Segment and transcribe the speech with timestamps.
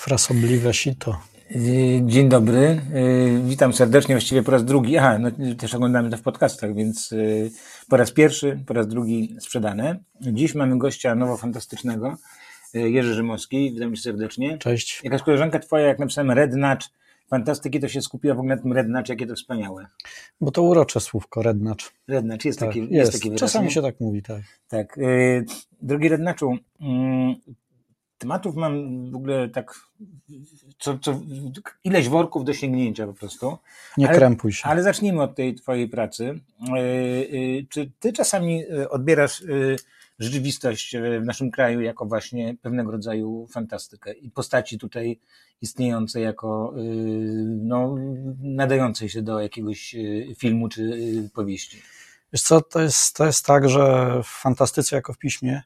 [0.00, 1.16] Frasobliwe sito.
[1.50, 4.96] Y, dzień dobry, y, witam serdecznie, właściwie po raz drugi.
[4.96, 7.50] Aha, no, też oglądamy to w podcastach, więc y,
[7.88, 9.98] po raz pierwszy, po raz drugi sprzedane.
[10.20, 12.16] Dziś mamy gościa nowo fantastycznego,
[12.74, 14.58] Jerzy Rzymowski, witam cię serdecznie.
[14.58, 15.00] Cześć.
[15.04, 16.88] Jakaś koleżanka twoja, jak napisałem Red Nudge,
[17.28, 19.86] fantastyki, to się skupiła w ogóle na tym Red Nudge, jakie to wspaniałe.
[20.40, 21.84] Bo to urocze słówko, Red Nudge.
[22.08, 22.92] Red Nudge, jest, tak, taki, jest.
[22.92, 23.40] jest taki wyraz.
[23.40, 23.70] Czasami nie?
[23.70, 24.42] się tak mówi, tak.
[24.68, 24.98] Tak.
[25.82, 27.34] Drogi Red Nudge'u, mm,
[28.20, 29.74] tematów mam w ogóle tak,
[30.78, 31.20] co, co,
[31.84, 33.58] ileś worków do sięgnięcia po prostu.
[33.96, 34.68] Nie ale, krępuj się.
[34.68, 36.40] Ale zacznijmy od tej twojej pracy.
[37.68, 39.44] Czy ty czasami odbierasz
[40.18, 45.20] rzeczywistość w naszym kraju jako właśnie pewnego rodzaju fantastykę i postaci tutaj
[45.62, 46.74] istniejące jako
[47.46, 47.96] no,
[48.42, 49.96] nadającej się do jakiegoś
[50.38, 50.92] filmu czy
[51.34, 51.82] powieści?
[52.32, 55.62] Wiesz co, to jest, to jest tak, że w fantastyce jako w piśmie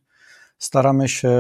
[0.65, 1.31] staramy się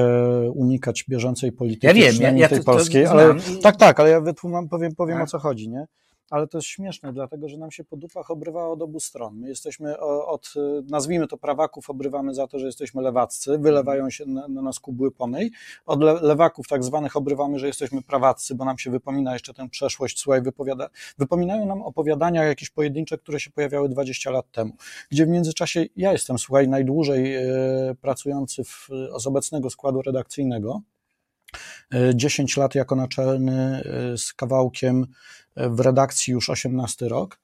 [0.54, 4.10] unikać bieżącej polityki, ja wiem, ja, ja tej to, polskiej, to ale tak, tak, ale
[4.10, 5.24] ja wytłumam, powiem, powiem tak.
[5.24, 5.86] o co chodzi, nie?
[6.34, 9.36] Ale to jest śmieszne, dlatego że nam się po dupach obrywa od obu stron.
[9.36, 10.54] My jesteśmy od,
[10.88, 15.10] nazwijmy to prawaków, obrywamy za to, że jesteśmy lewaccy, wylewają się na, na nas kubły
[15.10, 15.50] pomyj.
[15.86, 19.68] Od le, lewaków tak zwanych obrywamy, że jesteśmy prawaccy, bo nam się wypomina jeszcze tę
[19.68, 24.72] przeszłość, słuchaj, wypowiada, wypominają nam opowiadania jakieś pojedyncze, które się pojawiały 20 lat temu,
[25.10, 27.44] gdzie w międzyczasie ja jestem, słuchaj, najdłużej e,
[28.00, 30.80] pracujący w, z obecnego składu redakcyjnego,
[32.14, 33.82] 10 lat jako naczelny
[34.16, 35.06] z kawałkiem
[35.56, 37.38] w redakcji już 18 rok,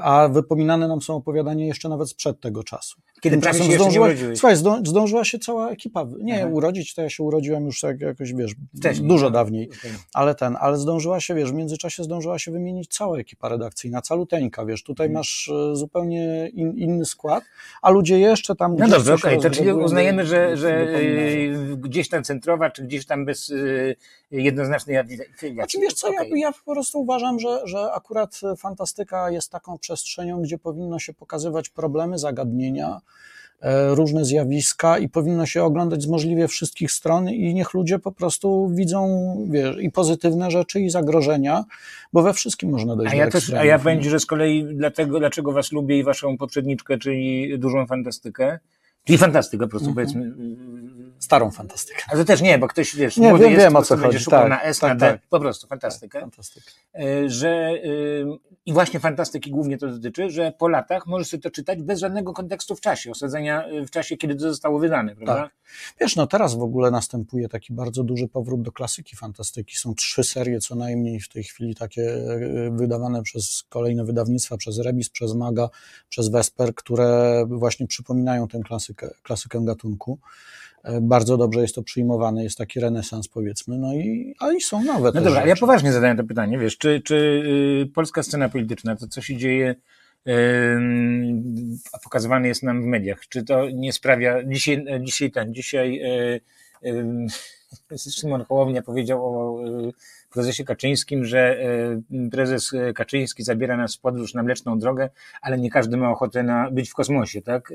[0.00, 3.00] a wypominane nam są opowiadania jeszcze nawet sprzed tego czasu.
[3.20, 6.52] Kiedy prawie się zdążyła, nie Słuchaj, zdą, zdążyła się cała ekipa, nie Aha.
[6.52, 9.32] urodzić, to ja się urodziłem już tak jakoś, wiesz, Wcześniej, dużo tak.
[9.32, 9.70] dawniej,
[10.14, 14.66] ale ten, ale zdążyła się, wiesz, w międzyczasie zdążyła się wymienić cała ekipa redakcyjna, caluteńka,
[14.66, 15.18] wiesz, tutaj hmm.
[15.18, 17.44] masz zupełnie in, inny skład,
[17.82, 18.76] a ludzie jeszcze tam...
[18.78, 19.50] No dobrze, okej, okay.
[19.50, 20.86] to czyli uznajemy, że, że
[21.76, 23.52] gdzieś tam centrowa, czy gdzieś tam bez
[24.30, 25.54] jednoznacznej afiliacji.
[25.54, 26.28] Znaczy, wiesz co, okay.
[26.28, 31.14] ja, ja po prostu uważam, że, że akurat fantastyka jest taką przestrzenią, gdzie powinno się
[31.14, 33.00] pokazywać problemy, zagadnienia,
[33.90, 38.70] różne zjawiska i powinno się oglądać z możliwie wszystkich stron i niech ludzie po prostu
[38.74, 41.64] widzą wiesz, i pozytywne rzeczy, i zagrożenia,
[42.12, 44.64] bo we wszystkim można dojść a ja do też, A ja powiem, że z kolei
[44.74, 48.58] dlatego, dlaczego was lubię i waszą poprzedniczkę, czyli dużą fantastykę,
[49.04, 50.06] czyli fantastykę po prostu, mhm.
[50.06, 50.34] powiedzmy.
[51.18, 52.02] Starą fantastykę.
[52.12, 54.24] A to też nie, bo ktoś, wiesz, nie, młody wiem, jest, wiem o co chodzi.
[54.24, 55.28] Tak, na S, tak, na D, tak.
[55.28, 56.20] po prostu fantastykę.
[56.20, 56.70] Tak, fantastykę.
[57.26, 57.72] Że,
[58.66, 62.32] i właśnie fantastyki głównie to dotyczy, że po latach możesz sobie to czytać bez żadnego
[62.32, 65.34] kontekstu w czasie, osadzenia w czasie, kiedy to zostało wydane, prawda?
[65.34, 65.52] Tak.
[66.00, 69.76] Wiesz, no teraz w ogóle następuje taki bardzo duży powrót do klasyki fantastyki.
[69.76, 72.18] Są trzy serie co najmniej w tej chwili takie
[72.70, 75.68] wydawane przez kolejne wydawnictwa, przez Rebis, przez Maga,
[76.08, 80.18] przez Vesper, które właśnie przypominają tę klasykę, klasykę gatunku.
[81.00, 85.12] Bardzo dobrze jest to przyjmowane, jest taki renesans powiedzmy, no i, a i są nowe
[85.14, 87.14] No dobra, ja poważnie zadaję to pytanie, wiesz, czy, czy
[87.84, 89.74] y, polska scena polityczna, to co się dzieje,
[91.92, 96.40] a pokazywane jest nam w mediach, czy to nie sprawia, dzisiaj, dzisiaj ten, dzisiaj yy,
[96.82, 99.62] yy, Szymon Hołownia powiedział o
[100.28, 101.58] prezesie Kaczyńskim, że
[102.30, 105.10] prezes Kaczyński zabiera nas w podróż na Mleczną Drogę,
[105.42, 107.72] ale nie każdy ma ochotę na być w kosmosie, tak?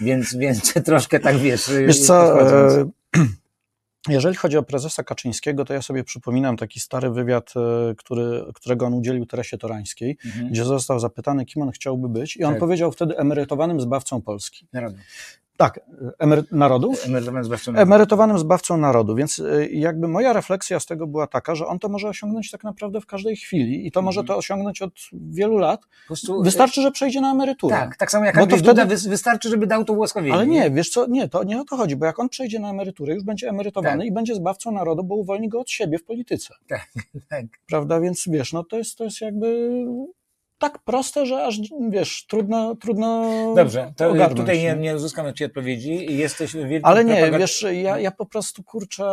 [0.00, 1.70] Więc, więc troszkę tak wiesz.
[1.86, 2.38] Wiesz co,
[4.08, 7.52] jeżeli chodzi o prezesa Kaczyńskiego, to ja sobie przypominam taki stary wywiad,
[7.96, 10.48] który, którego on udzielił Teresie Torańskiej, mhm.
[10.48, 12.60] gdzie został zapytany, kim on chciałby być i on tak.
[12.60, 14.66] powiedział wtedy emerytowanym zbawcą Polski.
[14.72, 14.96] Narodu.
[15.60, 15.80] Tak,
[16.18, 17.06] emery narodów?
[17.06, 17.82] Emerytowanym zbawcą narodu.
[17.82, 22.08] Emerytowanym zbawcą narodu, więc jakby moja refleksja z tego była taka, że on to może
[22.08, 25.80] osiągnąć tak naprawdę w każdej chwili i to może to osiągnąć od wielu lat.
[26.06, 27.76] prostu, wystarczy, że przejdzie na emeryturę.
[27.76, 28.94] Tak, tak samo jak Andrzej to wtedy...
[28.94, 30.34] Duda, wystarczy, żeby dał to ułaskawienie.
[30.34, 32.70] Ale nie, wiesz co, nie, to nie o to chodzi, bo jak on przejdzie na
[32.70, 34.06] emeryturę, już będzie emerytowany tak.
[34.06, 36.54] i będzie zbawcą narodu, bo uwolni go od siebie w polityce.
[36.68, 36.88] Tak,
[37.28, 37.44] tak.
[37.68, 39.70] Prawda, więc wiesz, no to jest, to jest jakby
[40.60, 41.60] tak proste, że aż
[41.90, 43.26] wiesz, trudno, trudno.
[43.56, 46.16] Dobrze, to ogarnąć, tutaj nie, nie uzyskam od Ciebie odpowiedzi.
[46.16, 47.40] Jesteś wielkim Ale nie, propagand...
[47.40, 49.04] wiesz, ja, ja po prostu kurczę,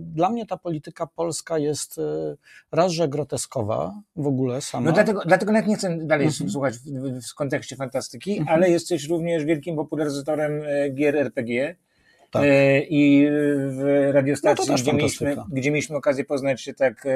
[0.00, 2.00] dla mnie ta polityka polska jest
[2.72, 4.86] raz, że groteskowa w ogóle sama.
[4.86, 6.50] No dlatego, dlatego nawet nie chcę dalej mhm.
[6.50, 8.56] słuchać w, w, w, kontekście fantastyki, mhm.
[8.56, 10.62] ale jesteś również wielkim popularyzatorem
[10.94, 11.76] gier RPG.
[12.32, 12.44] Tak.
[12.88, 13.26] I
[13.68, 17.06] w radiostacji, no gdzie, mieliśmy, gdzie mieliśmy okazję poznać się, tak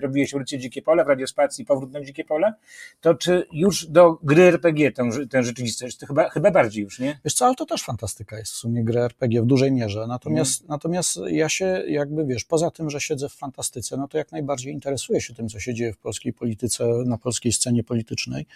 [0.00, 2.54] robiłeś ulicę Dzikie Pole, w radiospacji Powrót na Dzikie Pole,
[3.00, 7.18] to czy już do gry RPG tę, tę rzeczywistość, to chyba, chyba bardziej już, nie?
[7.24, 10.60] Wiesz co, ale to też fantastyka jest w sumie gry RPG w dużej mierze, natomiast,
[10.60, 10.68] mm.
[10.68, 14.72] natomiast ja się jakby, wiesz, poza tym, że siedzę w fantastyce, no to jak najbardziej
[14.72, 18.46] interesuję się tym, co się dzieje w polskiej polityce, na polskiej scenie politycznej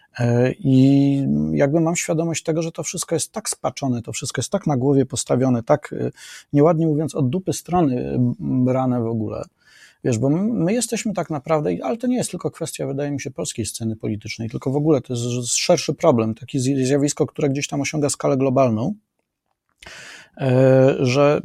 [0.59, 1.17] I
[1.53, 4.77] jakby mam świadomość tego, że to wszystko jest tak spaczone, to wszystko jest tak na
[4.77, 6.11] głowie postawione, tak e,
[6.53, 9.43] nieładnie mówiąc od dupy strony brane w ogóle.
[10.03, 13.31] Wiesz, bo my jesteśmy tak naprawdę, ale to nie jest tylko kwestia, wydaje mi się,
[13.31, 17.81] polskiej sceny politycznej, tylko w ogóle to jest szerszy problem, takie zjawisko, które gdzieś tam
[17.81, 18.93] osiąga skalę globalną,
[20.37, 21.41] e, że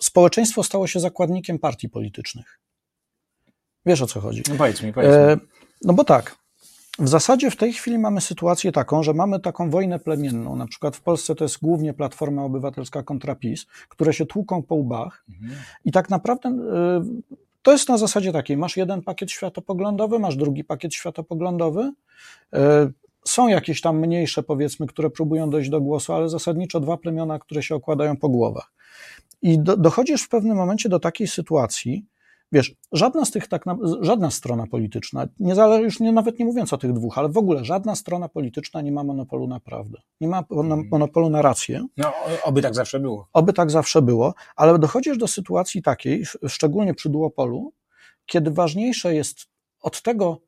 [0.00, 2.60] społeczeństwo stało się zakładnikiem partii politycznych.
[3.86, 4.42] Wiesz o co chodzi?
[4.48, 5.46] No powiedz mi, powiedz mi.
[5.84, 6.36] No bo tak,
[6.98, 10.56] w zasadzie w tej chwili mamy sytuację taką, że mamy taką wojnę plemienną.
[10.56, 14.74] Na przykład w Polsce to jest głównie Platforma Obywatelska kontra PiS, które się tłuką po
[14.74, 15.24] łbach
[15.84, 17.32] i tak naprawdę y,
[17.62, 21.92] to jest na zasadzie takiej, masz jeden pakiet światopoglądowy, masz drugi pakiet światopoglądowy,
[22.54, 22.58] y,
[23.24, 27.62] są jakieś tam mniejsze, powiedzmy, które próbują dojść do głosu, ale zasadniczo dwa plemiona, które
[27.62, 28.72] się okładają po głowach.
[29.42, 32.04] I do, dochodzisz w pewnym momencie do takiej sytuacji,
[32.52, 36.44] Wiesz, żadna z tych, tak na, żadna strona polityczna, nie zależy, już nie, nawet nie
[36.44, 39.98] mówiąc o tych dwóch, ale w ogóle żadna strona polityczna nie ma monopolu na prawdę.
[40.20, 40.88] Nie ma mhm.
[40.90, 41.86] monopolu na rację.
[41.96, 42.12] No,
[42.44, 43.28] oby tak zawsze było.
[43.32, 47.72] Oby tak zawsze było, ale dochodzisz do sytuacji takiej, szczególnie przy duopolu,
[48.26, 49.46] kiedy ważniejsze jest
[49.80, 50.40] od tego,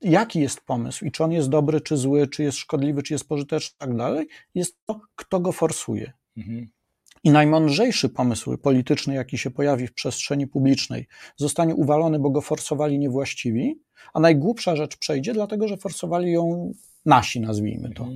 [0.00, 3.28] jaki jest pomysł i czy on jest dobry, czy zły, czy jest szkodliwy, czy jest
[3.28, 6.12] pożyteczny, tak dalej, jest to, kto go forsuje.
[6.36, 6.68] Mhm.
[7.26, 11.06] I najmądrzejszy pomysł polityczny, jaki się pojawi w przestrzeni publicznej,
[11.36, 13.80] zostanie uwalony, bo go forsowali niewłaściwi,
[14.14, 16.72] a najgłupsza rzecz przejdzie, dlatego że forsowali ją
[17.06, 18.08] nasi, nazwijmy to.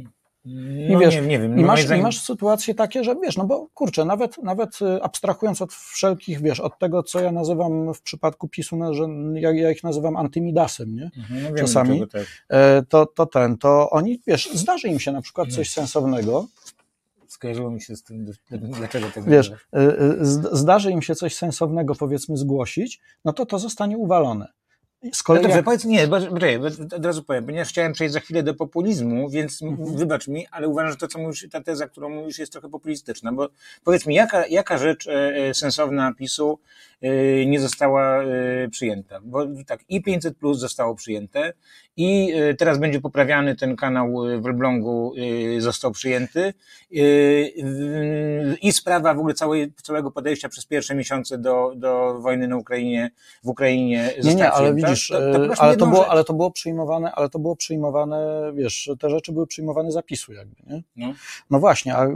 [0.45, 3.45] I, no, wiesz, nie, nie wiem, i, masz, i masz sytuacje takie, że wiesz, no
[3.45, 8.03] bo kurczę, nawet, nawet y, abstrahując od wszelkich, wiesz, od tego, co ja nazywam w
[8.03, 11.11] przypadku PiSu, no, że ja, ja ich nazywam antymidasem, nie?
[11.17, 12.27] Mhm, no Czasami, tak.
[12.49, 15.87] E, to, to ten, to oni, wiesz, zdarzy im się na przykład coś mhm.
[15.87, 16.47] sensownego,
[17.33, 20.17] skojarzyło mi się z tym, dlaczego tak Wiesz, y, y,
[20.53, 24.49] zdarzy im się coś sensownego, powiedzmy, zgłosić, no to to zostanie uwalone.
[25.13, 25.65] Z kolei no dobrze, jak...
[25.65, 26.17] powiedz, nie, bo,
[26.97, 29.97] od razu powiem, ponieważ chciałem przejść za chwilę do populizmu, więc mhm.
[29.97, 33.33] wybacz mi, ale uważam, że to, co mówisz, ta teza, którą mówisz, jest trochę populistyczna,
[33.33, 33.49] bo
[33.85, 36.59] powiedz mi, jaka, jaka rzecz e, e sensowna PiSu
[37.01, 39.21] e, nie została e, przyjęta?
[39.23, 41.53] Bo tak, i 500 plus zostało przyjęte,
[41.97, 45.15] i e, teraz będzie poprawiany ten kanał w Elblągu,
[45.57, 46.55] e, został przyjęty,
[48.63, 53.11] i sprawa w ogóle całej, całego podejścia przez pierwsze miesiące do, do wojny na Ukrainie,
[53.45, 56.25] w Ukrainie została nie, nie, ale widzisz, widzisz, to, to e, ale, to było, ale
[56.25, 60.83] to było przyjmowane, ale to było przyjmowane, wiesz, te rzeczy były przyjmowane zapisu jakby, nie?
[60.97, 61.13] No,
[61.51, 62.07] no właśnie, a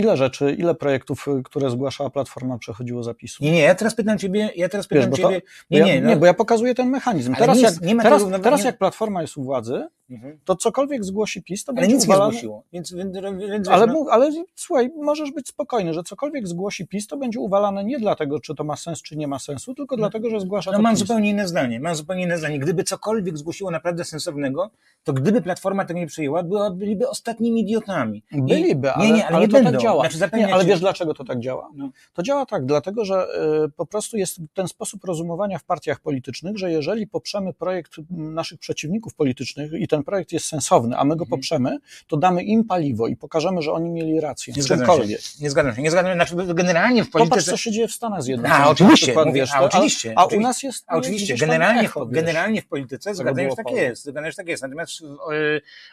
[0.00, 3.44] ile rzeczy, ile projektów, które zgłaszała Platforma przechodziło zapisu?
[3.44, 6.08] Nie, nie, ja teraz pytam Ciebie, ja teraz pytam wiesz, Ciebie, to, nie, nie, no,
[6.08, 7.34] nie, bo ja pokazuję ten mechanizm.
[7.34, 10.38] Teraz, nie, jak, nie teraz, teraz jak Platforma jest u władzy, Mhm.
[10.44, 12.26] to cokolwiek zgłosi PiS, to ale będzie nic uwalane.
[12.26, 12.62] nie zgłosiło.
[12.72, 13.16] Więc, więc,
[13.50, 14.06] więc ale, no...
[14.10, 18.54] ale słuchaj, możesz być spokojny, że cokolwiek zgłosi PiS, to będzie uwalane nie dlatego, czy
[18.54, 20.00] to ma sens, czy nie ma sensu, tylko no.
[20.00, 21.00] dlatego, że zgłasza no, to mam PiS.
[21.00, 21.80] zupełnie inne zdanie.
[21.80, 22.58] Mam zupełnie inne zdanie.
[22.58, 24.70] Gdyby cokolwiek zgłosiło naprawdę sensownego,
[25.04, 26.42] to gdyby Platforma tego nie przyjęła,
[26.72, 28.22] byliby ostatnimi idiotami.
[28.32, 29.78] Byliby, ale, nie, nie, ale, ale nie to tak będą.
[29.78, 30.10] tak działa.
[30.10, 31.70] Znaczy, nie, ale wiesz, dlaczego to tak działa?
[31.74, 31.90] No.
[32.12, 33.26] To działa tak, dlatego, że
[33.66, 38.58] y, po prostu jest ten sposób rozumowania w partiach politycznych, że jeżeli poprzemy projekt naszych
[38.58, 41.30] przeciwników politycznych i ten projekt jest sensowny, a my go mhm.
[41.30, 44.54] poprzemy, to damy im paliwo i pokażemy, że oni mieli rację.
[44.56, 45.16] Nie zgadzam się.
[45.40, 45.82] Nie zgadzam się.
[45.82, 46.34] Nie zgadzam się.
[46.34, 47.30] Znaczy, generalnie w polityce...
[47.30, 48.66] Popatrz, co się dzieje w Stanach Zjednoczonych.
[48.66, 49.14] A, oczywiście.
[49.14, 50.12] Mówię, wiesz, a, oczywiście.
[50.16, 50.84] A, a u nas jest...
[50.88, 51.36] Oczywiście.
[51.36, 54.02] Generalnie, echo, generalnie w polityce zgadzam się, tak jest.
[54.02, 54.62] Zgadzam się, tak jest.
[54.62, 55.04] Natomiast w,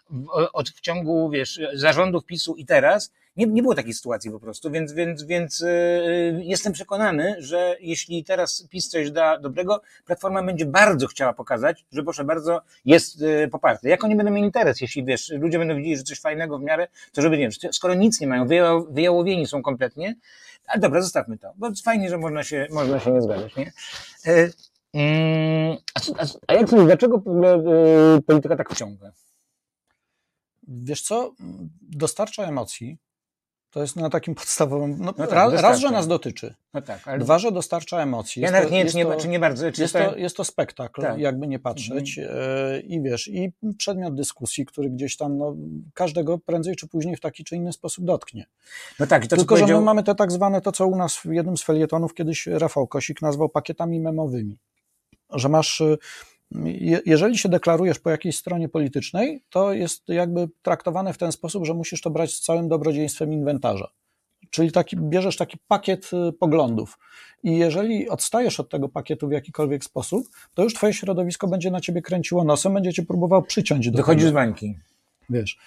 [0.09, 4.71] w, w ciągu, wiesz, zarządów PiSu i teraz nie, nie było takiej sytuacji po prostu,
[4.71, 10.65] więc, więc, więc yy, jestem przekonany, że jeśli teraz PiS coś da dobrego, Platforma będzie
[10.65, 13.89] bardzo chciała pokazać, że proszę bardzo, jest yy, poparte.
[13.89, 16.87] Jak oni będą mieli interes, jeśli wiesz, ludzie będą widzieli, że coś fajnego w miarę,
[17.11, 18.45] to żeby, nie wiem, skoro nic nie mają,
[18.89, 20.15] wyjałowieni są kompletnie,
[20.67, 23.71] ale dobra, zostawmy to, bo fajnie, że można się, można się nie zgadzać, nie?
[24.25, 24.51] Yy,
[25.93, 25.99] a,
[26.47, 27.23] a, jak sądzisz, dlaczego
[28.15, 29.11] yy, polityka tak wciąga?
[30.67, 31.33] Wiesz co,
[31.81, 32.97] dostarcza emocji,
[33.77, 34.95] to jest na takim podstawowym.
[34.99, 36.55] No, no tak, raz, że nas dotyczy.
[36.73, 37.19] No tak, ale...
[37.19, 38.41] Dwa, że dostarcza emocji.
[38.41, 39.71] Ja nawet nie, jest nie, to, czy nie bardzo.
[39.71, 41.19] Czy jest, to, jest to spektakl, tak.
[41.19, 42.17] jakby nie patrzeć.
[42.17, 42.37] Mhm.
[42.39, 45.55] E, I wiesz, i przedmiot dyskusji, który gdzieś tam no,
[45.93, 48.45] każdego prędzej czy później w taki czy inny sposób dotknie.
[48.99, 49.67] No tak, to, Tylko, powiedział...
[49.67, 52.47] że my mamy te tak zwane, to co u nas w jednym z felietonów kiedyś
[52.47, 54.57] Rafał Kosik nazwał pakietami memowymi.
[55.33, 55.83] Że masz
[57.05, 61.73] jeżeli się deklarujesz po jakiejś stronie politycznej, to jest jakby traktowane w ten sposób, że
[61.73, 63.87] musisz to brać z całym dobrodziejstwem inwentarza.
[64.49, 66.99] Czyli taki, bierzesz taki pakiet y, poglądów.
[67.43, 71.81] I jeżeli odstajesz od tego pakietu w jakikolwiek sposób, to już twoje środowisko będzie na
[71.81, 74.75] ciebie kręciło nosem, będzie cię próbował przyciąć do Wychodzi z bańki.
[75.29, 75.57] Wiesz.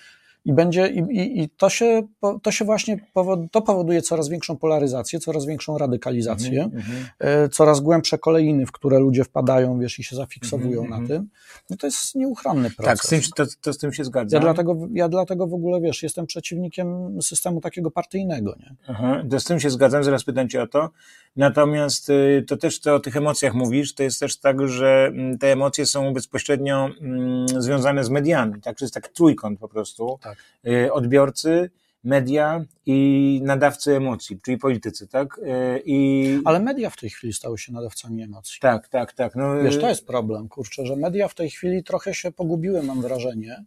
[0.44, 2.02] I będzie, i, i, i to, się,
[2.42, 7.48] to się właśnie powod, to powoduje coraz większą polaryzację, coraz większą radykalizację, mm -hmm.
[7.48, 11.02] coraz głębsze kolejny, w które ludzie wpadają, wiesz, i się zafiksowują mm -hmm.
[11.02, 11.28] na tym.
[11.70, 13.00] No to jest nieuchronny proces.
[13.00, 14.36] Tak, z tym, to, to z tym się zgadzam.
[14.36, 18.74] Ja dlatego, ja dlatego w ogóle, wiesz, jestem przeciwnikiem systemu takiego partyjnego, nie?
[18.88, 20.90] Aha, to z tym się zgadzam, zaraz pytam cię o to.
[21.36, 25.38] Natomiast y, to też to o tych emocjach mówisz, to jest też tak, że mm,
[25.38, 28.78] te emocje są bezpośrednio mm, związane z mediami, tak?
[28.78, 30.18] To jest taki trójkąt po prostu.
[30.22, 30.29] Tak.
[30.66, 31.70] Y, odbiorcy,
[32.04, 35.38] media i nadawcy emocji, czyli politycy, tak?
[35.38, 36.40] Y, I...
[36.44, 38.60] Ale media w tej chwili stały się nadawcami emocji.
[38.60, 39.36] Tak, tak, tak.
[39.36, 43.02] No, Wiesz, to jest problem, kurczę, że media w tej chwili trochę się pogubiły, mam
[43.02, 43.64] wrażenie.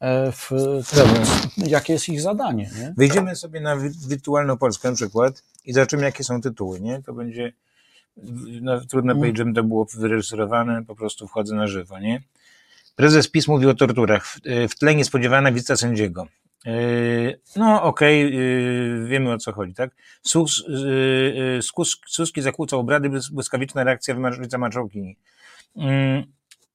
[0.00, 0.50] E, w
[0.90, 2.70] tym, jakie jest ich zadanie.
[2.78, 2.94] Nie?
[2.96, 3.76] Wejdziemy sobie na
[4.08, 6.80] wirtualną Polskę na przykład i zobaczymy, jakie są tytuły.
[6.80, 7.02] Nie?
[7.02, 7.52] To będzie
[8.62, 9.20] no, trudno mm.
[9.20, 11.98] powiedzieć, żeby to było wyreżyserowane, po prostu wchodzę na żywo.
[11.98, 12.22] Nie?
[12.98, 14.26] Prezes PiS mówi o torturach.
[14.26, 16.26] W, w tle niespodziewana wizyta sędziego.
[16.66, 16.72] E,
[17.56, 19.90] no okej, okay, wiemy o co chodzi, tak?
[20.22, 20.64] Sus,
[22.06, 25.16] Suski zakłócał obrady, błyskawiczna reakcja wicemarszałkini.
[25.76, 26.24] Mm,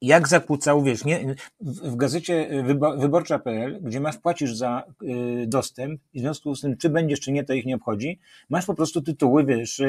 [0.04, 2.64] jak zakłócał, wiesz, nie, w gazecie
[2.98, 7.32] wyborcza.pl, gdzie masz, płacisz za y, dostęp i w związku z tym, czy będziesz, czy
[7.32, 8.20] nie, to ich nie obchodzi,
[8.50, 9.86] masz po prostu tytuły, wiesz, y,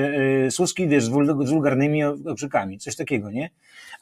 [0.47, 3.51] y Suski, wiesz, z, wul, z wulgarnymi okrzykami, coś takiego, nie?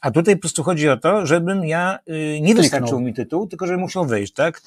[0.01, 3.67] A tutaj po prostu chodzi o to, żebym ja, y, nie wystarczył mi tytuł, tylko
[3.67, 4.61] żebym musiał wejść, tak?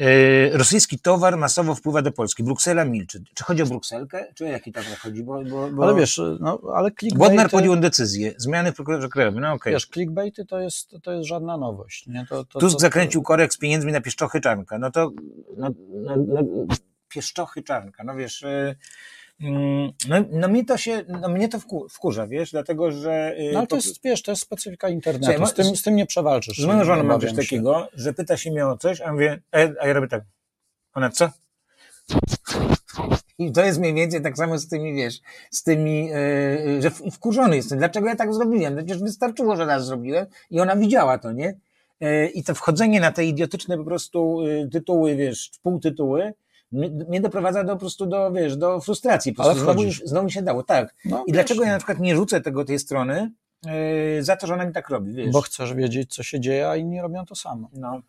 [0.00, 3.22] Y, rosyjski towar masowo wpływa do Polski, Bruksela milczy.
[3.34, 5.22] Czy chodzi o Brukselkę, czy o jaki towar chodzi?
[5.22, 5.84] Bo, bo, bo...
[5.84, 7.28] Ale wiesz, no, ale clickbaity...
[7.28, 9.56] Bodnar podjął decyzję, zmiany w prokuraturze krajowym, no okej.
[9.56, 9.72] Okay.
[9.72, 12.06] Wiesz, clickbaity to jest to, to jest żadna nowość.
[12.06, 12.26] Nie?
[12.28, 14.78] To, to, Tusk to, zakręcił korek z pieniędzmi na pieszczochy czarnka.
[14.78, 15.10] No to
[15.56, 16.42] no, no, no,
[17.08, 18.42] pieszczochy czarnka, no wiesz...
[18.42, 18.76] Yy,
[20.08, 21.58] no, no mnie to się, no mnie to
[21.90, 23.34] wkurza, wiesz, dlatego, że...
[23.38, 26.06] Y, no ale to jest, wiesz, to jest specyfika internetu, z tym, z tym nie
[26.06, 26.58] przewalczysz.
[26.58, 29.86] Z moją żoną mam coś takiego, że pyta się mnie o coś, a mówię, a
[29.86, 30.22] ja robię tak,
[30.94, 31.30] ona co?
[33.46, 35.20] I to jest mniej więcej tak samo z tymi, wiesz,
[35.50, 37.78] z tymi, yy, że wkurzony jestem.
[37.78, 38.76] Dlaczego ja tak zrobiłem?
[38.76, 41.58] Przecież wystarczyło, że raz zrobiłem i ona widziała to, nie?
[42.00, 46.32] Yy, I to wchodzenie na te idiotyczne po prostu yy, tytuły, wiesz, półtytuły,
[47.08, 49.32] mnie doprowadza do, po prostu do, wiesz, do frustracji.
[49.32, 50.94] Po Ale znowu, znowu się dało, tak.
[51.04, 53.30] No, I dlaczego ja na przykład nie rzucę tego, tej strony,
[54.20, 55.30] za to, że ona mi tak robi, wiesz.
[55.30, 57.68] Bo chcesz wiedzieć, co się dzieje, a inni robią to samo.
[57.72, 58.02] No.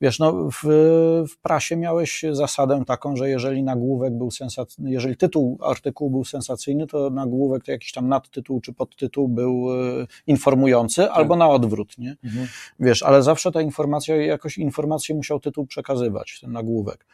[0.00, 0.64] Wiesz, no w,
[1.30, 6.86] w prasie miałeś zasadę taką, że jeżeli nagłówek był sensacyjny, jeżeli tytuł artykułu był sensacyjny,
[6.86, 11.10] to nagłówek to jakiś tam nadtytuł czy podtytuł był e, informujący, tak.
[11.12, 12.16] albo na odwrót, nie?
[12.24, 12.46] Mhm.
[12.80, 17.06] Wiesz, ale zawsze ta informacja, jakoś informację musiał tytuł przekazywać, ten nagłówek.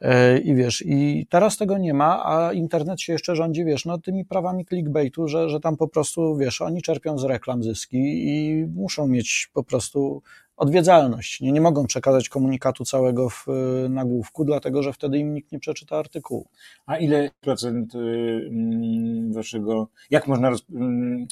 [0.00, 3.98] E, I wiesz, i teraz tego nie ma, a internet się jeszcze rządzi, wiesz, no
[3.98, 8.66] tymi prawami clickbaitu, że, że tam po prostu, wiesz, oni czerpią z reklam zyski i
[8.74, 10.22] muszą mieć po prostu
[10.56, 11.40] odwiedzalność.
[11.40, 15.58] Nie, nie mogą przekazać komunikatu całego w y, nagłówku, dlatego że wtedy im nikt nie
[15.58, 16.48] przeczyta artykułu.
[16.86, 21.26] A ile procent y, mm, waszego, jak można, roz, mm,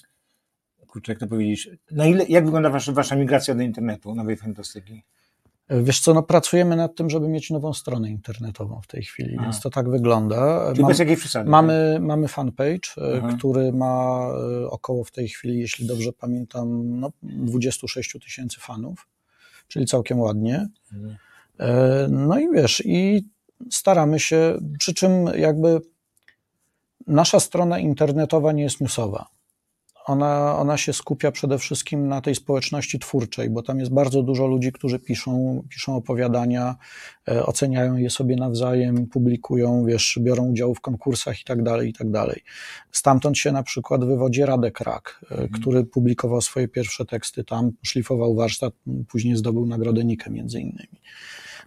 [0.86, 5.02] kurczę, jak to powiedzieć, na ile, jak wygląda wasza, wasza migracja do internetu, nowej fantastyki?
[5.70, 9.60] Wiesz co, no pracujemy nad tym, żeby mieć nową stronę internetową w tej chwili, więc
[9.60, 10.68] to tak wygląda.
[10.68, 11.50] Czyli Mam, bez jakiej przesady?
[11.50, 12.02] Mamy, tak?
[12.02, 13.34] mamy fanpage, e, Aha.
[13.38, 14.26] który ma
[14.62, 19.06] e, około w tej chwili, jeśli dobrze pamiętam, no, 26 tysięcy fanów
[19.74, 20.68] czyli całkiem ładnie.
[21.60, 23.28] E, no i wiesz, i
[23.70, 25.80] staramy się, przy czym jakby
[27.06, 29.26] nasza strona internetowa nie jest newsowa.
[30.04, 34.46] Ona, ona się skupia przede wszystkim na tej społeczności twórczej, bo tam jest bardzo dużo
[34.46, 36.76] ludzi, którzy piszą, piszą opowiadania,
[37.28, 41.92] e, oceniają je sobie nawzajem, publikują, wiesz, biorą udział w konkursach i tak dalej, i
[41.92, 42.40] tak dalej.
[42.92, 45.50] Stamtąd się na przykład wywodzi Radek Rak, e, mhm.
[45.50, 48.74] który publikował swoje pierwsze teksty tam, szlifował warsztat,
[49.08, 51.00] później zdobył nagrodę Nikę między innymi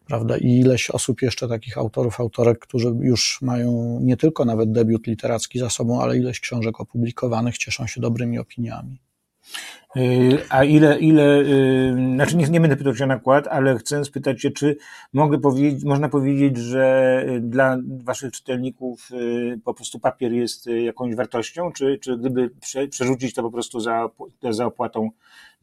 [0.07, 0.37] prawda?
[0.37, 5.59] I ileś osób jeszcze takich autorów, autorek, którzy już mają nie tylko nawet debiut literacki
[5.59, 8.99] za sobą, ale ileś książek opublikowanych, cieszą się dobrymi opiniami.
[9.97, 14.05] Y, a ile, ile, y, znaczy nie, nie będę pytał się o nakład, ale chcę
[14.05, 14.77] spytać się, czy
[15.13, 19.09] mogę powiedzieć, można powiedzieć, że y, dla waszych czytelników
[19.63, 22.49] po prostu papier jest jakąś wartością, czy, czy gdyby
[22.89, 24.09] przerzucić to po prostu za,
[24.49, 25.09] za opłatą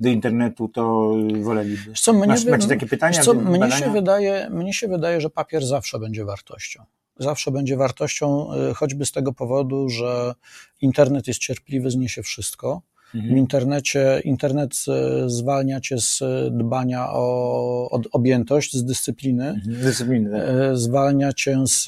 [0.00, 1.92] do internetu, to woleliby?
[1.94, 3.20] Co, mnie Masz, macie takie pytania?
[3.20, 6.84] Co, mnie, się wydaje, mnie się wydaje, że papier zawsze będzie wartością
[7.16, 10.34] zawsze będzie wartością, choćby z tego powodu, że
[10.80, 12.82] internet jest cierpliwy, zniesie wszystko.
[13.14, 13.34] Mhm.
[13.34, 19.48] W internecie, internet e, zwalnia cię z dbania o, o objętość, z dyscypliny.
[19.48, 19.76] Mhm.
[19.82, 20.40] Dyscypliny, tak.
[20.48, 21.84] E, zwalnia cię z,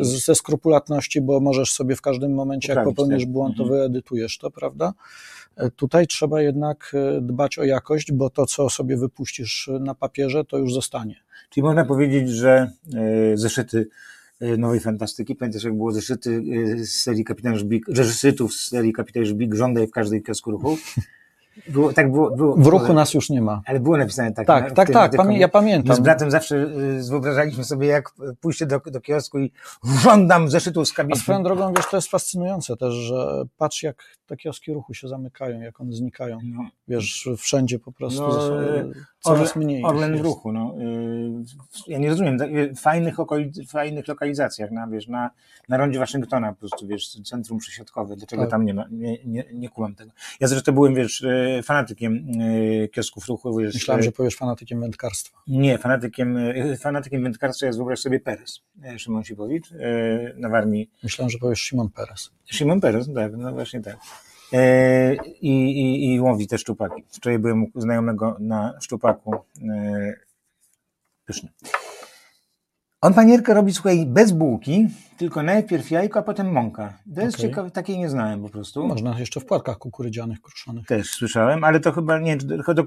[0.00, 3.32] z ze skrupulatności, bo możesz sobie w każdym momencie, Poprawić, jak popełnisz tak.
[3.32, 3.80] błąd, to mhm.
[3.80, 4.92] wyedytujesz to, prawda?
[5.56, 10.58] E, tutaj trzeba jednak dbać o jakość, bo to, co sobie wypuścisz na papierze, to
[10.58, 11.16] już zostanie.
[11.50, 16.42] Czyli można powiedzieć, że e, zeszyty e, nowej fantastyki, pamiętasz jak było zeszyty
[16.80, 20.76] e, z serii Kapitan Żbik, zeszytów z serii Kapitan Żbik żądaj w każdej kiosku ruchu?
[21.68, 23.62] Było, tak było, było, w ruchu nas już nie ma.
[23.66, 24.46] Ale było napisane tak.
[24.46, 25.88] Tak, tak, tak, pamię ja pamiętam.
[25.88, 26.66] My z bratem zawsze
[27.10, 29.52] wyobrażaliśmy sobie, jak pójście do, do kiosku i
[30.02, 31.14] żądam zeszytów z kabiny.
[31.16, 35.08] A swoją drogą, wiesz, to jest fascynujące też, że patrz jak te kioski ruchu się
[35.08, 36.38] zamykają, jak one znikają.
[36.44, 36.68] No.
[36.88, 38.50] Wiesz, wszędzie po prostu no,
[39.34, 39.84] coraz mniej.
[39.84, 40.74] Orlen w ruchu, no.
[41.86, 42.38] Ja nie rozumiem,
[42.76, 45.30] w fajnych, okolic, fajnych lokalizacjach, na, wiesz, na,
[45.68, 48.50] na rondzie Waszyngtona po prostu, wiesz, centrum przesiadkowe, dlaczego tak.
[48.50, 50.10] tam nie ma, nie, nie, nie kumam tego.
[50.40, 51.26] Ja zresztą byłem, wiesz,
[51.62, 52.26] fanatykiem
[52.92, 53.56] kiosków ruchu.
[53.56, 55.38] Wiesz, Myślałem, że powiesz fanatykiem wędkarstwa.
[55.46, 56.38] Nie, fanatykiem,
[56.80, 58.62] fanatykiem wędkarstwa jest wyobraź sobie Perez,
[58.96, 59.70] Szymon Sipowicz
[60.36, 60.90] na Warmii.
[61.02, 62.30] Myślałem, że powiesz Szymon Perez.
[62.44, 63.96] Szymon Perez, tak, no właśnie tak.
[64.52, 67.04] E, I, i, i łowi te szczupaki.
[67.08, 69.34] Wczoraj byłem u znajomego na szczupaku.
[69.34, 70.14] E,
[71.24, 71.48] pyszny.
[73.00, 76.98] On panierkę robi, słuchaj, bez bułki, tylko najpierw jajko, a potem mąka.
[77.14, 77.48] To jest okay.
[77.48, 78.86] ciekawe, takiej nie znałem po prostu.
[78.86, 80.86] Można jeszcze w płatkach kukurydzianych kruszonych.
[80.86, 82.84] Też słyszałem, ale to chyba nie, do, do,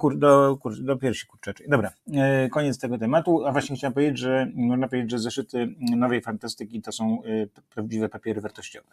[0.58, 1.68] kur, do piersi kurczaczej.
[1.70, 6.22] Dobra, e, koniec tego tematu, a właśnie chciałem powiedzieć, że można powiedzieć, że zeszyty nowej
[6.22, 8.88] fantastyki to są e, prawdziwe papiery wartościowe.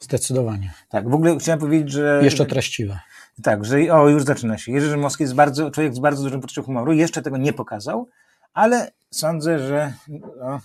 [0.00, 0.74] Zdecydowanie.
[0.88, 2.20] Tak, w ogóle chciałem powiedzieć, że...
[2.24, 3.00] Jeszcze treściwe.
[3.42, 4.72] Tak, że o, już zaczyna się.
[4.72, 8.08] Jerzy Rzymowski jest bardzo, człowiek z bardzo dużym poczuciem humoru, jeszcze tego nie pokazał,
[8.54, 9.92] ale sądzę, że
[10.40, 10.60] no,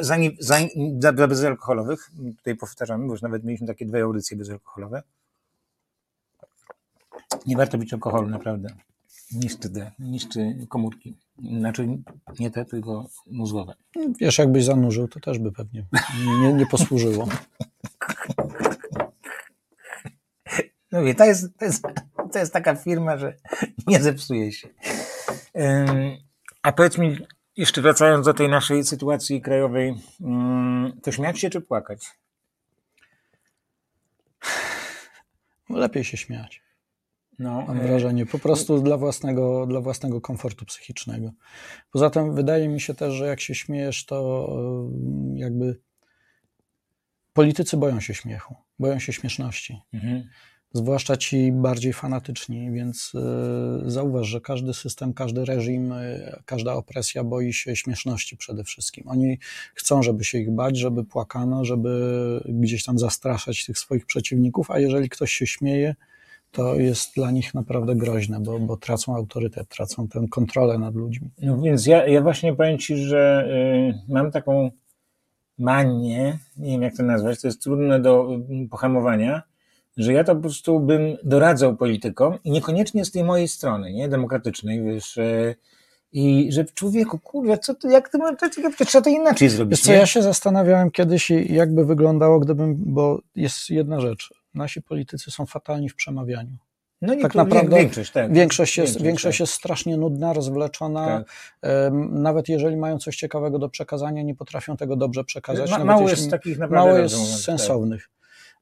[0.00, 0.16] za,
[1.00, 5.02] za, bezalkoholowych, tutaj powtarzamy, bo już nawet mieliśmy takie dwie audycje bezalkoholowe,
[7.46, 8.68] nie warto pić alkoholu, naprawdę.
[9.32, 11.16] Niszczy te, niszczy komórki.
[11.58, 11.88] Znaczy
[12.38, 13.74] nie te, tylko mózgowe.
[14.20, 15.84] Wiesz, jakbyś zanurzył, to też by pewnie
[16.42, 17.28] nie, nie posłużyło.
[20.92, 21.82] No wie, to jest, to, jest,
[22.32, 23.36] to jest taka firma, że
[23.86, 24.68] nie zepsuje się.
[26.62, 27.18] A powiedz mi,
[27.56, 29.94] jeszcze wracając do tej naszej sytuacji krajowej,
[31.02, 32.10] to śmiać się czy płakać?
[35.70, 36.62] Lepiej się śmiać.
[37.38, 41.30] No, Mam e, wrażenie, po prostu dla własnego, dla własnego komfortu psychicznego.
[41.92, 44.48] Poza tym wydaje mi się też, że jak się śmiejesz, to
[45.34, 45.80] jakby
[47.32, 49.78] politycy boją się śmiechu, boją się śmieszności.
[49.92, 50.22] Mhm
[50.74, 53.12] zwłaszcza ci bardziej fanatyczni, więc
[53.86, 59.08] y, zauważ, że każdy system, każdy reżim, y, każda opresja boi się śmieszności przede wszystkim.
[59.08, 59.38] Oni
[59.74, 64.78] chcą, żeby się ich bać, żeby płakano, żeby gdzieś tam zastraszać tych swoich przeciwników, a
[64.78, 65.94] jeżeli ktoś się śmieje,
[66.52, 71.30] to jest dla nich naprawdę groźne, bo, bo tracą autorytet, tracą tę kontrolę nad ludźmi.
[71.42, 73.48] No więc ja, ja właśnie powiem Ci, że
[74.08, 74.70] y, mam taką
[75.58, 78.28] manię, nie wiem jak to nazwać, to jest trudne do
[78.70, 79.42] pohamowania,
[79.96, 84.08] że ja to po prostu bym doradzał politykom i niekoniecznie z tej mojej strony, nie,
[84.08, 85.54] demokratycznej, wiesz, e,
[86.12, 88.18] i że człowieku, kurwa, co to, jak to,
[88.78, 89.78] to trzeba to inaczej zrobić.
[89.78, 95.30] Wiesz co, ja się zastanawiałem kiedyś, jakby wyglądało, gdybym, bo jest jedna rzecz, nasi politycy
[95.30, 96.56] są fatalni w przemawianiu.
[97.02, 98.32] No nie, tak naprawdę większość, tak.
[98.32, 99.40] Większość, jest, większość, większość tak.
[99.40, 101.06] jest strasznie nudna, rozwleczona.
[101.06, 101.28] Tak.
[102.10, 105.70] Nawet jeżeli mają coś ciekawego do przekazania, nie potrafią tego dobrze przekazać.
[105.70, 107.44] Ma, mało jest takich naprawdę Mało jest mówiąc, tak.
[107.44, 108.10] sensownych.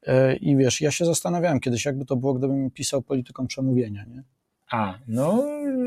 [0.07, 4.23] E, I wiesz, ja się zastanawiałem kiedyś, jakby to było, gdybym pisał polityką przemówienia, nie?
[4.71, 5.45] A, no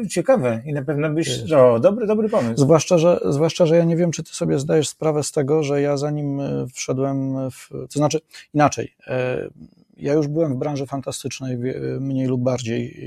[0.09, 2.57] ciekawe i na pewno byś, o, dobry, dobry pomysł.
[2.57, 5.81] Zwłaszcza że, zwłaszcza, że ja nie wiem, czy ty sobie zdajesz sprawę z tego, że
[5.81, 8.19] ja zanim e, wszedłem w, to znaczy
[8.53, 9.49] inaczej, e,
[9.97, 11.57] ja już byłem w branży fantastycznej,
[11.99, 13.05] mniej lub bardziej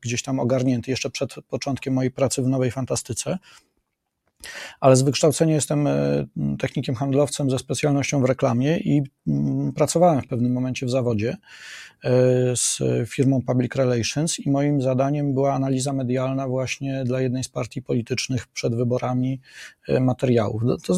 [0.00, 3.38] gdzieś tam ogarnięty jeszcze przed początkiem mojej pracy w Nowej Fantastyce,
[4.80, 6.26] ale z wykształcenia jestem e,
[6.58, 11.36] technikiem handlowcem ze specjalnością w reklamie i mm, pracowałem w pewnym momencie w zawodzie
[12.04, 12.10] e,
[12.56, 17.82] z firmą Public Relations i moim zadaniem była analiza medialna właśnie dla jednej z partii
[17.82, 19.40] politycznych przed wyborami
[19.88, 20.62] e, materiałów.
[20.86, 20.96] To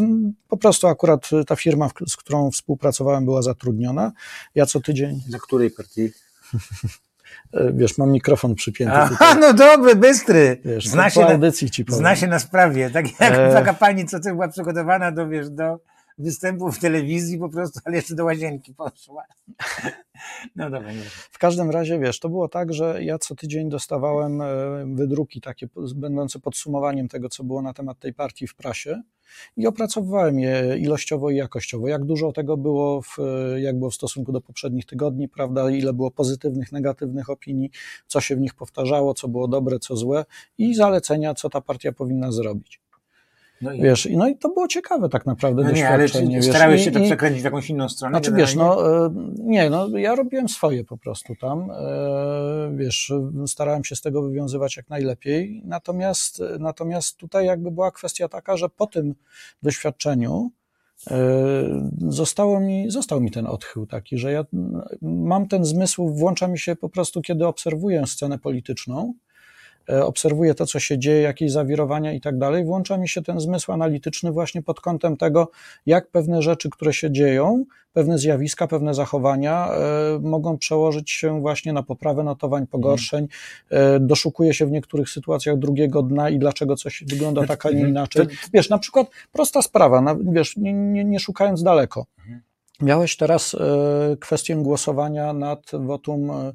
[0.48, 4.12] po prostu akurat ta firma, z którą współpracowałem, była zatrudniona.
[4.54, 5.20] Ja co tydzień.
[5.28, 6.11] Dla której partii?
[7.53, 8.95] E, wiesz, mam mikrofon przypięty.
[8.95, 10.61] Aha, no dobry, bystry.
[10.65, 11.99] Wiesz, zna, się na, ci powiem.
[11.99, 12.91] zna się na sprawie.
[12.91, 13.53] Tak jak e...
[13.53, 15.79] taka pani, co ty była przygotowana do, wiesz, do
[16.18, 19.24] występu w telewizji po prostu, ale jeszcze do łazienki poszła.
[20.57, 20.92] No dobra.
[20.92, 21.03] Nie.
[21.31, 24.46] W każdym razie, wiesz, to było tak, że ja co tydzień dostawałem e,
[24.94, 29.03] wydruki takie będące podsumowaniem tego, co było na temat tej partii w prasie
[29.57, 31.88] i opracowywałem je ilościowo i jakościowo.
[31.88, 33.16] Jak dużo tego było, w,
[33.57, 37.70] jak było w stosunku do poprzednich tygodni, prawda, ile było pozytywnych, negatywnych opinii,
[38.07, 40.24] co się w nich powtarzało, co było dobre, co złe
[40.59, 42.84] i zalecenia, co ta partia powinna zrobić.
[43.64, 43.83] No i...
[43.83, 46.29] Wiesz, no i to było ciekawe tak naprawdę no doświadczenie.
[46.29, 48.12] Nie, ale starałeś się to przekręcić w jakąś inną stronę?
[48.12, 48.79] Znaczy wiesz, no
[49.38, 53.12] nie, no ja robiłem swoje po prostu tam, e, wiesz,
[53.46, 58.68] starałem się z tego wywiązywać jak najlepiej, natomiast, natomiast tutaj jakby była kwestia taka, że
[58.68, 59.14] po tym
[59.62, 60.50] doświadczeniu
[61.11, 61.16] e,
[62.09, 64.44] zostało mi, został mi ten odchył taki, że ja
[65.03, 69.14] mam ten zmysł, włącza mi się po prostu, kiedy obserwuję scenę polityczną,
[69.88, 73.73] obserwuję to, co się dzieje, jakieś zawirowania i tak dalej, włącza mi się ten zmysł
[73.73, 75.51] analityczny właśnie pod kątem tego,
[75.87, 81.73] jak pewne rzeczy, które się dzieją, pewne zjawiska, pewne zachowania e, mogą przełożyć się właśnie
[81.73, 83.29] na poprawę notowań, pogorszeń.
[83.70, 87.88] E, doszukuje się w niektórych sytuacjach drugiego dna i dlaczego coś wygląda tak, a nie
[87.88, 88.27] inaczej.
[88.53, 92.07] Wiesz, na przykład prosta sprawa, wiesz, nie, nie, nie szukając daleko.
[92.18, 92.40] Mhm.
[92.81, 96.53] Miałeś teraz e, kwestię głosowania nad wotum, e,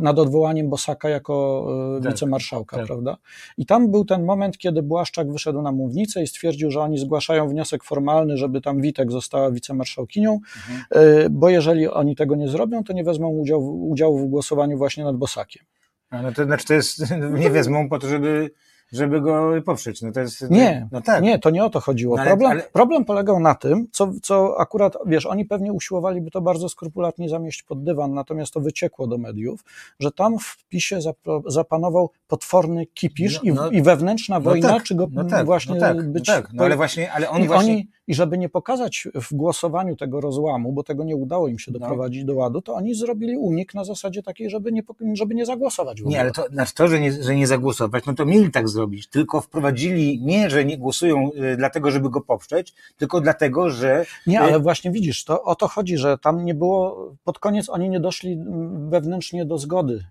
[0.00, 1.66] nad odwołaniem Bosaka jako
[1.98, 2.86] e, tak, wicemarszałka, tak.
[2.86, 3.16] prawda?
[3.58, 7.48] I tam był ten moment, kiedy Błaszczak wyszedł na mównicę i stwierdził, że oni zgłaszają
[7.48, 11.28] wniosek formalny, żeby tam Witek została wicemarszałkinią, mhm.
[11.30, 15.16] bo jeżeli oni tego nie zrobią, to nie wezmą udziału, udziału w głosowaniu właśnie nad
[15.16, 15.64] Bosakiem.
[16.12, 18.50] No to znaczy, to jest, nie wezmą po to, żeby
[18.92, 20.02] żeby go poprzeć.
[20.02, 21.22] No to jest, nie, no tak.
[21.22, 22.16] nie, to nie o to chodziło.
[22.16, 22.62] No ale, problem, ale...
[22.62, 27.62] problem polegał na tym, co, co akurat, wiesz, oni pewnie usiłowaliby to bardzo skrupulatnie zamieść
[27.62, 29.64] pod dywan, natomiast to wyciekło do mediów,
[30.00, 30.98] że tam w PiSie
[31.46, 35.46] zapanował potworny kipisz no, no, i, i, wewnętrzna no wojna, tak, czy go no tak,
[35.46, 36.26] właśnie no tak, być...
[36.26, 37.72] tak, no ale właśnie, ale on I właśnie...
[37.72, 41.72] Oni, I żeby nie pokazać w głosowaniu tego rozłamu, bo tego nie udało im się
[41.72, 41.78] no.
[41.78, 46.00] doprowadzić do ładu, to oni zrobili unik na zasadzie takiej, żeby nie, żeby nie zagłosować.
[46.00, 49.08] Nie, ale to, znaczy to że, nie, że nie zagłosować, no to mieli tak zrobić,
[49.08, 54.06] tylko wprowadzili nie, że nie głosują y, dlatego, żeby go poprzeć, tylko dlatego, że...
[54.26, 57.68] Nie, ale y, właśnie widzisz, to o to chodzi, że tam nie było, pod koniec
[57.68, 60.04] oni nie doszli mm, wewnętrznie do zgody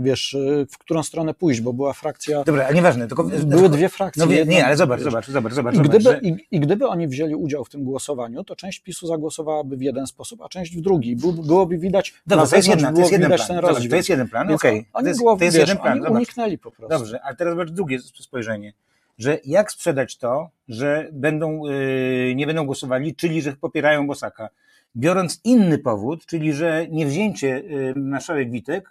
[0.00, 2.44] wiesz, y, w którą stronę pójść, bo była frakcja.
[2.44, 3.24] Dobra, a nieważne, tylko.
[3.24, 4.22] Były dwie frakcje.
[4.22, 5.74] No wie, nie, ale zobacz, zobacz, zobacz, zobacz.
[5.74, 6.20] I gdyby, że...
[6.22, 10.06] i, I, gdyby oni wzięli udział w tym głosowaniu, to część PiSu zagłosowałaby w jeden
[10.06, 11.16] sposób, a część w drugi.
[11.16, 12.14] byłoby widać.
[12.26, 13.46] Dobra, to jest, jedna, to jest jeden plan.
[13.46, 14.86] Zobacz, to jest jeden plan, okej.
[14.92, 15.02] Okay.
[15.02, 16.06] To jest, to jest wiesz, jeden plan.
[16.06, 16.98] Oni uniknęli po prostu.
[16.98, 18.72] Dobrze, ale teraz zobacz drugie spojrzenie
[19.18, 24.48] że jak sprzedać to, że będą, yy, nie będą głosowali, czyli że popierają Bosaka
[24.96, 28.90] biorąc inny powód, czyli że niewzięcie y, marszałek Witek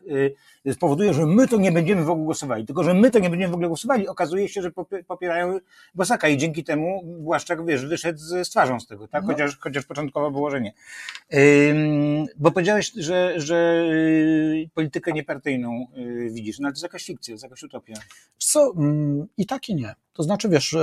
[0.65, 3.29] y, spowoduje, że my to nie będziemy w ogóle głosowali, tylko że my to nie
[3.29, 4.71] będziemy w ogóle głosowali, okazuje się, że
[5.07, 5.59] popierają
[5.95, 9.23] Bosaka i dzięki temu Błaszczak, wiesz, wyszedł z twarzą z tego, tak?
[9.23, 9.27] No.
[9.27, 10.73] Chociaż, chociaż początkowo było, że nie.
[12.37, 15.87] Bo powiedziałeś, że, że y, politykę niepartyjną
[16.31, 17.93] widzisz, no ale to jest jakaś fikcja, to jest jakaś utopia.
[18.37, 18.73] Co?
[18.77, 19.95] Mm, I tak i nie.
[20.13, 20.75] To znaczy, wiesz,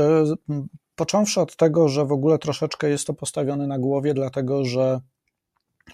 [0.97, 5.01] począwszy od tego, że w ogóle troszeczkę jest to postawione na głowie, dlatego że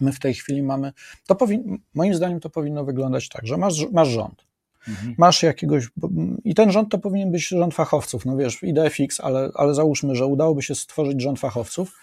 [0.00, 0.92] my w tej chwili mamy,
[1.26, 4.46] to powin, moim zdaniem to powinno wyglądać tak, że masz, masz rząd,
[4.88, 5.14] mhm.
[5.18, 5.88] masz jakiegoś,
[6.44, 10.14] i ten rząd to powinien być rząd fachowców, no wiesz, idea fix, ale, ale załóżmy,
[10.14, 11.98] że udałoby się stworzyć rząd fachowców,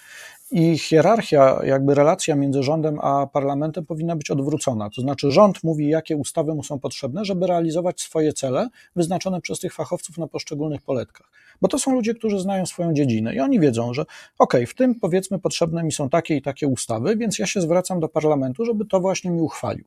[0.52, 4.90] i hierarchia, jakby relacja między rządem a parlamentem powinna być odwrócona.
[4.90, 9.60] To znaczy, rząd mówi, jakie ustawy mu są potrzebne, żeby realizować swoje cele wyznaczone przez
[9.60, 11.30] tych fachowców na poszczególnych poletkach.
[11.62, 14.06] Bo to są ludzie, którzy znają swoją dziedzinę i oni wiedzą, że
[14.40, 18.00] ok, w tym powiedzmy potrzebne mi są takie i takie ustawy, więc ja się zwracam
[18.00, 19.86] do parlamentu, żeby to właśnie mi uchwalił.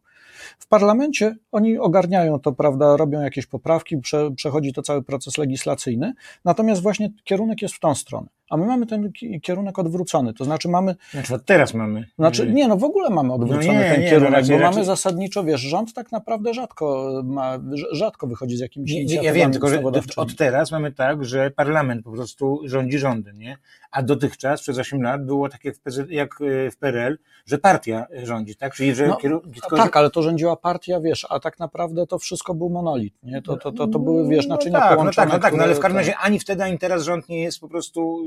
[0.58, 6.12] W parlamencie oni ogarniają to, prawda, robią jakieś poprawki, prze, przechodzi to cały proces legislacyjny,
[6.44, 8.28] natomiast właśnie kierunek jest w tą stronę.
[8.50, 10.96] A my mamy ten kierunek odwrócony, to znaczy mamy.
[11.10, 12.06] Znaczy teraz mamy.
[12.18, 14.62] Znaczy, nie, no w ogóle mamy odwrócony no nie, ten nie, no kierunek, raczej, bo
[14.62, 14.74] raczej...
[14.74, 17.58] mamy zasadniczo, wiesz, rząd tak naprawdę rzadko ma,
[17.92, 19.26] rzadko wychodzi z jakimś inicjatywami.
[19.26, 19.82] Ja wiem, tylko że
[20.16, 23.56] od teraz mamy tak, że parlament po prostu rządzi rządem, nie?
[23.90, 26.34] A dotychczas przez 8 lat było tak jak w, jak
[26.72, 28.74] w PRL, że partia rządzi, tak?
[28.74, 32.54] Czyli, że no, tylko, tak, ale to rządziła partia, wiesz, a tak naprawdę to wszystko
[32.54, 33.42] był monolit, nie?
[33.42, 35.26] To, to, to, to były, wiesz, no naczynia no tak, połączone.
[35.26, 37.42] No tak, no tak, no ale w każdym razie ani wtedy, ani teraz rząd nie
[37.42, 38.18] jest po prostu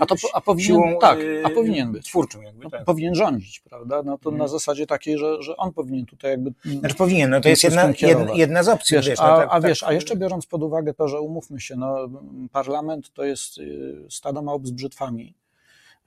[0.00, 2.06] a, to, a powinien, siłą, tak, a powinien być.
[2.06, 2.84] Twórczą jakby, no, tak.
[2.84, 4.02] Powinien rządzić, prawda?
[4.02, 4.38] No to hmm.
[4.38, 6.52] na zasadzie takiej, że, że on powinien tutaj jakby...
[6.64, 8.96] Znaczy powinien, no to jest jedna, jedna, jedna z opcji.
[8.96, 9.88] Wiesz, wiesz, no, a, tak, a wiesz, tak.
[9.88, 12.08] a jeszcze biorąc pod uwagę to, że umówmy się, no
[12.52, 13.60] parlament to jest
[14.08, 15.34] stado małp z brzytwami,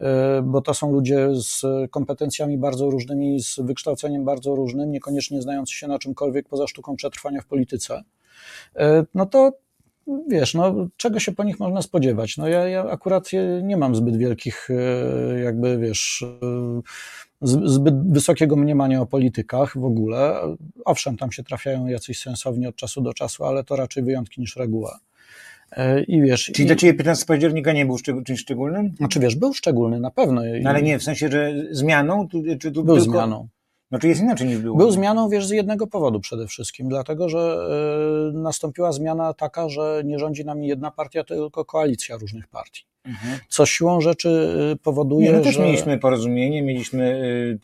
[0.01, 0.05] y,
[0.43, 5.87] bo to są ludzie z kompetencjami bardzo różnymi, z wykształceniem bardzo różnym, niekoniecznie znający się
[5.87, 8.03] na czymkolwiek poza sztuką przetrwania w polityce,
[8.75, 8.81] y,
[9.13, 9.51] no to
[10.27, 12.37] wiesz, no, czego się po nich można spodziewać?
[12.37, 13.29] No ja, ja akurat
[13.63, 16.81] nie mam zbyt wielkich, e, jakby, wiesz, e,
[17.41, 20.41] zbyt wysokiego mniemania o politykach w ogóle.
[20.85, 24.55] Owszem, tam się trafiają jacyś sensowni od czasu do czasu, ale to raczej wyjątki niż
[24.55, 24.99] reguła.
[25.71, 26.67] E, I wiesz, Czyli i...
[26.67, 28.93] dla Ciebie 15 października nie był czymś szczególnym?
[28.97, 30.41] Znaczy wiesz, był szczególny na pewno.
[30.61, 32.27] No ale nie, w sensie, że zmianą?
[32.59, 33.11] Czy tu był tylko...
[33.11, 33.47] zmianą.
[33.91, 34.77] No czy jest inaczej niż było?
[34.77, 37.57] Był zmianą, wiesz, z jednego powodu przede wszystkim, dlatego że
[38.29, 42.83] y, nastąpiła zmiana taka, że nie rządzi nami jedna partia, tylko koalicja różnych partii.
[43.05, 43.39] Mhm.
[43.49, 44.29] Co siłą rzeczy
[44.73, 45.63] y, powoduje, nie, no też że...
[45.63, 47.03] mieliśmy porozumienie, mieliśmy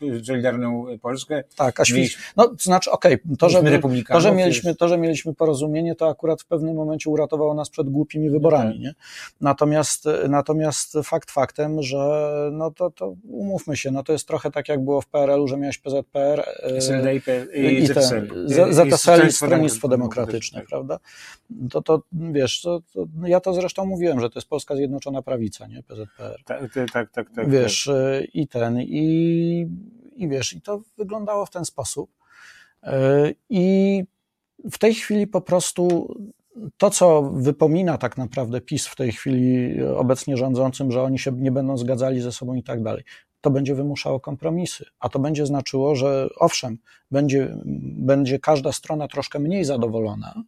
[0.02, 1.44] y, Solidarną Polskę.
[1.56, 2.22] Tak, a mieliśmy...
[2.36, 3.62] no to znaczy okej, okay, to, że,
[4.08, 7.90] to, że mieliśmy, to, że mieliśmy porozumienie, to akurat w pewnym momencie uratowało nas przed
[7.90, 8.82] głupimi wyborami, tak.
[8.82, 8.94] nie?
[9.40, 14.68] Natomiast, natomiast fakt faktem, że no to, to umówmy się, no to jest trochę tak
[14.68, 16.44] jak było w PRL-u, że miałeś PZPR
[16.78, 17.20] SLD i,
[17.60, 18.48] i, i ZSL.
[18.70, 20.98] ZSL i Stronnictwo Demokratyczne, prawda?
[21.70, 25.66] To, to wiesz, to, to, ja to zresztą mówiłem, że to jest Polska Zjednoczona prawica,
[25.66, 25.82] nie?
[25.82, 26.42] PZPR.
[26.44, 26.60] Tak,
[26.92, 27.30] tak, tak.
[27.30, 27.94] tak wiesz, tak.
[27.96, 29.66] Y, i ten, i,
[30.16, 32.10] i wiesz, i to wyglądało w ten sposób.
[32.84, 32.90] Y,
[33.48, 34.04] I
[34.70, 36.14] w tej chwili po prostu
[36.76, 41.52] to, co wypomina tak naprawdę PiS w tej chwili obecnie rządzącym, że oni się nie
[41.52, 43.04] będą zgadzali ze sobą i tak dalej,
[43.40, 44.84] to będzie wymuszało kompromisy.
[45.00, 46.78] A to będzie znaczyło, że owszem,
[47.10, 47.56] będzie,
[47.96, 50.42] będzie każda strona troszkę mniej zadowolona,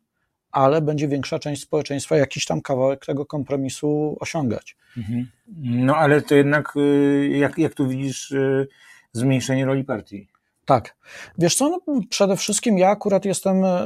[0.53, 4.77] ale będzie większa część społeczeństwa jakiś tam kawałek tego kompromisu osiągać.
[4.97, 5.29] Mhm.
[5.57, 8.69] No ale to jednak, y, jak, jak tu widzisz, y,
[9.13, 10.29] zmniejszenie roli partii?
[10.65, 10.97] Tak.
[11.39, 13.79] Wiesz co, no, przede wszystkim ja akurat jestem y,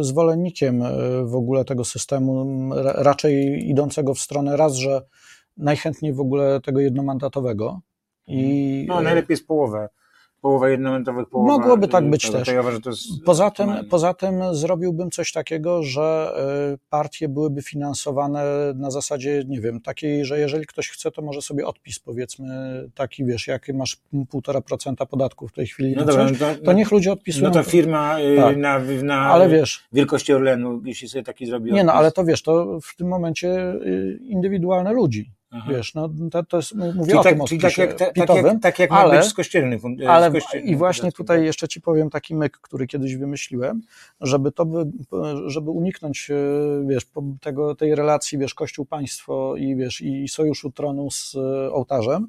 [0.00, 0.82] zwolennikiem
[1.24, 5.02] w ogóle tego systemu, raczej idącego w stronę raz, że
[5.56, 7.80] najchętniej w ogóle tego jednomandatowego.
[8.26, 9.88] I, no najlepiej jest połowę
[10.44, 11.52] połowa jednomętowych, połowa...
[11.52, 12.48] Mogłoby tak być też.
[12.48, 12.80] Ja uważam,
[13.24, 16.34] poza, tym, poza tym zrobiłbym coś takiego, że
[16.74, 21.42] y, partie byłyby finansowane na zasadzie, nie wiem, takiej, że jeżeli ktoś chce, to może
[21.42, 22.54] sobie odpis, powiedzmy,
[22.94, 26.72] taki, wiesz, jak masz 1,5% podatku w tej chwili, no dobra, coś, no to, to,
[26.72, 27.48] niech ludzie odpisują.
[27.48, 28.56] No to firma y, tak.
[28.56, 32.42] na, na ale wiesz, wielkości Orlenu, jeśli sobie taki zrobi Nie, no ale to wiesz,
[32.42, 35.30] to w tym momencie y, indywidualne ludzi.
[35.56, 35.72] Aha.
[35.72, 38.60] Wiesz, no to, to jest, mówię czyli o tak, tym czyli tak jak, tak, jak,
[38.62, 39.82] tak jak ale, ma być z kościelnych.
[40.08, 40.30] Ale,
[40.64, 43.80] I właśnie tutaj jeszcze ci powiem taki myk, który kiedyś wymyśliłem,
[44.20, 44.84] żeby to by,
[45.46, 46.34] żeby uniknąć, e,
[46.86, 47.02] wiesz,
[47.40, 52.28] tego, tej relacji, wiesz, kościół-państwo i wiesz, i sojuszu tronu z e, ołtarzem,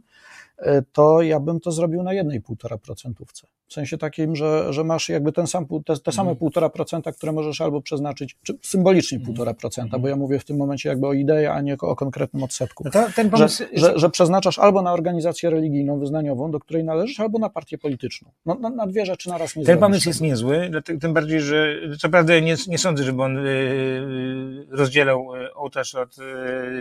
[0.58, 3.48] e, to ja bym to zrobił na jednej półtora procentówce.
[3.68, 7.16] W sensie takim, że, że masz jakby ten sam, te, te same 1,5%, mhm.
[7.16, 10.02] które możesz albo przeznaczyć, czy symbolicznie 1,5%, mhm.
[10.02, 12.84] bo ja mówię w tym momencie jakby o idei, a nie o konkretnym odsetku.
[12.84, 13.64] No to, ten pomysł...
[13.74, 17.78] że, że, że, przeznaczasz albo na organizację religijną, wyznaniową, do której należysz, albo na partię
[17.78, 18.32] polityczną.
[18.46, 22.10] No, na, na dwie rzeczy naraz nie Ten pomysł jest niezły, tym bardziej, że co
[22.10, 26.16] prawda nie, nie sądzę, żeby on yy, rozdzielał e, ołtarz od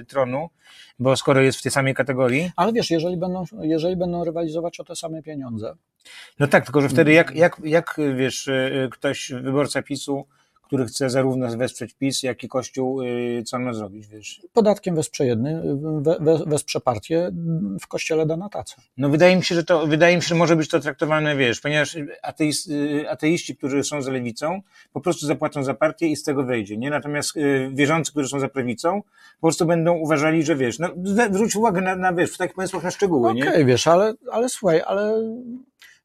[0.08, 0.48] tronu,
[0.98, 2.50] bo skoro jest w tej samej kategorii.
[2.56, 5.74] Ale wiesz, jeżeli będą, jeżeli będą rywalizować o te same pieniądze.
[6.38, 10.26] No tak, tylko że wtedy jak, jak, jak wiesz, y, ktoś, wyborca PiSu,
[10.66, 14.42] który chce zarówno wesprzeć PiS, jak i Kościół, y, co on ma zrobić, wiesz?
[14.52, 15.62] Podatkiem wesprze jedny,
[16.20, 17.30] we, wesprze partię,
[17.80, 18.76] w Kościele da na tacę.
[18.96, 21.60] No wydaje mi się, że to, wydaje mi się, że może być to traktowane, wiesz,
[21.60, 24.60] ponieważ ateist, y, ateiści, którzy są za lewicą,
[24.92, 26.90] po prostu zapłacą za partię i z tego wejdzie, nie?
[26.90, 27.34] Natomiast
[27.72, 29.02] wierzący, którzy są za prawicą,
[29.40, 30.88] po prostu będą uważali, że wiesz, no
[31.30, 33.48] zwróć uwagę na, na wiesz, w takich pomysłach na szczegóły, okay, nie?
[33.50, 35.22] Okej, wiesz, ale, ale słuchaj, ale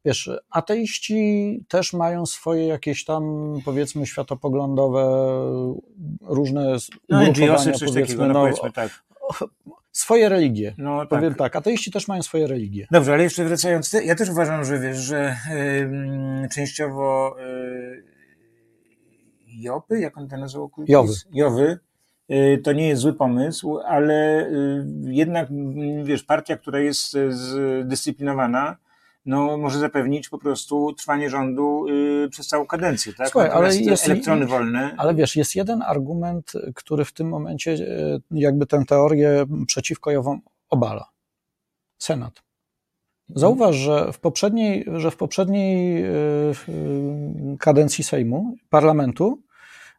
[0.05, 3.23] wiesz, ateiści też mają swoje jakieś tam,
[3.65, 5.03] powiedzmy, światopoglądowe,
[6.21, 6.75] różne
[7.09, 9.03] no, ugrupowania, coś powiedzmy, takiego, no, no, powiedzmy tak.
[9.91, 10.75] Swoje religie.
[10.77, 11.09] No, tak.
[11.09, 12.87] Powiem tak, ateiści też mają swoje religie.
[12.91, 15.35] Dobrze, ale jeszcze wracając, ja też uważam, że wiesz, że
[16.41, 18.03] yy, częściowo yy,
[19.47, 20.71] Jopy, jak on to nazywał?
[20.87, 21.13] Jowy.
[21.31, 21.79] Jowy
[22.31, 25.47] y, to nie jest zły pomysł, ale y, jednak,
[26.03, 28.77] wiesz, partia, która jest zdyscyplinowana,
[29.29, 33.29] no, może zapewnić po prostu trwanie rządu y, przez całą kadencję, tak?
[33.29, 34.95] Słuchaj, ale jest, elektrony wolne.
[34.97, 40.41] Ale wiesz, jest jeden argument, który w tym momencie y, jakby tę teorię przeciwko Jowom
[40.69, 41.09] obala.
[41.97, 42.43] Senat.
[43.35, 49.41] Zauważ, że w poprzedniej, że w poprzedniej y, kadencji Sejmu, parlamentu,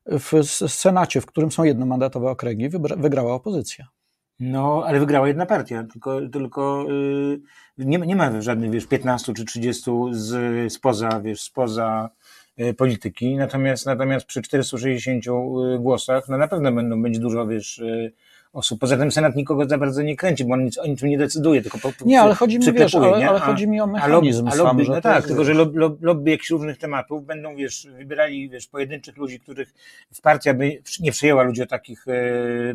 [0.07, 3.89] w Senacie, w którym są jednomandatowe okręgi, wygrała opozycja.
[4.41, 7.41] No, ale wygrała jedna partia, tylko, tylko yy,
[7.79, 12.11] nie, nie ma żadnych, wiesz, 15 czy 30 z, spoza, wiesz, spoza
[12.57, 15.31] yy, polityki, natomiast, natomiast przy 460 y,
[15.79, 18.13] głosach, no na pewno będą, będzie dużo, wiesz, yy,
[18.53, 18.81] osób.
[18.81, 21.63] Poza tym Senat nikogo za bardzo nie kręci, bo on nic o niczym nie decyduje,
[21.63, 24.55] tylko po, Nie, ale chodzi mi, wiesz, ale, ale chodzi mi o mechanizm a, a
[24.55, 28.67] lobby, sam, no tak, tylko że lobby, lobby jakichś różnych tematów będą, wiesz, wybierali, wiesz,
[28.67, 29.75] pojedynczych ludzi, których
[30.23, 32.13] partia by nie przyjęła ludzi o takich e,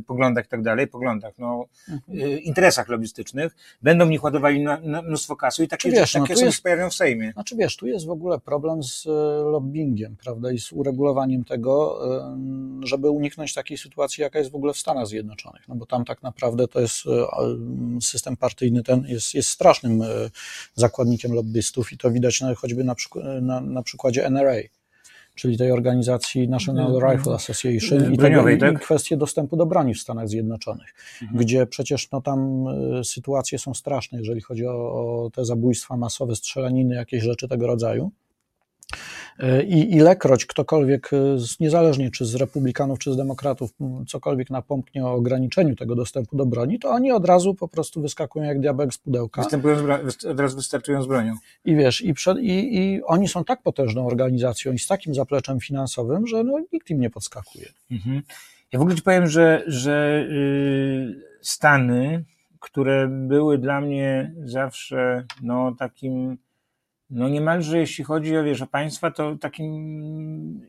[0.07, 2.19] poglądach i tak dalej, poglądach, no, mhm.
[2.19, 6.33] e, interesach lobbystycznych, będą w nich ładowali na, na mnóstwo kasy i takie, wiesz, takie
[6.33, 7.31] no, są jest, pojawią w Sejmie.
[7.31, 9.09] Znaczy, wiesz, tu jest w ogóle problem z e,
[9.51, 12.37] lobbyingiem, prawda, i z uregulowaniem tego, e,
[12.83, 16.23] żeby uniknąć takiej sytuacji, jaka jest w ogóle w Stanach zjednoczonych, no bo tam tak
[16.23, 17.03] naprawdę to jest
[18.01, 20.03] system partyjny, ten jest, jest strasznym
[20.75, 22.95] zakładnikiem lobbystów i to widać na, choćby na,
[23.41, 24.55] na, na przykładzie NRA
[25.35, 27.11] czyli tej organizacji National mhm.
[27.11, 28.73] Rifle Association i, tego, tak?
[28.73, 31.39] i kwestie dostępu do broni w Stanach Zjednoczonych, mhm.
[31.39, 32.65] gdzie przecież no, tam
[33.03, 38.11] sytuacje są straszne, jeżeli chodzi o, o te zabójstwa masowe, strzelaniny, jakieś rzeczy tego rodzaju.
[39.67, 41.17] I ilekroć ktokolwiek, e,
[41.59, 43.69] niezależnie czy z republikanów, czy z demokratów,
[44.07, 48.45] cokolwiek napomknie o ograniczeniu tego dostępu do broni, to oni od razu po prostu wyskakują
[48.45, 49.41] jak diabeł z pudełka.
[49.41, 49.75] Występują
[50.09, 51.33] z od razu wystartują z bronią.
[51.65, 55.59] I wiesz, i, przed, i, i, oni są tak potężną organizacją i z takim zapleczem
[55.59, 57.65] finansowym, że no, nikt im nie podskakuje.
[57.91, 58.21] Mhm.
[58.73, 62.23] Ja w ogóle ci powiem, że, że yy, Stany,
[62.59, 66.37] które były dla mnie zawsze no, takim
[67.09, 70.61] no niemalże jeśli chodzi o, wiesz, o państwa, to takim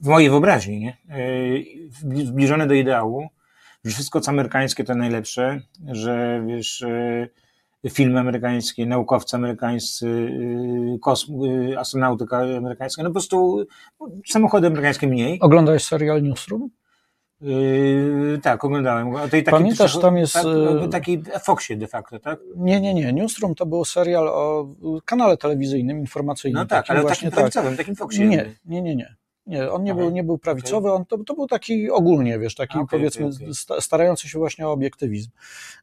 [0.00, 0.96] w mojej wyobraźni, nie?
[1.08, 3.28] E, zbliżone do ideału,
[3.84, 5.60] że wszystko co amerykańskie to najlepsze,
[5.92, 7.28] że wiesz, e,
[7.90, 10.30] filmy amerykańskie, naukowcy amerykańscy,
[10.94, 11.34] e, kosm,
[11.78, 13.66] astronautyka amerykańska, no po prostu
[14.26, 15.40] samochody amerykańskie mniej.
[15.40, 16.70] Oglądałeś serial Newsroom?
[17.42, 19.14] Yy, tak, oglądałem.
[19.14, 20.34] O tej Pamiętasz, tam jest...
[20.34, 20.44] Tak,
[20.90, 22.40] takiej Foxie de facto, tak?
[22.56, 23.12] Nie, nie, nie.
[23.12, 24.68] Newsroom to był serial o
[25.04, 26.62] kanale telewizyjnym, informacyjnym.
[26.62, 27.78] No tak, ale właśnie takim prawicowym, tak.
[27.78, 28.26] takim Foxie.
[28.26, 29.16] Nie, nie, nie, nie.
[29.46, 32.78] Nie, on nie, był, nie był prawicowy, on to, to był taki ogólnie, wiesz, taki
[32.78, 35.30] okay, powiedzmy okay, starający się właśnie o obiektywizm.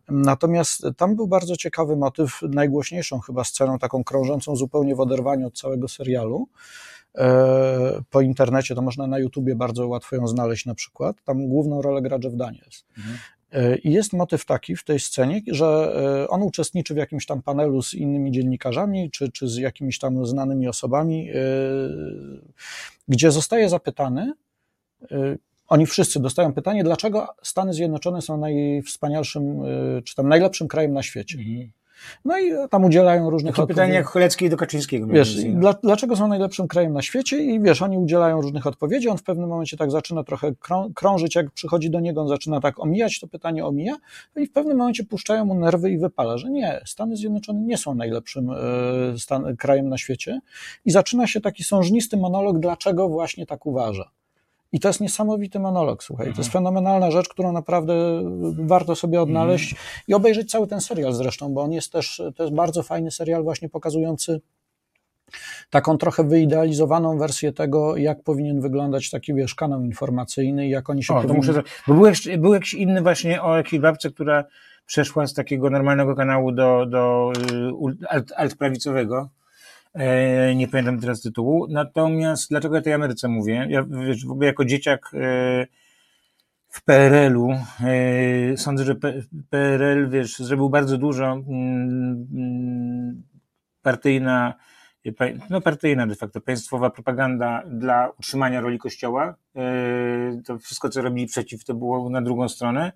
[0.10, 5.58] Natomiast tam był bardzo ciekawy motyw, najgłośniejszą chyba sceną, taką krążącą zupełnie w oderwaniu od
[5.58, 6.48] całego serialu,
[8.10, 11.24] po internecie, to można na YouTubie bardzo łatwo ją znaleźć na przykład.
[11.24, 12.86] Tam główną rolę gra Jeff Daniels.
[12.98, 13.18] Mhm.
[13.52, 17.42] E, I jest motyw taki w tej scenie, że e, on uczestniczy w jakimś tam
[17.42, 21.30] panelu z innymi dziennikarzami, czy, czy z jakimiś tam znanymi osobami,
[23.08, 24.34] gdzie zostaje zapytany,
[25.68, 29.62] oni wszyscy dostają pytanie, dlaczego Stany Zjednoczone są najwspanialszym,
[30.04, 31.38] czy tam najlepszym krajem na świecie.
[31.38, 31.72] Mhm.
[32.26, 33.76] No i tam udzielają różnych Takie odpowiedzi.
[33.76, 35.08] pytanie jak Cholecki do Kaczyńskiego.
[35.08, 39.18] Wiesz, dla, dlaczego są najlepszym krajem na świecie i wiesz, oni udzielają różnych odpowiedzi, on
[39.18, 40.52] w pewnym momencie tak zaczyna trochę
[40.96, 43.96] krążyć, jak przychodzi do niego, on zaczyna tak omijać, to pytanie omija
[44.36, 47.78] no i w pewnym momencie puszczają mu nerwy i wypala, że nie, Stany Zjednoczone nie
[47.78, 48.56] są najlepszym e,
[49.18, 50.40] stan, krajem na świecie
[50.86, 54.19] i zaczyna się taki sążnisty monolog, dlaczego właśnie tak uważa.
[54.72, 56.26] I to jest niesamowity monolog, słuchaj.
[56.26, 56.52] To jest mhm.
[56.52, 57.94] fenomenalna rzecz, którą naprawdę
[58.60, 59.90] warto sobie odnaleźć mhm.
[60.08, 63.44] i obejrzeć cały ten serial zresztą, bo on jest też, to jest bardzo fajny serial
[63.44, 64.42] właśnie pokazujący
[65.70, 71.04] taką trochę wyidealizowaną wersję tego, jak powinien wyglądać taki, wiesz, kanał informacyjny i jak oni
[71.04, 71.38] się o, powinni...
[71.38, 74.44] muszę, bo był jakiś, był jakiś inny właśnie o jakiejś babce, która
[74.86, 77.32] przeszła z takiego normalnego kanału do, do
[78.02, 79.30] y, alt, altprawicowego
[80.56, 81.68] nie pamiętam teraz tytułu.
[81.70, 83.68] Natomiast dlaczego ja tej Ameryce mówię?
[83.70, 85.68] Ja wiesz, w ogóle jako dzieciak e,
[86.68, 88.96] w PRL-u e, sądzę, że
[89.50, 93.24] PRL, wiesz, zrobił bardzo dużo mm,
[93.82, 94.54] partyjna,
[95.50, 99.36] no partyjna de facto, państwowa propaganda dla utrzymania roli Kościoła.
[100.46, 102.92] To wszystko, co robili przeciw, to było na drugą stronę.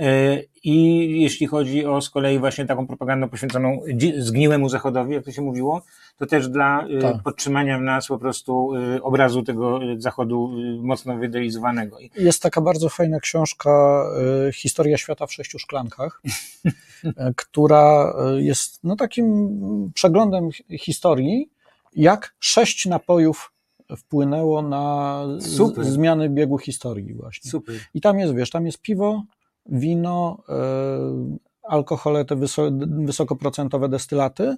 [0.00, 3.80] E, I jeśli chodzi o z kolei właśnie taką propagandę poświęconą
[4.18, 5.82] zgniłemu Zachodowi, jak to się mówiło,
[6.18, 7.22] to też dla e, tak.
[7.22, 10.50] podtrzymania w nas po prostu e, obrazu tego Zachodu
[10.82, 11.96] mocno wyidealizowanego.
[12.16, 14.04] Jest taka bardzo fajna książka
[14.54, 16.22] Historia świata w sześciu szklankach,
[17.36, 21.50] która jest no, takim przeglądem historii,
[21.96, 23.52] jak sześć napojów
[23.96, 25.84] wpłynęło na Super.
[25.84, 27.50] zmiany biegu historii właśnie.
[27.50, 27.74] Super.
[27.94, 29.22] I tam jest, wiesz, tam jest piwo,
[29.66, 30.54] wino, e,
[31.62, 32.36] alkohole, te
[33.06, 34.56] wysokoprocentowe destylaty,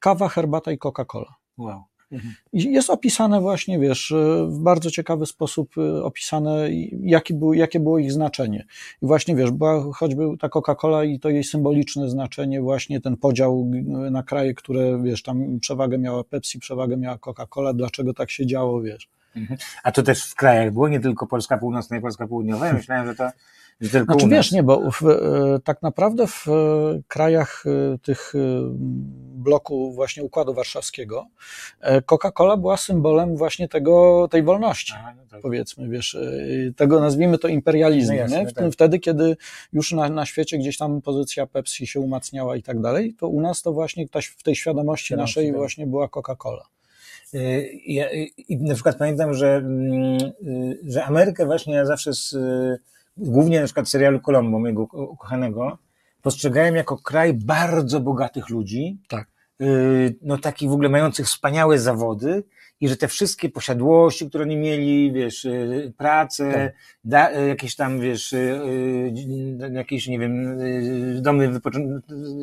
[0.00, 1.34] kawa, herbata i Coca-Cola.
[1.58, 1.82] Wow.
[2.12, 2.34] Mhm.
[2.52, 4.14] Jest opisane właśnie, wiesz,
[4.46, 6.68] w bardzo ciekawy sposób e, opisane,
[7.02, 8.66] jaki był, jakie było ich znaczenie.
[9.02, 13.70] I właśnie, wiesz, była choćby ta Coca-Cola i to jej symboliczne znaczenie, właśnie ten podział
[14.10, 18.82] na kraje, które, wiesz, tam przewagę miała Pepsi, przewagę miała Coca-Cola, dlaczego tak się działo,
[18.82, 19.08] wiesz.
[19.36, 19.58] Mhm.
[19.82, 22.66] A to też w krajach było, nie tylko Polska Północna i Polska Południowa.
[22.66, 23.30] Ja myślałem, że to
[23.88, 26.52] tylko znaczy wiesz, nie, bo w, e, tak naprawdę w e,
[27.08, 28.32] krajach e, tych
[29.34, 31.26] bloku właśnie Układu Warszawskiego
[32.06, 35.40] Coca-Cola była symbolem właśnie tego, tej wolności, Aha, no tak.
[35.40, 36.16] powiedzmy, wiesz,
[36.76, 38.52] tego nazwijmy to imperializmem, no jasne, nie?
[38.52, 38.72] Tak.
[38.72, 39.36] Wtedy, kiedy
[39.72, 43.40] już na, na świecie gdzieś tam pozycja Pepsi się umacniała i tak dalej, to u
[43.40, 44.06] nas to właśnie
[44.38, 45.56] w tej świadomości naszej tak.
[45.56, 46.64] właśnie była Coca-Cola.
[47.86, 48.10] Ja,
[48.48, 50.18] I na przykład pamiętam, że, mm,
[50.86, 52.36] że Amerykę właśnie ja zawsze z,
[53.16, 55.78] głównie na przykład serialu Colombo, mojego ukochanego,
[56.22, 58.98] postrzegałem jako kraj bardzo bogatych ludzi.
[59.08, 59.28] Tak.
[59.60, 62.44] Y, no takich w ogóle mających wspaniałe zawody
[62.80, 66.72] i że te wszystkie posiadłości, które oni mieli, wiesz, y, pracę, tak.
[67.04, 69.12] da, y, jakieś tam, wiesz, y,
[69.72, 70.58] jakieś, nie wiem,
[71.22, 71.60] domy,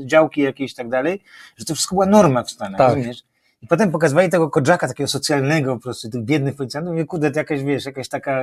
[0.05, 1.21] działki jakieś i tak dalej,
[1.57, 2.95] że to wszystko była norma w Stanach, tak.
[2.95, 3.23] rozumiesz?
[3.61, 7.39] I potem pokazywali tego Kodżaka, takiego socjalnego po prostu, tych biednych policjantów, mówię, kurde, to
[7.39, 8.41] jakaś, wiesz, jakaś taka,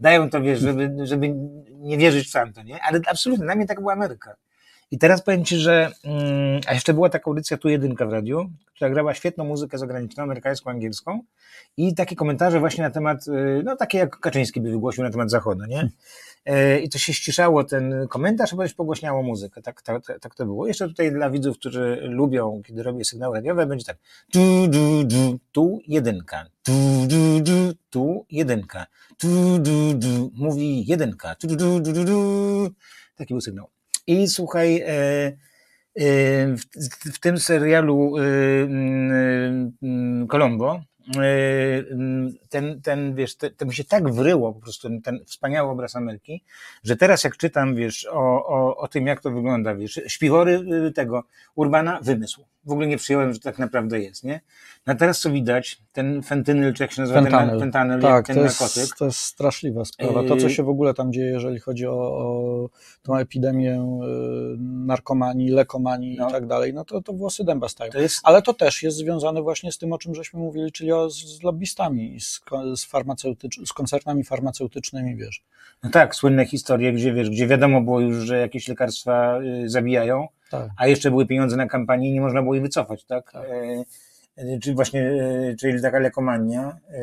[0.00, 1.28] dają to, wiesz, żeby, żeby
[1.70, 2.82] nie wierzyć w tamto, nie?
[2.82, 4.36] Ale absolutnie, na mnie tak była Ameryka.
[4.90, 8.50] I teraz powiem Ci, że, mm, a jeszcze była taka audycja tu jedynka w radiu,
[8.74, 11.20] która grała świetną muzykę zagraniczną, amerykańską, angielską
[11.76, 15.30] i takie komentarze właśnie na temat, y, no takie jak Kaczyński by wygłosił na temat
[15.30, 15.90] Zachodu, nie?
[16.44, 19.62] E, I to się ściszało ten komentarz, a potem pogłośniało muzykę.
[19.62, 20.66] Tak, tak, tak to było.
[20.66, 23.96] Jeszcze tutaj dla widzów, którzy lubią, kiedy robię sygnały radiowe, będzie tak.
[24.32, 26.46] Tu, du, du, tu jedynka.
[26.62, 26.72] Tu,
[27.06, 28.86] du, du, tu jedynka.
[29.18, 31.34] Tu, du, du, mówi jedynka.
[31.34, 32.70] Tu, du, du, du, du.
[33.16, 33.79] Taki był sygnał.
[34.10, 35.32] I słuchaj, e, e,
[36.56, 36.62] w,
[37.14, 38.22] w tym serialu e,
[38.62, 40.80] mm, Colombo
[42.48, 46.42] ten, ten wiesz, to mi się tak wryło po prostu ten, wspaniały obraz Ameryki,
[46.84, 50.62] że teraz jak czytam, wiesz, o, o, o tym, jak to wygląda, wiesz, śpiwory
[50.94, 52.44] tego Urbana, wymysł.
[52.64, 54.40] W ogóle nie przyjąłem, że tak naprawdę jest, nie?
[54.86, 57.50] No teraz co widać, ten fentynyl, czy jak się nazywa, fentanyl.
[57.50, 58.76] ten fentanyl, tak, ten to narkotyk.
[58.76, 60.24] Jest, to jest straszliwa sprawa.
[60.24, 62.68] To, co się w ogóle tam dzieje, jeżeli chodzi o, o
[63.02, 66.28] tą epidemię y, narkomanii, lekomanii no.
[66.28, 67.92] i tak dalej, no to, to włosy dęba stają.
[67.92, 68.20] To jest...
[68.24, 71.42] Ale to też jest związane właśnie z tym, o czym żeśmy mówili, czyli o, z
[71.42, 72.40] lobbystami, z,
[72.76, 75.42] z, farmaceutycz, z koncernami farmaceutycznymi, wiesz.
[75.82, 80.28] No tak, słynne historie, gdzie wiesz, gdzie wiadomo było już, że jakieś lekarstwa y, zabijają,
[80.50, 80.70] tak.
[80.76, 83.32] a jeszcze były pieniądze na kampanię i nie można było ich wycofać, tak?
[83.32, 83.44] tak.
[83.44, 83.84] E,
[84.36, 87.02] e czyli właśnie, e, czyli taka lekomania, e,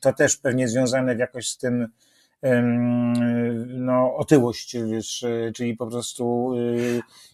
[0.00, 1.88] to też pewnie związane jakoś z tym,
[3.66, 6.52] no, otyłość, wiesz, czyli po prostu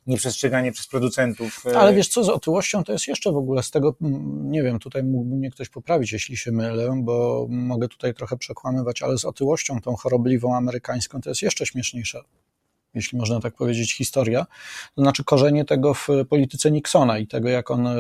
[0.06, 1.64] nieprzestrzeganie przez producentów.
[1.76, 3.94] Ale wiesz co, z otyłością to jest jeszcze w ogóle z tego,
[4.40, 9.02] nie wiem, tutaj mógłby mnie ktoś poprawić, jeśli się mylę, bo mogę tutaj trochę przekłamywać,
[9.02, 12.24] ale z otyłością tą chorobliwą amerykańską to jest jeszcze śmieszniejsza
[12.94, 14.46] jeśli można tak powiedzieć, historia,
[14.94, 17.94] to znaczy korzenie tego w polityce Nixona i tego, jak on, e,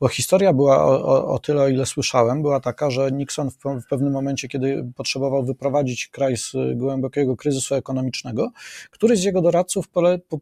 [0.00, 4.12] bo historia była o, o, tyle, o ile słyszałem, była taka, że Nixon w, pewnym
[4.12, 8.50] momencie, kiedy potrzebował wyprowadzić kraj z głębokiego kryzysu ekonomicznego,
[8.90, 9.86] któryś z jego doradców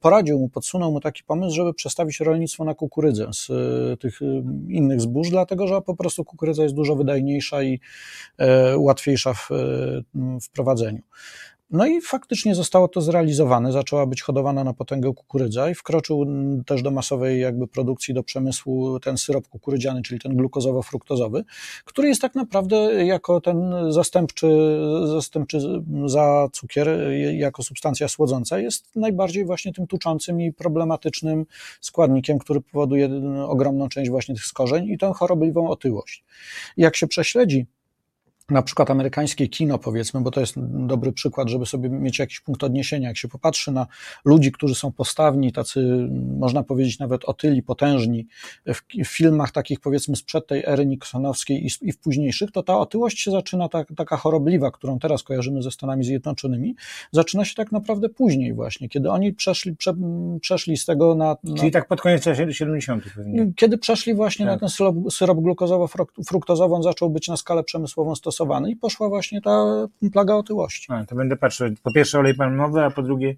[0.01, 4.24] poradził mu, podsunął mu taki pomysł, żeby przestawić rolnictwo na kukurydzę z e, tych e,
[4.68, 7.80] innych zbóż, dlatego, że po prostu kukurydza jest dużo wydajniejsza i
[8.76, 9.49] łatwiejsza w,
[10.43, 11.03] w prowadzeniu.
[11.70, 16.26] No i faktycznie zostało to zrealizowane, zaczęła być hodowana na potęgę kukurydza i wkroczył
[16.66, 21.44] też do masowej jakby produkcji, do przemysłu ten syrop kukurydziany, czyli ten glukozowo-fruktozowy,
[21.84, 24.48] który jest tak naprawdę jako ten zastępczy,
[25.06, 25.60] zastępczy
[26.06, 26.88] za cukier,
[27.32, 31.46] jako substancja słodząca, jest najbardziej właśnie tym tuczącym i problematycznym
[31.80, 33.10] składnikiem, który powoduje
[33.46, 36.24] ogromną część właśnie tych skorzeń i tę chorobliwą otyłość.
[36.76, 37.66] Jak się prześledzi
[38.51, 40.55] na przykład amerykańskie kino, powiedzmy, bo to jest
[40.86, 43.09] dobry przykład, żeby sobie mieć jakiś punkt odniesienia.
[43.09, 43.86] Jak się popatrzy na
[44.24, 48.26] ludzi, którzy są postawni, tacy, można powiedzieć, nawet otyli, potężni,
[48.66, 52.78] w, w filmach takich, powiedzmy, sprzed tej ery Nixonowskiej i, i w późniejszych, to ta
[52.78, 56.74] otyłość się zaczyna tak, taka chorobliwa, którą teraz kojarzymy ze Stanami Zjednoczonymi,
[57.12, 59.94] zaczyna się tak naprawdę później właśnie, kiedy oni przeszli, prze,
[60.40, 61.57] przeszli z tego na, na...
[61.57, 63.05] Czyli tak pod koniec lat 70.
[63.16, 63.53] pewnie.
[63.57, 64.55] Kiedy przeszli właśnie tak.
[64.55, 69.09] na ten syrop, syrop glukozowo-fruktozową, on zaczął być na skalę przemysłową stosowany stosowany i poszła
[69.09, 69.64] właśnie ta
[70.12, 70.93] plaga otyłości.
[70.93, 71.68] A, to będę patrzył.
[71.82, 73.34] Po pierwsze olej palmowy, a po drugie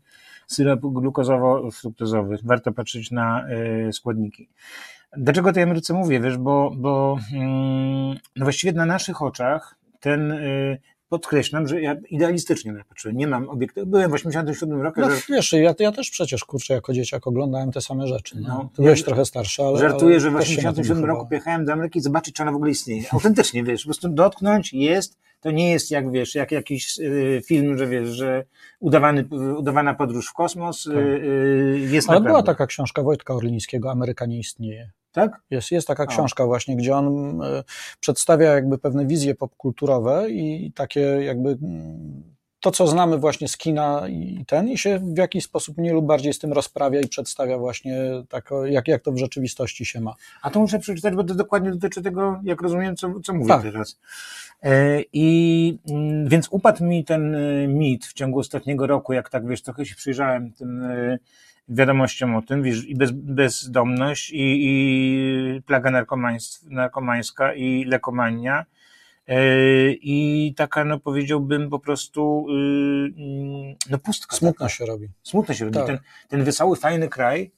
[0.47, 2.39] syrop glukozowo-fruktozowy.
[2.45, 3.47] Warto patrzeć na
[3.89, 4.49] y, składniki.
[5.17, 10.81] Dlaczego tej Ameryce mówię, wiesz, bo, bo mm, no właściwie na naszych oczach ten y,
[11.09, 13.17] podkreślam, że ja idealistycznie na patrzyłem.
[13.17, 13.87] Nie mam obiektywu.
[13.87, 15.01] Byłem w 87 roku.
[15.01, 15.17] No, że...
[15.29, 18.37] Wiesz, ja, ja też przecież, kurczę, jako dzieciak oglądałem te same rzeczy.
[18.41, 18.49] No.
[18.49, 22.01] no Ty byłeś trochę starszy, ale Żartuję, ale że w 87 roku pojechałem do Ameryki
[22.01, 23.03] zobaczyć, czy ona w ogóle istnieje.
[23.13, 27.79] Autentycznie, wiesz, po prostu dotknąć, jest, to nie jest jak, wiesz, jak jakiś y, film,
[27.79, 28.45] że wiesz, że
[28.81, 29.29] udawany,
[29.59, 30.99] udawana podróż w kosmos y, tak.
[30.99, 32.29] y, jest Ale naprawdę.
[32.29, 34.91] była taka książka Wojtka Orlińskiego, Ameryka nie istnieje.
[35.19, 35.41] Tak?
[35.51, 37.65] Jest, jest taka książka właśnie, gdzie on y,
[38.01, 44.09] przedstawia jakby pewne wizje popkulturowe i takie jakby mm, to, co znamy właśnie z kina
[44.09, 47.59] i ten, i się w jakiś sposób mniej lub bardziej z tym rozprawia i przedstawia
[47.59, 47.97] właśnie
[48.29, 50.15] tak, jak, jak to w rzeczywistości się ma.
[50.43, 53.63] A to muszę przeczytać, bo to dokładnie dotyczy tego, jak rozumiem, co, co mówię tak.
[53.63, 54.01] teraz.
[54.63, 59.47] E, I mm, więc upadł mi ten e, mit w ciągu ostatniego roku, jak tak
[59.47, 60.89] wiesz, trochę się przyjrzałem tym
[61.69, 65.91] e, wiadomościom o tym, wiesz, i bez, bezdomność, i, i plaga
[66.71, 68.65] narkomańska, i lekomania,
[70.01, 72.47] i taka, no powiedziałbym, po prostu
[73.91, 74.37] no pustka.
[74.37, 74.69] Smutno taka.
[74.69, 75.09] się robi.
[75.23, 75.77] Smutno się robi.
[75.77, 75.87] Tak.
[75.87, 75.99] Ten,
[76.29, 77.51] ten wesoły, fajny kraj, y,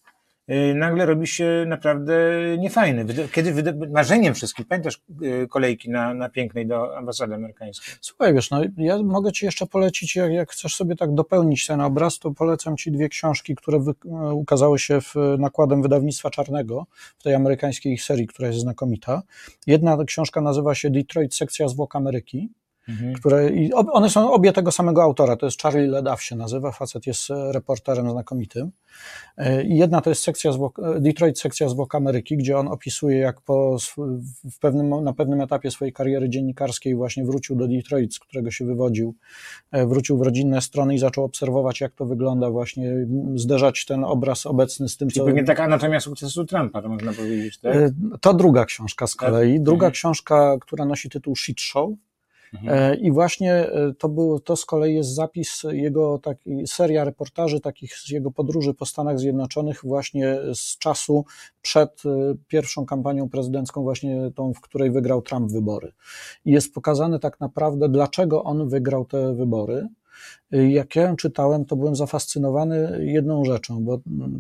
[0.75, 2.15] nagle robi się naprawdę
[2.59, 3.07] niefajny.
[3.33, 7.95] Kiedy marzeniem wszystkich, pamiętasz y, kolejki na, na pięknej do ambasady amerykańskiej?
[8.01, 11.81] Słuchaj, wiesz, no ja mogę ci jeszcze polecić, jak, jak chcesz sobie tak dopełnić ten
[11.81, 13.93] obraz, to polecam ci dwie książki, które wy,
[14.33, 16.87] ukazały się w nakładem wydawnictwa Czarnego,
[17.19, 19.23] w tej amerykańskiej serii, która jest znakomita.
[19.67, 22.49] Jedna książka nazywa się Detroit, sekcja zwłok Ameryki
[22.91, 23.15] mhm.
[23.15, 27.07] które, i one są obie tego samego autora, to jest Charlie Ledaw się nazywa, facet
[27.07, 28.71] jest e, reporterem znakomitym.
[29.37, 33.41] E, I jedna to jest sekcja e, Detroit sekcja zwłok Ameryki, gdzie on opisuje, jak
[33.41, 33.77] po,
[34.53, 38.65] w pewnym, na pewnym etapie swojej kariery dziennikarskiej właśnie wrócił do Detroit, z którego się
[38.65, 39.15] wywodził,
[39.73, 44.89] wrócił w rodzinne strony i zaczął obserwować, jak to wygląda, właśnie zderzać ten obraz obecny
[44.89, 45.27] z tym, Czyli co...
[45.27, 47.77] Pewnie taka anatomia sukcesu Trumpa, to można powiedzieć, tak?
[48.21, 49.61] To druga książka z kolei.
[49.61, 49.93] Druga mhm.
[49.93, 51.91] książka, która nosi tytuł Shit Show,
[52.55, 52.93] Mhm.
[52.93, 57.61] E, I właśnie e, to, był, to z kolei jest zapis jego, taki, seria reportaży
[57.61, 61.25] takich z jego podróży po Stanach Zjednoczonych właśnie z czasu
[61.63, 65.93] przed e, pierwszą kampanią prezydencką, właśnie tą, w której wygrał Trump wybory.
[66.45, 69.89] I jest pokazane tak naprawdę, dlaczego on wygrał te wybory.
[70.51, 73.99] Jak ja ją czytałem, to byłem zafascynowany jedną rzeczą, bo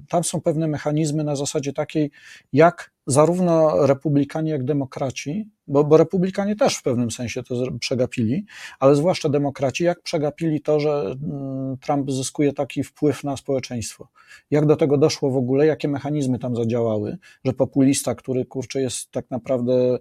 [0.09, 2.11] tam są pewne mechanizmy na zasadzie takiej,
[2.53, 8.45] jak zarówno republikanie, jak demokraci bo, bo republikanie też w pewnym sensie to przegapili,
[8.79, 14.09] ale zwłaszcza demokraci, jak przegapili to, że mm, Trump zyskuje taki wpływ na społeczeństwo.
[14.51, 19.11] Jak do tego doszło w ogóle, jakie mechanizmy tam zadziałały, że populista, który kurczę jest
[19.11, 19.99] tak naprawdę,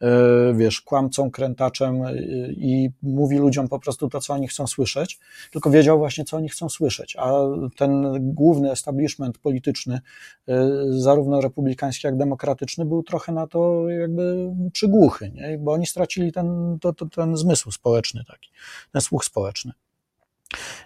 [0.00, 2.14] e, wiesz, kłamcą, krętaczem e,
[2.52, 5.18] i mówi ludziom po prostu to, co oni chcą słyszeć,
[5.50, 7.32] tylko wiedział właśnie, co oni chcą słyszeć, a
[7.76, 10.00] ten główny establishment polityczny,
[10.48, 15.58] e, zarówno republikański, jak demokratyczny, był trochę na to jakby przygłuchy nie?
[15.58, 18.50] bo oni stracili ten, to, to, ten zmysł społeczny taki,
[18.92, 19.72] ten słuch społeczny.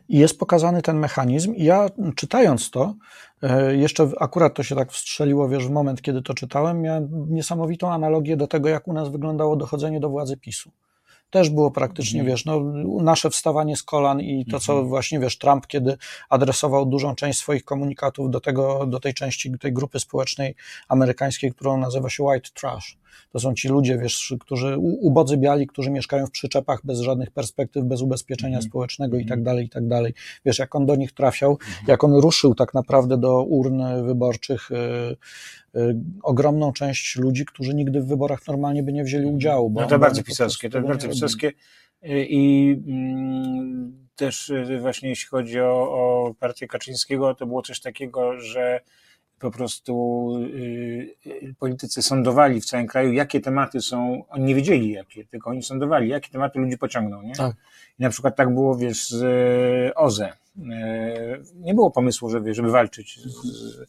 [0.08, 2.94] I jest pokazany ten mechanizm, i ja czytając to,
[3.42, 7.92] e, jeszcze akurat to się tak wstrzeliło, wiesz, w moment, kiedy to czytałem, miałem niesamowitą
[7.92, 10.70] analogię do tego, jak u nas wyglądało dochodzenie do władzy PiSu
[11.34, 12.34] też było praktycznie, mhm.
[12.34, 12.60] wiesz, no,
[13.02, 14.88] nasze wstawanie z kolan i to, co mhm.
[14.88, 15.96] właśnie, wiesz, Trump, kiedy
[16.28, 20.54] adresował dużą część swoich komunikatów do tego, do tej części, tej grupy społecznej
[20.88, 22.98] amerykańskiej, którą nazywa się white trash.
[23.30, 27.84] To są ci ludzie, wiesz, którzy, ubodzy biali, którzy mieszkają w przyczepach bez żadnych perspektyw,
[27.84, 28.62] bez ubezpieczenia mm.
[28.62, 30.14] społecznego i tak dalej, i tak dalej.
[30.44, 31.84] Wiesz, jak on do nich trafiał, mm.
[31.86, 34.74] jak on ruszył tak naprawdę do urn wyborczych, y,
[35.80, 39.72] y, ogromną część ludzi, którzy nigdy w wyborach normalnie by nie wzięli udziału.
[39.74, 41.52] no to bardzo pisowskie, to bardzo pisowskie
[42.08, 48.40] i mm, też y, właśnie jeśli chodzi o, o partię Kaczyńskiego, to było coś takiego,
[48.40, 48.80] że
[49.38, 54.90] po prostu y, y, politycy sądowali w całym kraju, jakie tematy są, oni nie wiedzieli
[54.90, 57.34] jakie, tylko oni sądowali, jakie tematy ludzi pociągną, nie?
[57.34, 57.56] Tak.
[57.98, 59.22] I na przykład tak było, wiesz, z
[59.90, 60.32] y, OZE.
[61.54, 63.86] Nie było pomysłu, żeby, żeby walczyć z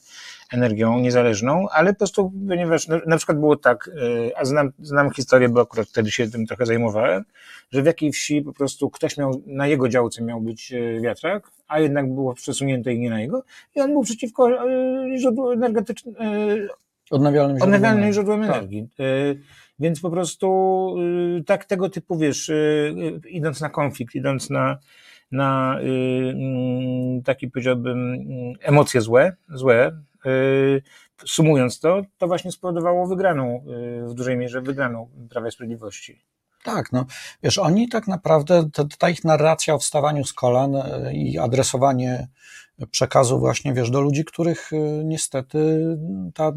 [0.51, 3.89] energią niezależną, ale po prostu, ponieważ na przykład było tak,
[4.35, 7.23] a znam, znam historię, bo akurat wtedy się tym trochę zajmowałem,
[7.71, 11.79] że w jakiej wsi po prostu ktoś miał, na jego działce miał być wiatrak, a
[11.79, 13.43] jednak było przesunięte i nie na jego,
[13.75, 16.15] i on był przeciwko e, źródłu energetycznym,
[17.11, 18.49] odnawialnym, odnawialnym źródłem tak.
[18.49, 18.87] energii.
[18.97, 19.07] Tak.
[19.79, 20.95] Więc po prostu
[21.45, 22.51] tak tego typu, wiesz,
[23.29, 24.77] idąc na konflikt, idąc na,
[25.31, 29.91] na mm, taki powiedziałbym mm, emocje złe, złe,
[31.25, 33.63] sumując to, to właśnie spowodowało wygraną,
[34.07, 36.21] w dużej mierze wygraną Prawa i Sprawiedliwości.
[36.65, 37.05] Tak, no
[37.43, 42.27] wiesz, oni tak naprawdę, ta, ta ich narracja o wstawaniu z kolan e, i adresowanie
[42.91, 45.87] przekazu właśnie, wiesz, do ludzi, których y, niestety
[46.33, 46.51] ta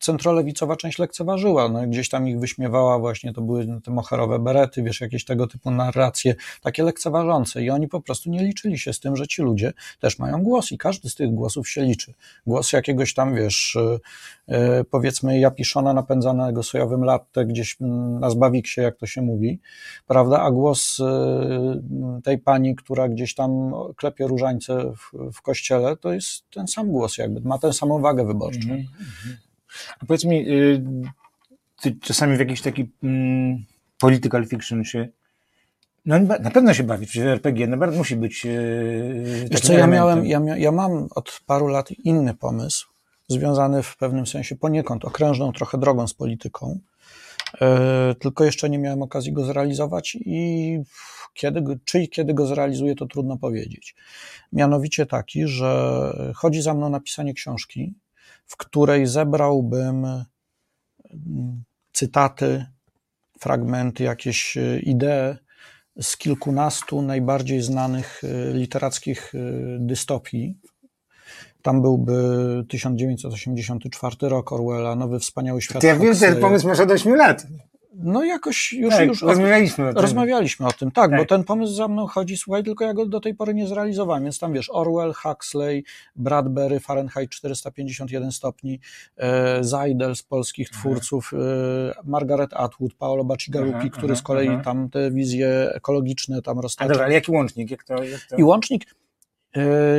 [0.00, 1.68] centrolewicowa część lekceważyła.
[1.68, 5.70] No, gdzieś tam ich wyśmiewała właśnie, to były te moherowe berety, wiesz, jakieś tego typu
[5.70, 9.72] narracje, takie lekceważące i oni po prostu nie liczyli się z tym, że ci ludzie
[10.00, 12.14] też mają głos i każdy z tych głosów się liczy.
[12.46, 17.76] Głos jakiegoś tam, wiesz, y, y, powiedzmy Japiszona napędzanego sojowym latte gdzieś
[18.20, 19.58] na Zbawiksie, jak to się mówi,
[20.06, 20.98] prawda, a głos
[22.24, 27.18] tej pani, która gdzieś tam klepie różańce w, w kościele, to jest ten sam głos,
[27.18, 28.68] jakby ma tę samą wagę wyborczą.
[28.70, 29.36] Mm -hmm.
[30.00, 30.82] A powiedz mi, y,
[31.82, 33.64] ty czasami w jakiś taki mm,
[33.98, 35.08] political fiction się
[36.06, 38.44] no na pewno się bawi, przecież RPG no, musi być.
[38.44, 42.88] Yy, Wiesz co, ja miałem, ja, ja mam od paru lat inny pomysł,
[43.28, 46.78] związany w pewnym sensie poniekąd okrężną trochę drogą z polityką,
[48.18, 50.78] tylko jeszcze nie miałem okazji go zrealizować i
[51.34, 53.94] kiedy, czy i kiedy go zrealizuję, to trudno powiedzieć.
[54.52, 57.94] Mianowicie taki, że chodzi za mną napisanie książki,
[58.46, 62.66] w której zebrałbym mm, cytaty,
[63.38, 65.36] fragmenty, jakieś e, idee
[66.00, 69.38] z kilkunastu najbardziej znanych e, literackich e,
[69.78, 70.58] dystopii
[71.64, 72.14] tam byłby
[72.68, 75.80] 1984 rok Orwella, Nowy Wspaniały Świat.
[75.80, 77.46] To ja wiem, że ten pomysł masz od 8 lat.
[77.96, 78.94] No jakoś już...
[78.94, 80.02] Tak, już rozmawialiśmy o tym.
[80.02, 81.20] Rozmawialiśmy o tym, tak, Tak.
[81.20, 84.22] bo ten pomysł za mną chodzi, słuchaj, tylko ja go do tej pory nie zrealizowałem,
[84.22, 85.84] więc tam wiesz, Orwell, Huxley,
[86.16, 88.80] Bradbury, Fahrenheit 451 stopni,
[89.16, 94.62] e, Zajdel z polskich twórców, e, Margaret Atwood, Paolo Bacigalupi, Aha, który z kolei aha.
[94.64, 96.88] tam te wizje ekologiczne tam A roztacza.
[96.88, 97.70] dobra, ale jaki łącznik?
[97.70, 98.36] Jak to, jak to...
[98.36, 98.84] I łącznik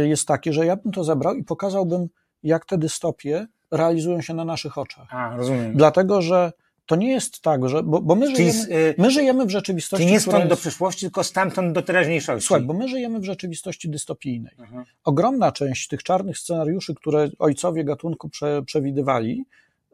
[0.05, 2.07] jest taki, że ja bym to zebrał i pokazałbym,
[2.43, 5.07] jak te dystopie realizują się na naszych oczach.
[5.13, 5.73] A, rozumiem.
[5.77, 6.51] Dlatego, że
[6.85, 10.03] to nie jest tak, że, bo, bo my, Czyli, żyjemy, y, my żyjemy w rzeczywistości,
[10.03, 12.47] czyli nie stąd do jest- przyszłości, tylko stamtąd do teraźniejszości.
[12.47, 14.53] Słuchaj, bo my żyjemy w rzeczywistości dystopijnej.
[14.59, 14.85] Mhm.
[15.03, 19.45] Ogromna część tych czarnych scenariuszy, które ojcowie gatunku prze, przewidywali,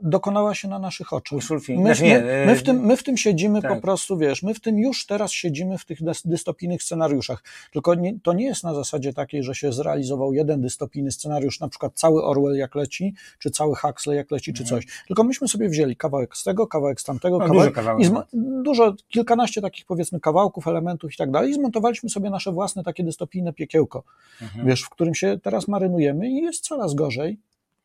[0.04, 1.39] dokonała się na naszych oczach.
[1.39, 3.76] Think- My, znaczy nie, my, my, w tym, my w tym siedzimy tak.
[3.76, 7.43] po prostu, wiesz, my w tym już teraz siedzimy w tych dys- dystopijnych scenariuszach.
[7.74, 11.70] Tylko nie, to nie jest na zasadzie takiej, że się zrealizował jeden dystopijny scenariusz, na
[11.70, 14.88] przykład cały Orwell jak leci, czy cały Huxley jak leci, czy coś.
[15.08, 17.49] Tylko myśmy sobie wzięli kawałek z tego, kawałek z tamtego, Mhm.
[17.49, 18.02] No, kawałek, kawałek.
[18.06, 18.24] i zmo-
[18.64, 23.04] dużo, kilkanaście takich powiedzmy kawałków, elementów i tak dalej i zmontowaliśmy sobie nasze własne takie
[23.04, 24.04] dystopijne piekiełko,
[24.41, 24.68] Mhm.
[24.68, 27.39] wiesz, w którym się teraz marynujemy i jest coraz gorzej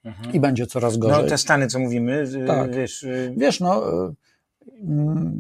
[0.05, 0.33] Mhm.
[0.33, 1.23] i będzie coraz gorzej.
[1.23, 2.75] No te Stany, co mówimy, Tak.
[2.75, 4.15] wiesz, y, Wiesz, no, y,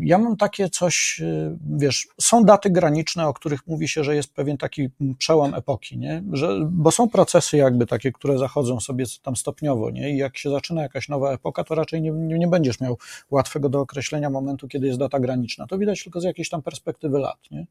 [0.01, 4.35] ja mam takie coś, y, wiesz, są daty graniczne, o których mówi się, że jest
[4.35, 6.23] pewien taki przełom epoki, nie?
[6.33, 10.11] Że, bo są procesy jakby takie, które zachodzą sobie tam stopniowo, nie?
[10.11, 12.99] I jak się zaczyna jakaś nowa epoka, to raczej nie, nie będziesz miał
[13.31, 15.67] łatwego do określenia momentu, kiedy jest data graniczna.
[15.67, 17.67] To widać tylko z jakiejś tam perspektywy lat, nie?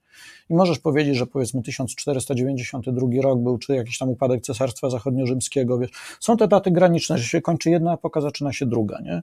[0.49, 5.89] I możesz powiedzieć, że powiedzmy 1492 rok był, czy jakiś tam upadek Cesarstwa Zachodnio-Rzymskiego, wiesz.
[6.19, 9.21] Są te daty graniczne, że się kończy jedna epoka, zaczyna się druga, nie?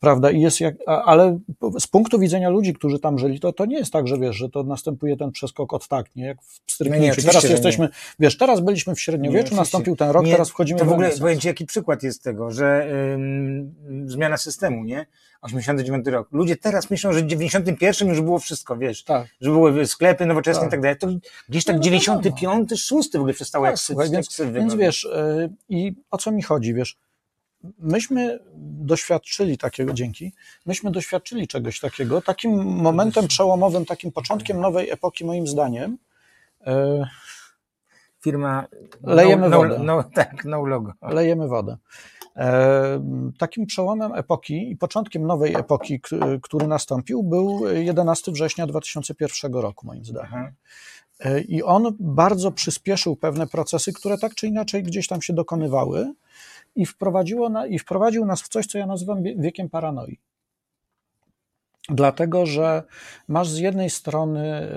[0.00, 0.30] Prawda?
[0.30, 1.38] I jest jak, ale
[1.78, 4.48] z punktu widzenia ludzi, którzy tam żyli, to, to nie jest tak, że wiesz, że
[4.48, 6.24] to następuje ten przeskok od tak, nie?
[6.26, 7.06] Jak w No nie, pstryknięciu.
[7.06, 7.54] oczywiście, teraz że nie.
[7.54, 7.88] jesteśmy,
[8.18, 11.06] wiesz, teraz byliśmy w średniowieczu, Nie, nastąpił ten rok, Nie, teraz wchodzimy To w ogóle,
[11.06, 11.20] renesans.
[11.20, 13.74] powiem Ci, jaki przykład jest tego, że ym,
[14.06, 15.06] zmiana systemu, nie?
[15.42, 16.28] 89 rok.
[16.32, 19.28] Ludzie teraz myślą, że w 91 już było wszystko, wiesz, Tak.
[19.40, 20.68] że były sklepy nowoczesne Tak.
[20.68, 20.98] i tak dalej.
[20.98, 21.06] To
[21.48, 24.74] gdzieś tak No, no 95, 6 w ogóle przestało Tak, jak słuchaj, syf- więc, więc
[24.74, 26.96] wiesz, y, i o co mi chodzi, wiesz,
[27.78, 30.32] myśmy doświadczyli takiego, dzięki,
[30.66, 35.98] myśmy doświadczyli czegoś takiego, takim momentem przełomowym, takim początkiem nowej epoki, moim zdaniem,
[36.66, 36.70] y,
[38.20, 38.66] Firma
[39.02, 39.78] Lejemy no, wodę.
[39.78, 40.92] no, no, tak, no logo.
[41.02, 41.76] lejemy wodę.
[42.36, 43.00] E,
[43.38, 46.00] Takim przełomem epoki i początkiem nowej epoki,
[46.42, 50.52] który nastąpił, był 11 września 2001 roku, moim zdaniem.
[51.20, 56.12] E, I on bardzo przyspieszył pewne procesy, które tak czy inaczej gdzieś tam się dokonywały
[56.76, 60.20] i, wprowadziło na, i wprowadził nas w coś, co ja nazywam wie- wiekiem paranoi.
[61.88, 62.82] Dlatego, że
[63.28, 64.68] masz z jednej strony e,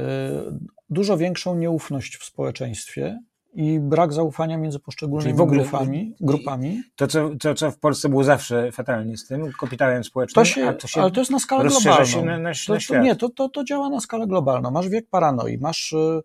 [0.89, 3.19] dużo większą nieufność w społeczeństwie
[3.55, 6.81] i brak zaufania między poszczególnymi grupami, grupami.
[6.95, 10.73] To, co, to, co w Polsce było zawsze fatalnie z tym kapitałem społecznym, To się,
[10.73, 12.05] to się ale to jest na skalę globalną.
[12.05, 14.71] się na- na- na to, to, nie, to, to, to działa na skalę globalną.
[14.71, 16.21] Masz wiek paranoi, masz y,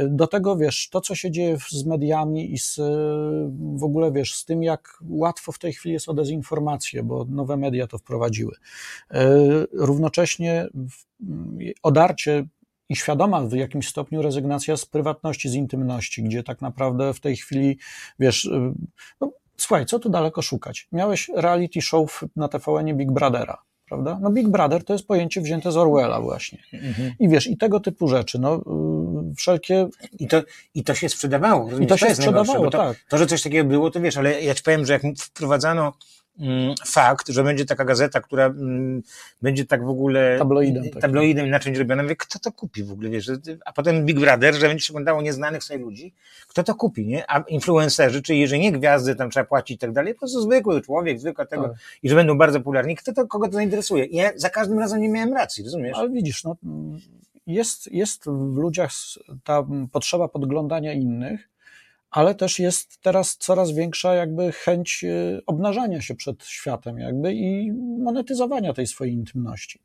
[0.00, 2.82] y, do tego, wiesz, to, co się dzieje z mediami i z, y,
[3.78, 7.56] w ogóle, wiesz, z tym, jak łatwo w tej chwili jest o dezinformację, bo nowe
[7.56, 8.52] media to wprowadziły.
[9.72, 10.66] Równocześnie
[11.82, 12.46] odarcie
[12.90, 17.36] i świadoma w jakimś stopniu rezygnacja z prywatności, z intymności, gdzie tak naprawdę w tej
[17.36, 17.78] chwili,
[18.18, 18.72] wiesz, y,
[19.20, 20.88] no, słuchaj, co tu daleko szukać?
[20.92, 24.18] Miałeś reality show na TVN Big Brothera, prawda?
[24.22, 26.58] No Big Brother to jest pojęcie wzięte z Orwella właśnie.
[26.72, 27.12] Mhm.
[27.18, 29.88] I wiesz, i tego typu rzeczy, no y, wszelkie,
[30.18, 30.42] I to,
[30.74, 31.70] I to się sprzedawało.
[31.70, 31.88] rozumiesz?
[31.88, 32.96] to się najgorsze, sprzedawało, to, tak.
[33.08, 35.92] To, że coś takiego było, to wiesz, ale ja ci powiem, że jak wprowadzano
[36.86, 39.02] fakt, że będzie taka gazeta, która mm,
[39.42, 41.00] będzie tak w ogóle Tabloidem takim.
[41.00, 43.30] tabloidem inaczej robiona, mówię, kto to kupi w ogóle, wiesz,
[43.64, 46.14] a potem Big Brother, że będzie się oglądało nieznanych sobie ludzi,
[46.48, 47.30] kto to kupi, nie?
[47.30, 50.82] A influencerzy, czyli jeżeli nie gwiazdy, tam trzeba płacić i tak dalej, po prostu zwykły
[50.82, 51.72] człowiek, zwykła tego, Tak.
[52.02, 54.04] i że będą bardzo popularni, kto to, kogo to zainteresuje?
[54.04, 55.96] I ja za każdym razem nie miałem racji, rozumiesz?
[55.98, 56.56] ale widzisz, no,
[57.46, 58.90] jest, jest w ludziach
[59.44, 61.48] ta potrzeba podglądania innych,
[62.10, 67.72] ale też jest teraz coraz większa jakby chęć y, obnażania się przed światem jakby i
[67.98, 69.80] monetyzowania tej swojej intymności.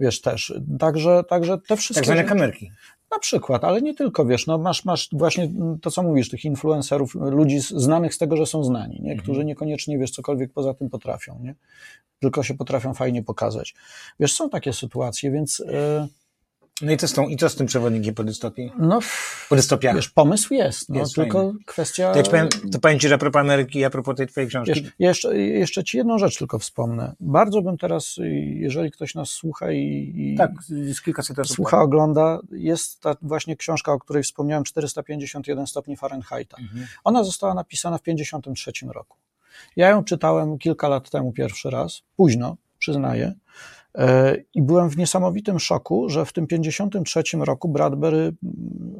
[0.00, 0.54] Wiesz też.
[0.78, 1.94] Także, także te wszystkie.
[1.94, 2.70] Tak zwane kamerki.
[3.10, 5.52] Na przykład, ale nie tylko, wiesz, no masz, masz właśnie
[5.82, 9.16] to, co mówisz, tych influencerów, ludzi znanych z tego, że są znani, nie?
[9.16, 11.54] którzy niekoniecznie, wiesz, cokolwiek poza tym potrafią, nie?
[12.20, 13.74] Tylko się potrafią fajnie pokazać.
[14.20, 16.08] Wiesz, są takie sytuacje, więc, e,
[16.82, 18.72] No i co z, tą, i co z tym przewodnikiem po dystopii?
[18.78, 18.98] No,
[19.48, 19.96] po dystopiach.
[19.96, 21.58] Wiesz, pomysł jest, no, jest tylko fajny.
[21.66, 22.12] kwestia...
[22.12, 24.82] To, ja powiem, to powiem Ci, że a propos Ameryki, a propos tej Twojej książki.
[24.82, 27.12] Wiesz, jeszcze, jeszcze Ci jedną rzecz tylko wspomnę.
[27.20, 28.16] Bardzo bym teraz,
[28.54, 31.56] jeżeli ktoś nas słucha i, i tak, jest kilkaset osób.
[31.56, 36.56] słucha, ogląda, jest ta właśnie książka, o której wspomniałem, 451 stopni Fahrenheita.
[36.60, 36.86] Mhm.
[37.04, 39.16] Ona została napisana w 1953 roku.
[39.76, 43.34] Ja ją czytałem kilka lat temu pierwszy raz, późno, przyznaję,
[44.54, 48.34] I byłem w niesamowitym szoku, że w tym 53 roku Bradbury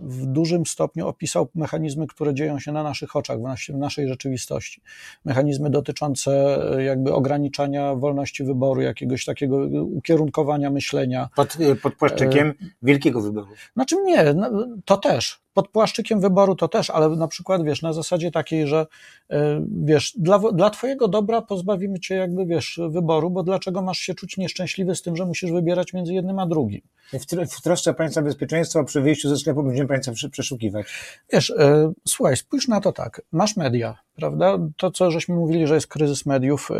[0.02, 3.38] w dużym stopniu opisał mechanizmy, które dzieją się na naszych oczach,
[3.68, 4.82] w naszej rzeczywistości.
[5.24, 11.28] Mechanizmy dotyczące e, jakby ograniczania wolności wyboru, jakiegoś takiego ukierunkowania myślenia.
[11.36, 13.48] Pod, pod płaszczykiem e, wielkiego wyboru.
[13.74, 17.92] Znaczy nie, no, to też, pod płaszczykiem wyboru to też, ale na przykład, wiesz, na
[17.92, 18.86] zasadzie takiej, że
[19.30, 24.14] e, wiesz, dla, dla twojego dobra pozbawimy cię jakby, wiesz, wyboru, bo dlaczego masz się
[24.14, 26.80] czuć nieszczęśliwy z tym, że musisz wybierać między jednym a drugim?
[27.12, 30.86] W, w trosce państwa bezpieczeństwa przy wyjściu ze sklepu będziemy państwa przeszukiwać.
[31.32, 34.58] Wiesz, e, słuchaj, spójrz na to tak, masz media, prawda?
[34.76, 36.70] To, co żeśmy mówili, że jest kryzys mediów.
[36.70, 36.74] E,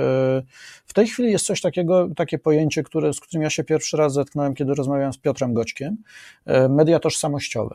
[0.87, 4.13] w tej chwili jest coś takiego, takie pojęcie, które, z którym ja się pierwszy raz
[4.13, 5.97] zetknąłem, kiedy rozmawiałem z Piotrem Goćkiem,
[6.69, 7.75] media tożsamościowe.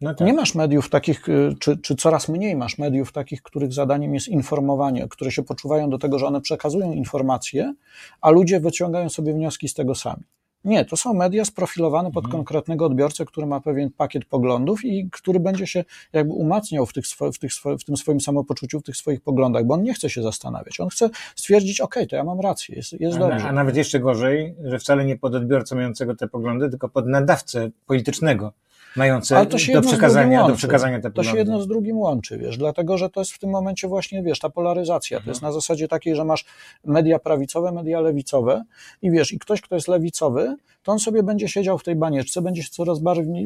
[0.00, 0.26] No tak.
[0.26, 4.28] Nie masz mediów takich, y, czy, czy coraz mniej masz mediów takich, których zadaniem jest
[4.28, 7.74] informowanie, które się poczuwają do tego, że one przekazują informacje,
[8.20, 10.22] a ludzie wyciągają sobie wnioski z tego sami.
[10.64, 12.38] Nie, to są media sprofilowane pod mhm.
[12.38, 17.04] konkretnego odbiorcę, który ma pewien pakiet poglądów i który będzie się jakby umacniał w, tych
[17.06, 20.22] w, tych w tym swoim samopoczuciu, w tych swoich poglądach, bo on nie chce się
[20.22, 20.80] zastanawiać.
[20.80, 23.48] On chce stwierdzić, ok, to ja mam rację, jest, jest a, dobrze.
[23.48, 27.70] A nawet jeszcze gorzej, że wcale nie pod odbiorcę mającego te poglądy, tylko pod nadawcę
[27.86, 28.52] politycznego
[28.96, 33.10] mające do przekazania, do przekazania te To się jedno z drugim łączy, wiesz, dlatego, że
[33.10, 36.24] to jest w tym momencie właśnie, wiesz, ta polaryzacja, to jest na zasadzie takiej, że
[36.24, 36.44] masz
[36.84, 38.64] media prawicowe, media lewicowe
[39.02, 42.42] i wiesz, i ktoś, kto jest lewicowy, to on sobie będzie siedział w tej banieczce,
[42.42, 42.98] będzie się coraz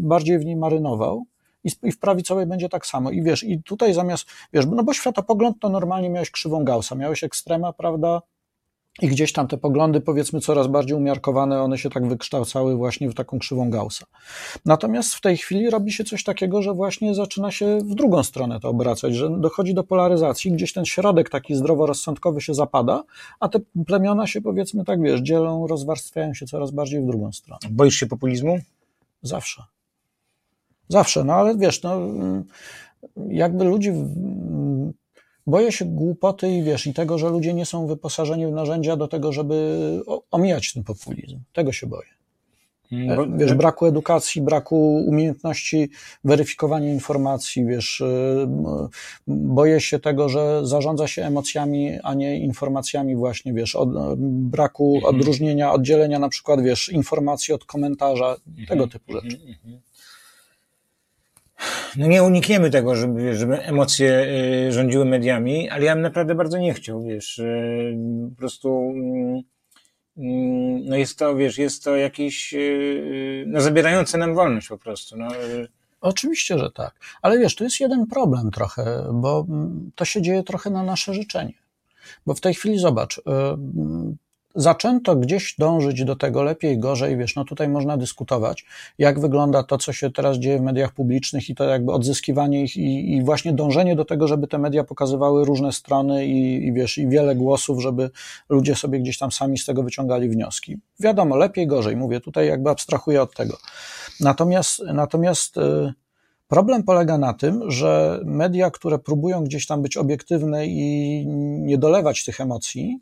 [0.02, 1.24] bardziej w niej marynował,
[1.82, 3.10] i w prawicowej będzie tak samo.
[3.10, 7.24] I wiesz, i tutaj zamiast, wiesz, no bo światopogląd to normalnie miałeś krzywą Gaussa, miałeś
[7.24, 8.22] ekstrema, prawda,
[9.02, 13.14] i gdzieś tam te poglądy, powiedzmy, coraz bardziej umiarkowane, one się tak wykształcały właśnie w
[13.14, 14.06] taką krzywą Gaussa.
[14.64, 18.60] Natomiast w tej chwili robi się coś takiego, że właśnie zaczyna się w drugą stronę
[18.60, 23.02] to obracać, że dochodzi do polaryzacji, gdzieś ten środek taki zdroworozsądkowy się zapada,
[23.40, 27.60] a te plemiona się, powiedzmy, tak wiesz, dzielą, rozwarstwiają się coraz bardziej w drugą stronę.
[27.70, 28.58] Boisz się populizmu?
[29.22, 29.62] Zawsze.
[30.88, 32.00] Zawsze, no ale wiesz, no
[33.28, 33.92] jakby ludzi
[35.50, 39.08] Boję się głupoty i wiesz, i tego, że ludzie nie są wyposażeni w narzędzia do
[39.08, 39.78] tego, żeby
[40.30, 41.40] omijać ten populizm.
[41.52, 42.08] Tego się boję.
[42.92, 45.90] Mm, bo, wiesz, braku edukacji, braku umiejętności
[46.24, 48.06] weryfikowania informacji, wiesz, y,
[49.26, 53.88] boję się tego, że zarządza się emocjami, a nie informacjami właśnie, wiesz, od,
[54.20, 55.14] braku mhm.
[55.14, 58.36] odróżnienia, oddzielenia na przykład, wiesz, informacji od komentarza,
[58.68, 58.90] tego mhm.
[58.90, 59.38] typu rzeczy.
[61.96, 64.26] No nie unikniemy tego, żeby, żeby emocje
[64.68, 67.96] y, rządziły mediami, ale ja bym naprawdę bardzo nie chciał, wiesz, y,
[68.30, 69.42] po prostu mm,
[70.16, 75.16] mm, no jest to, wiesz, jest to jakieś y, no zabierające nam wolność po prostu.
[75.16, 75.28] No.
[76.00, 76.94] Oczywiście, że tak.
[77.22, 81.14] Ale wiesz, tu jest jeden problem trochę, bo mm, to się dzieje trochę na nasze
[81.14, 81.54] życzenie.
[82.26, 83.20] Bo w tej chwili zobacz,
[84.54, 88.64] zaczęto gdzieś dążyć do tego lepiej, gorzej, wiesz, no tutaj można dyskutować,
[88.98, 92.76] jak wygląda to, co się teraz dzieje w mediach publicznych i to jakby odzyskiwanie ich
[92.76, 96.98] i, i właśnie dążenie do tego, żeby te media pokazywały różne strony i, i wiesz,
[96.98, 98.10] i wiele głosów, żeby
[98.48, 100.78] ludzie sobie gdzieś tam sami z tego wyciągali wnioski.
[101.00, 103.56] Wiadomo, lepiej, gorzej, mówię, tutaj jakby abstrahuję od tego.
[104.20, 105.92] Natomiast, natomiast y,
[106.50, 111.24] Problem polega na tym, że media, które próbują gdzieś tam być obiektywne i
[111.66, 113.00] nie dolewać tych emocji,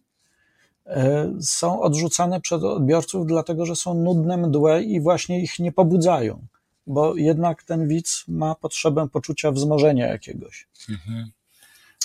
[1.40, 6.46] są odrzucane przez odbiorców, dlatego że są nudne, mdłe i właśnie ich nie pobudzają,
[6.86, 10.68] bo jednak ten widz ma potrzebę poczucia wzmożenia jakiegoś.
[10.90, 11.30] Mhm.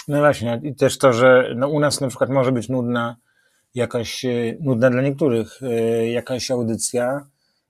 [0.08, 3.16] No właśnie, i też to, że no u nas na przykład może być nudna
[3.76, 4.30] jakaś, e,
[4.60, 7.28] nudna dla niektórych e, jakaś audycja,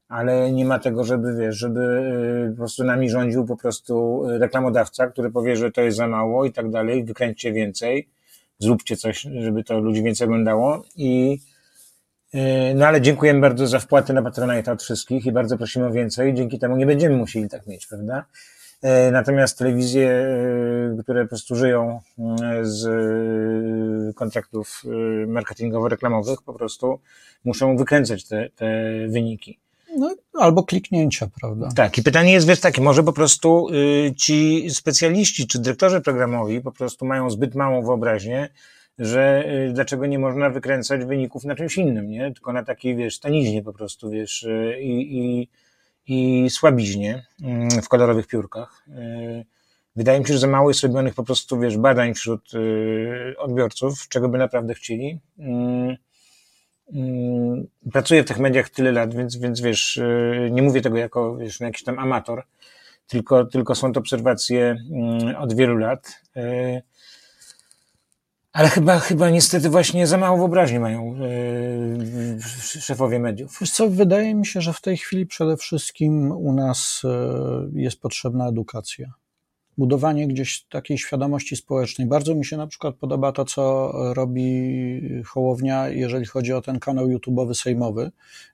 [0.08, 2.04] ale nie ma tego, żeby wiesz, żeby
[2.52, 6.52] po prostu nami rządził po prostu reklamodawca, który powie, że to jest za mało i
[6.52, 8.10] tak dalej, wykręćcie więcej
[8.64, 11.40] zróbcie coś, żeby to ludzi więcej oglądało i
[12.34, 15.92] e, no ale dziękujemy bardzo za wpłaty na Patronite od wszystkich i bardzo prosimy o
[15.92, 16.34] więcej.
[16.34, 18.26] Dzięki temu nie będziemy musieli tak mieć, prawda?
[18.82, 22.00] E, natomiast telewizje, e, które po prostu żyją
[22.62, 22.86] z
[24.16, 24.84] kontraktów
[25.28, 27.00] marketingowo-reklamowych, po prostu
[27.44, 28.68] muszą wykręcać te, te
[29.08, 29.63] wyniki.
[29.98, 31.70] No, albo kliknięcia, prawda?
[31.76, 36.62] Tak, i pytanie jest wiesz takie, może po prostu y, ci specjaliści czy dyrektorzy programowi
[36.62, 38.50] po prostu mają zbyt małą wyobraźnię,
[39.00, 42.34] że y, dlaczego nie można wykręcać wyników na czymś innym, nie?
[42.34, 45.48] Tylko na takiej, wiesz, taniźnie po prostu, wiesz, y, i, i,
[46.08, 48.86] i słabiźnie mm, w kolorowych piórkach.
[48.90, 49.44] E,
[49.96, 54.08] wydaje mi się, że za mało jest robionych po prostu, wiesz, badań wśród e, odbiorców,
[54.08, 55.20] czego by naprawdę chcieli.
[56.92, 60.02] Mm, mm, pracuję w tych mediach tyle lat, więc, więc wiesz,
[60.52, 62.44] nie mówię tego jako wiesz, jakiś tam amator,
[63.08, 64.78] tylko, tylko są to obserwacje
[65.38, 66.22] od wielu lat.
[68.54, 72.42] Ale chyba, chyba niestety właśnie za mało wyobraźni mają yy,
[72.82, 73.58] szefowie mediów.
[73.62, 77.02] Wiesz co, wydaje mi się, że w tej chwili przede wszystkim u nas
[77.74, 79.14] yy, jest potrzebna edukacja
[79.78, 82.08] budowanie gdzieś takiej świadomości społecznej.
[82.08, 87.08] Bardzo mi się na przykład podoba to, co robi Hołownia, jeżeli chodzi o ten kanał
[87.08, 88.12] YouTube'owy Sejmowy,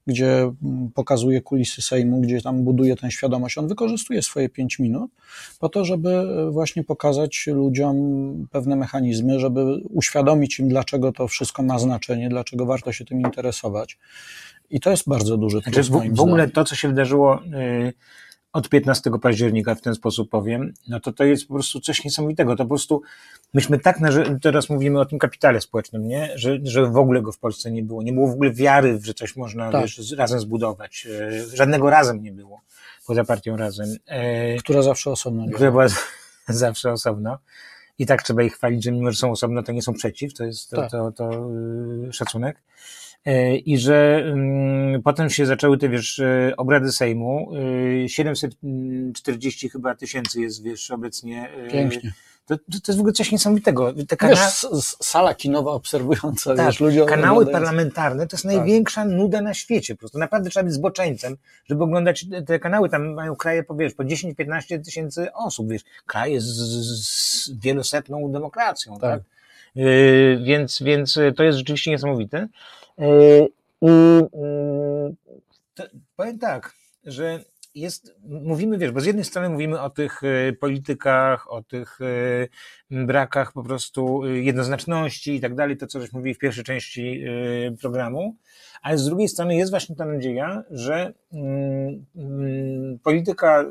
[0.08, 3.58] gdzie mm, pokazuje kulisy Sejmu, gdzie tam buduje tę świadomość.
[3.58, 5.12] On wykorzystuje swoje pięć minut
[5.60, 6.10] po to, żeby
[6.52, 12.92] właśnie pokazać ludziom pewne mechanizmy, żeby uświadomić im, dlaczego to wszystko ma znaczenie, dlaczego warto
[12.92, 13.98] się tym interesować.
[14.70, 17.94] I to jest bardzo duży plus, znaczy, w, w ogóle to, co się wydarzyło yy
[18.54, 22.56] od 15 października, w ten sposób powiem, no to to jest po prostu coś niesamowitego.
[22.56, 23.02] To po prostu,
[23.54, 24.10] myśmy tak, na,
[24.42, 26.32] teraz mówimy o tym kapitale społecznym, nie?
[26.36, 28.04] Że, że w ogóle go w Polsce nie było.
[28.04, 29.82] Nie było w ogóle wiary, że coś można tak.
[29.82, 31.08] wiesz, razem zbudować.
[31.22, 32.62] E, żadnego razem nie było,
[33.08, 33.96] poza partią razem.
[34.08, 35.46] E, która zawsze osobno.
[35.54, 35.88] Która była
[36.48, 37.38] zawsze osobno.
[38.00, 40.44] I tak trzeba ich chwalić, że mimo, że są osobno, to nie są przeciw, to
[40.44, 40.92] jest to, tak.
[40.92, 41.50] to, to, to
[42.06, 42.62] yy, szacunek.
[43.26, 47.52] E, i że mm, potem się zaczęły te, wiesz, e, obrady Sejmu.
[48.08, 51.50] 740 e, chyba tysięcy jest, wiesz, obecnie.
[51.72, 52.14] Pięknie.
[52.46, 53.94] To, to, jest w ogóle coś niesamowitego.
[54.08, 54.36] Te kana...
[54.36, 54.68] wiesz,
[55.02, 58.56] sala kinowa obserwująca, tak, wiesz, ludzie Kanały parlamentarne to jest tak.
[58.56, 59.96] największa nuda na świecie.
[59.96, 62.90] Po prostu naprawdę trzeba być zboczeńcem, żeby oglądać te kanały.
[62.90, 65.82] Tam mają kraje po, wiesz, po 10-15 tysięcy osób, wiesz.
[66.06, 69.02] Kraje z, z wielosetną demokracją, tak?
[69.02, 69.22] tak?
[69.76, 72.48] Yy, więc, więc to jest rzeczywiście niesamowite.
[73.00, 73.48] Yy,
[73.82, 73.88] I
[75.86, 75.86] yy,
[76.16, 76.74] powiem tak,
[77.06, 77.40] że
[77.76, 82.00] jest, mówimy, wiesz, bo z jednej strony mówimy o tych yy, politykach, o tych
[82.92, 87.24] brakach po prostu jednoznaczności i tak dalej, to co żeśmy mówili w pierwszej części
[87.82, 88.36] programu,
[88.82, 91.14] ale z drugiej strony jest właśnie ta nadzieja, że
[93.04, 93.66] polityka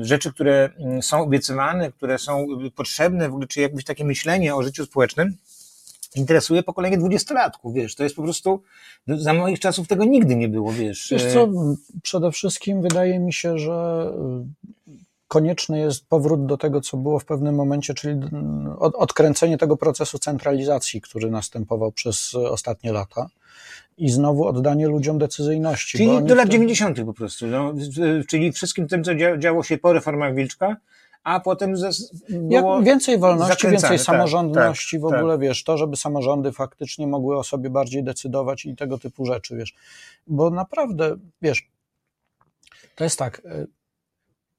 [0.00, 4.84] rzeczy, które są obiecywane, które są potrzebne, w ogóle, czy jakbyś takie myślenie o życiu
[4.84, 5.36] społecznym,
[6.16, 8.62] interesuje pokolenie dwudziestolatków, wiesz, to jest po prostu,
[9.06, 11.08] no, za moich czasów tego nigdy nie było, wiesz.
[11.10, 11.48] Wiesz co,
[12.02, 14.06] przede wszystkim wydaje mi się, że
[15.28, 18.20] konieczny jest powrót do tego, co było w pewnym momencie, czyli
[18.78, 23.26] odkręcenie tego procesu centralizacji, który następował przez ostatnie lata
[23.98, 25.98] i znowu oddanie ludziom decyzyjności.
[25.98, 27.04] Czyli do lat 90.
[27.04, 27.74] po prostu, no,
[28.28, 30.76] czyli wszystkim tym, co działo się po reformach Wilczka,
[31.24, 31.74] a potem
[32.28, 35.40] było Jak więcej wolności, więcej tak, samorządności tak, w ogóle, tak.
[35.40, 39.74] wiesz, to, żeby samorządy faktycznie mogły o sobie bardziej decydować i tego typu rzeczy, wiesz.
[40.26, 41.70] Bo naprawdę, wiesz,
[42.94, 43.66] to jest tak, y,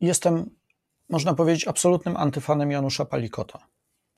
[0.01, 0.49] jestem,
[1.09, 3.59] można powiedzieć, absolutnym antyfanem Janusza Palikota.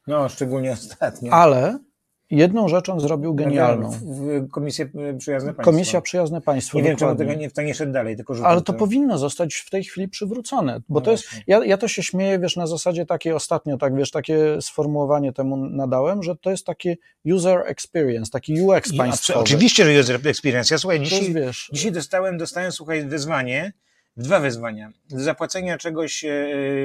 [0.07, 1.33] No, szczególnie ostatnio.
[1.33, 1.79] Ale
[2.33, 3.91] Jedną rzeczą zrobił genialną.
[4.51, 4.85] Komisja
[5.17, 5.71] Przyjazne Państwo.
[5.71, 6.77] Komisja Przyjazne Państwo.
[6.77, 9.55] Nie wiem, czemu tego nie, to nie szedł dalej, tylko Ale to, to, powinno zostać
[9.55, 12.67] w tej chwili przywrócone, bo no to jest, ja, ja to się śmieję, wiesz, na
[12.67, 18.31] zasadzie takiej ostatnio, tak, wiesz, takie sformułowanie temu nadałem, że to jest taki user experience,
[18.31, 19.39] taki UX państwowy.
[19.39, 20.73] Oczywiście, że user experience.
[20.73, 23.73] Ja słuchaj, dzisiaj, wiesz, dzisiaj dostałem, dostałem, słuchaj, wezwanie,
[24.17, 26.33] dwa wezwania, do zapłacenia czegoś e,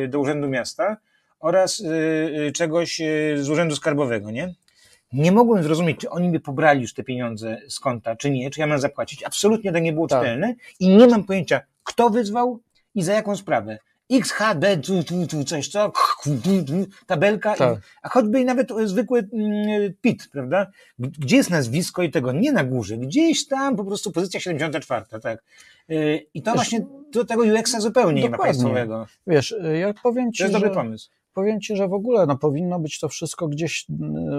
[0.08, 0.96] do Urzędu Miasta
[1.40, 3.00] oraz e, e, czegoś
[3.36, 4.54] z Urzędu Skarbowego, nie?
[5.12, 8.60] Nie mogłem zrozumieć, czy oni by pobrali już te pieniądze z konta, czy nie, czy
[8.60, 9.22] ja mam zapłacić.
[9.22, 10.20] Absolutnie to nie było tak.
[10.20, 12.60] czytelne i nie mam pojęcia, kto wyzwał
[12.94, 13.78] i za jaką sprawę.
[14.10, 15.92] XHD, tu, tu, tu, coś, co,
[17.06, 17.78] tabelka, tak.
[18.02, 20.66] a choćby nawet zwykły mm, PIT, prawda?
[20.98, 22.32] Gdzie jest nazwisko i tego?
[22.32, 25.42] Nie na górze, gdzieś tam po prostu pozycja 74, tak.
[25.90, 28.22] Y, I to Wiesz, właśnie do tego UX-a zupełnie dokładnie.
[28.22, 29.06] nie ma państwowego.
[29.26, 30.60] Wiesz, ja powiem ci, To jest że...
[30.60, 33.86] dobry pomysł powiem Ci, że w ogóle no, powinno być to wszystko gdzieś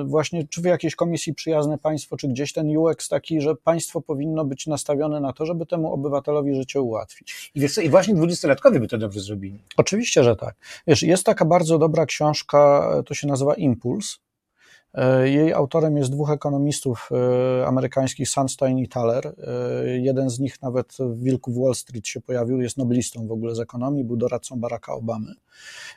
[0.05, 4.45] właśnie, czy w jakiejś komisji przyjazne państwo, czy gdzieś ten UX taki, że państwo powinno
[4.45, 7.51] być nastawione na to, żeby temu obywatelowi życie ułatwić.
[7.55, 9.59] I, wiesz co, i właśnie dwudziestolatkowie by to dobrze zrobili.
[9.77, 10.55] Oczywiście, że tak.
[10.87, 14.19] Wiesz, jest taka bardzo dobra książka, to się nazywa Impuls,
[15.23, 19.27] jej autorem jest dwóch ekonomistów e, amerykańskich, Sunstein i Thaler.
[19.27, 19.33] E,
[19.97, 23.59] jeden z nich nawet w Wilku Wall Street się pojawił, jest noblistą w ogóle z
[23.59, 25.33] ekonomii, był doradcą Baracka Obamy.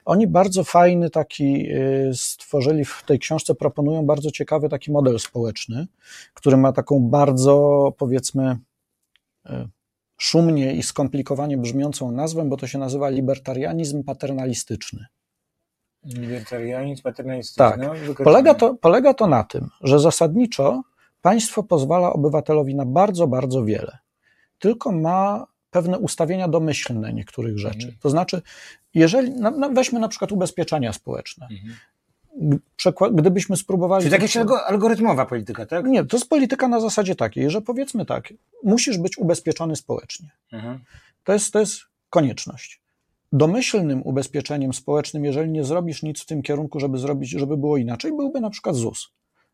[0.05, 1.66] Oni bardzo fajny taki
[2.12, 5.86] stworzyli w tej książce, proponują bardzo ciekawy taki model społeczny,
[6.34, 8.59] który ma taką bardzo, powiedzmy,
[10.16, 15.07] szumnie i skomplikowanie brzmiącą nazwę, bo to się nazywa libertarianizm paternalistyczny.
[16.05, 17.64] Libertarianizm paternalistyczny.
[17.64, 17.80] Tak.
[17.80, 20.82] No, polega, to, polega to na tym, że zasadniczo
[21.22, 23.98] państwo pozwala obywatelowi na bardzo, bardzo wiele.
[24.59, 27.76] Tylko ma pewne ustawienia domyślne niektórych rzeczy.
[27.76, 27.96] Mhm.
[28.00, 28.42] To znaczy,
[28.94, 29.32] jeżeli,
[29.72, 31.48] weźmy na przykład ubezpieczenia społeczne.
[31.50, 31.76] Mhm
[33.12, 34.03] gdybyśmy spróbowali.
[34.03, 34.36] Czyli jakaś
[34.66, 35.86] algorytmowa polityka, tak?
[35.86, 38.28] Nie, to jest polityka na zasadzie takiej, że powiedzmy tak,
[38.62, 40.30] musisz być ubezpieczony społecznie.
[40.53, 40.78] Mhm.
[41.24, 41.80] To, jest, to jest
[42.11, 42.82] konieczność.
[43.33, 48.12] Domyślnym ubezpieczeniem społecznym, jeżeli nie zrobisz nic w tym kierunku, żeby zrobić, żeby było inaczej,
[48.16, 49.12] byłby na przykład ZUS.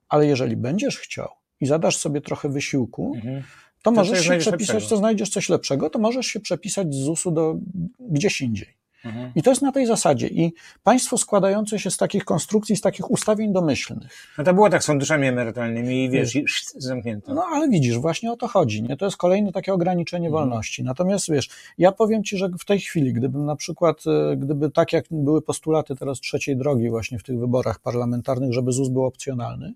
[0.08, 1.28] Ale jeżeli będziesz chciał
[1.60, 3.42] i zadasz sobie trochę wysiłku, mhm.
[3.42, 3.48] to,
[3.82, 4.90] to możesz się przepisać, lepszego.
[4.90, 7.58] to znajdziesz coś lepszego, to możesz się przepisać z ZUS-u do
[8.00, 8.68] gdzieś indziej.
[9.04, 9.32] Mhm.
[9.34, 10.26] I to jest na tej zasadzie.
[10.28, 10.52] I
[10.84, 14.28] państwo składające się z takich konstrukcji, z takich ustawień domyślnych.
[14.38, 16.44] No to było tak z funduszami emerytalnymi i wiesz, i
[16.76, 17.34] zamknięto.
[17.34, 18.82] No ale widzisz, właśnie o to chodzi.
[18.82, 18.96] Nie?
[18.96, 20.44] To jest kolejne takie ograniczenie mhm.
[20.44, 20.84] wolności.
[20.84, 24.92] Natomiast wiesz, ja powiem ci, że w tej chwili, gdybym na przykład, e, gdyby tak
[24.92, 29.74] jak były postulaty teraz trzeciej drogi właśnie w tych wyborach parlamentarnych, żeby ZUS był opcjonalny,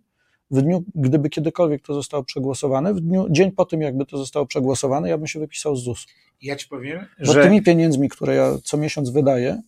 [0.53, 4.47] w dniu, gdyby kiedykolwiek to zostało przegłosowane, w dniu, dzień po tym, jakby to zostało
[4.47, 6.07] przegłosowane, ja bym się wypisał z ZUS.
[6.43, 7.43] Ja ci powiem, Bo że...
[7.43, 9.63] tymi pieniędzmi, które ja co miesiąc wydaję,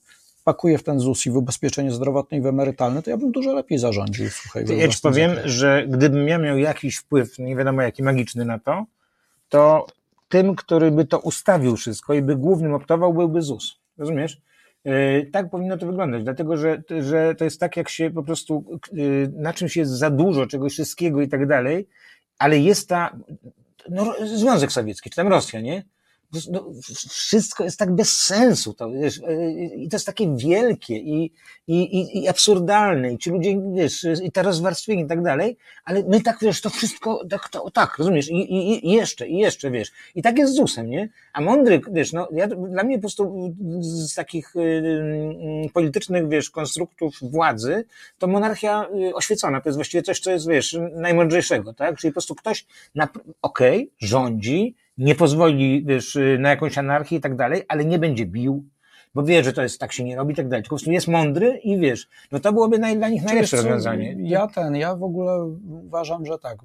[0.45, 3.55] pakuję w ten ZUS i w ubezpieczenie zdrowotne i w emerytalne, to ja bym dużo
[3.55, 4.31] lepiej zarządził.
[4.31, 5.51] Słuchaj, ja ci powiem, zakresie.
[5.51, 8.85] że gdybym ja miał jakiś wpływ, nie wiadomo jaki magiczny na to,
[9.49, 9.87] to
[10.29, 13.77] tym, który by to ustawił wszystko i by głównym optował, byłby ZUS.
[13.99, 14.41] Rozumiesz?
[14.85, 18.65] E, tak powinno to wyglądać, dlatego że, że to jest tak, jak się po prostu
[18.93, 18.97] e,
[19.29, 21.89] na czymś jest za dużo czegoś wszystkiego i tak dalej,
[22.39, 23.17] ale jest ta
[23.89, 25.83] no, Związek Sowiecki, czy tam Rosja, nie?
[26.51, 26.71] No,
[27.09, 28.75] wszystko jest tak bez sensu.
[28.75, 31.33] To, wiesz, e, I to jest takie wielkie i,
[31.67, 33.13] i, i, absurdalne.
[33.13, 36.71] I ci ludzie, wiesz, i te rozwarstwienie i tak dalej, ale my tak, wiesz, to
[36.71, 38.31] wszystko, tak, to, tak rozumiesz?
[38.31, 39.93] I, i, I jeszcze, i jeszcze, wiesz.
[40.15, 41.09] I tak jest z ZUS-em, nie?
[41.33, 46.51] A mądry, wiesz, no, ja, dla mnie po prostu z takich y, y, politycznych, wiesz,
[46.51, 47.85] konstruktów władzy,
[48.19, 51.97] to monarchia y, oświecona to jest właściwie coś, co jest, wiesz, najmądrzejszego, tak?
[51.97, 52.67] Czyli po prostu ktoś,
[53.43, 58.27] okej, okay, rządzi, nie pozwoli wiesz, na jakąś anarchię i tak dalej, ale nie będzie
[58.27, 58.65] bił,
[59.15, 60.63] bo wie, że to jest tak się nie robi i tak dalej.
[60.63, 64.17] Tylko po prostu jest mądry i wiesz, no to byłoby dla nich najlepsze rozwiązanie.
[64.19, 66.59] Ja ten, ja w ogóle uważam, że tak,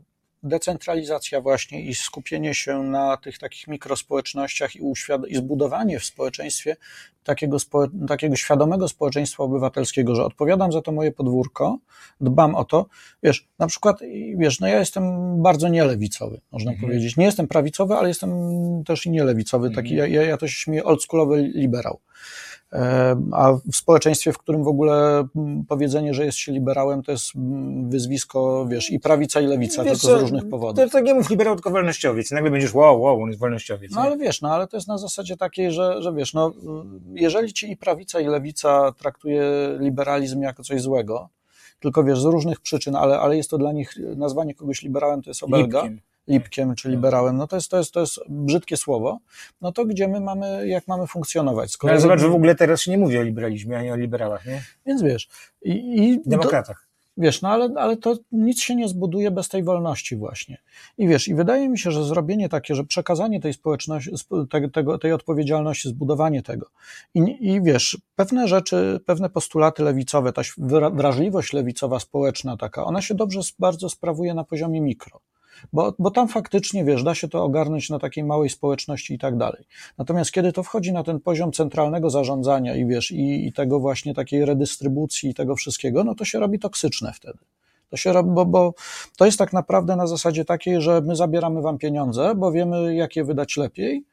[0.44, 4.82] decentralizacja właśnie i skupienie się na tych takich mikrospołecznościach i,
[5.28, 6.76] i zbudowanie w społeczeństwie
[7.24, 7.58] takiego,
[8.08, 11.78] takiego świadomego społeczeństwa obywatelskiego, że odpowiadam za to moje podwórko,
[12.22, 12.86] dbam o to.
[13.24, 14.00] Wiesz, na przykład,
[14.38, 15.04] wiesz, no ja jestem
[15.42, 16.90] bardzo nielewicowy, można mhm.
[16.90, 17.18] powiedzieć.
[17.18, 18.32] Nie jestem prawicowy, ale jestem
[18.84, 20.12] też i nielewicowy, taki, mhm.
[20.12, 22.00] ja, ja to się śmieję, oldschoolowy liberał.
[23.32, 27.36] A w społeczeństwie, w którym w ogóle mm, powiedzenie, że jest się liberałem, to jest
[27.36, 30.86] mm, wyzwisko, wiesz, i prawica, i lewica, wiesz, tylko z różnych powodów.
[30.86, 32.32] To, to nie mów liberał, tylko wolnościowiec.
[32.32, 33.92] Nagle będziesz, wow, wow, on jest wolnościowiec.
[33.92, 36.52] No ale wiesz, no ale to jest na zasadzie takiej, że, że wiesz, no
[37.14, 39.44] jeżeli ci i prawica, i lewica traktuje
[39.80, 41.30] liberalizm jako coś złego,
[41.80, 45.30] tylko wiesz, z różnych przyczyn, ale, ale jest to dla nich, nazwanie kogoś liberałem to
[45.30, 45.82] jest obelga.
[45.82, 49.20] Lipkiem lipkiem czy liberałem, no to jest, to jest, to jest brzydkie słowo,
[49.62, 51.72] no to gdzie my mamy, jak mamy funkcjonować?
[51.72, 54.46] Skoro ale zobacz, że w ogóle teraz się nie mówi o liberalizmie, ani o liberałach,
[54.46, 54.64] nie?
[54.86, 55.30] Więc wiesz.
[55.62, 56.78] I, i Demokratach.
[56.78, 60.58] To, wiesz, no ale, ale to nic się nie zbuduje bez tej wolności właśnie.
[60.98, 64.12] I wiesz, i wydaje mi się, że zrobienie takie, że przekazanie tej społeczności,
[64.72, 66.70] tego, tej odpowiedzialności, zbudowanie tego
[67.16, 70.42] i, i wiesz, pewne rzeczy, pewne postulaty lewicowe, ta
[70.92, 75.20] wrażliwość lewicowa społeczna taka, ona się dobrze bardzo sprawuje na poziomie mikro
[75.74, 79.38] bo, bo tam faktycznie, wiesz, da się to ogarnąć na takiej małej społeczności i tak
[79.38, 79.64] dalej.
[79.98, 84.14] Natomiast kiedy to wchodzi na ten poziom centralnego zarządzania i wiesz, i, i tego właśnie
[84.14, 87.40] takiej redystrybucji i tego wszystkiego, no to się robi toksyczne wtedy.
[87.90, 88.74] To się robi, bo, bo
[89.18, 93.16] to jest tak naprawdę na zasadzie takiej, że my zabieramy wam pieniądze, bo wiemy, jak
[93.16, 94.06] je wydać lepiej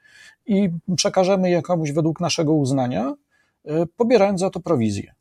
[0.46, 3.14] i przekażemy je komuś według naszego uznania,
[3.66, 5.14] y, pobierając za to prowizję.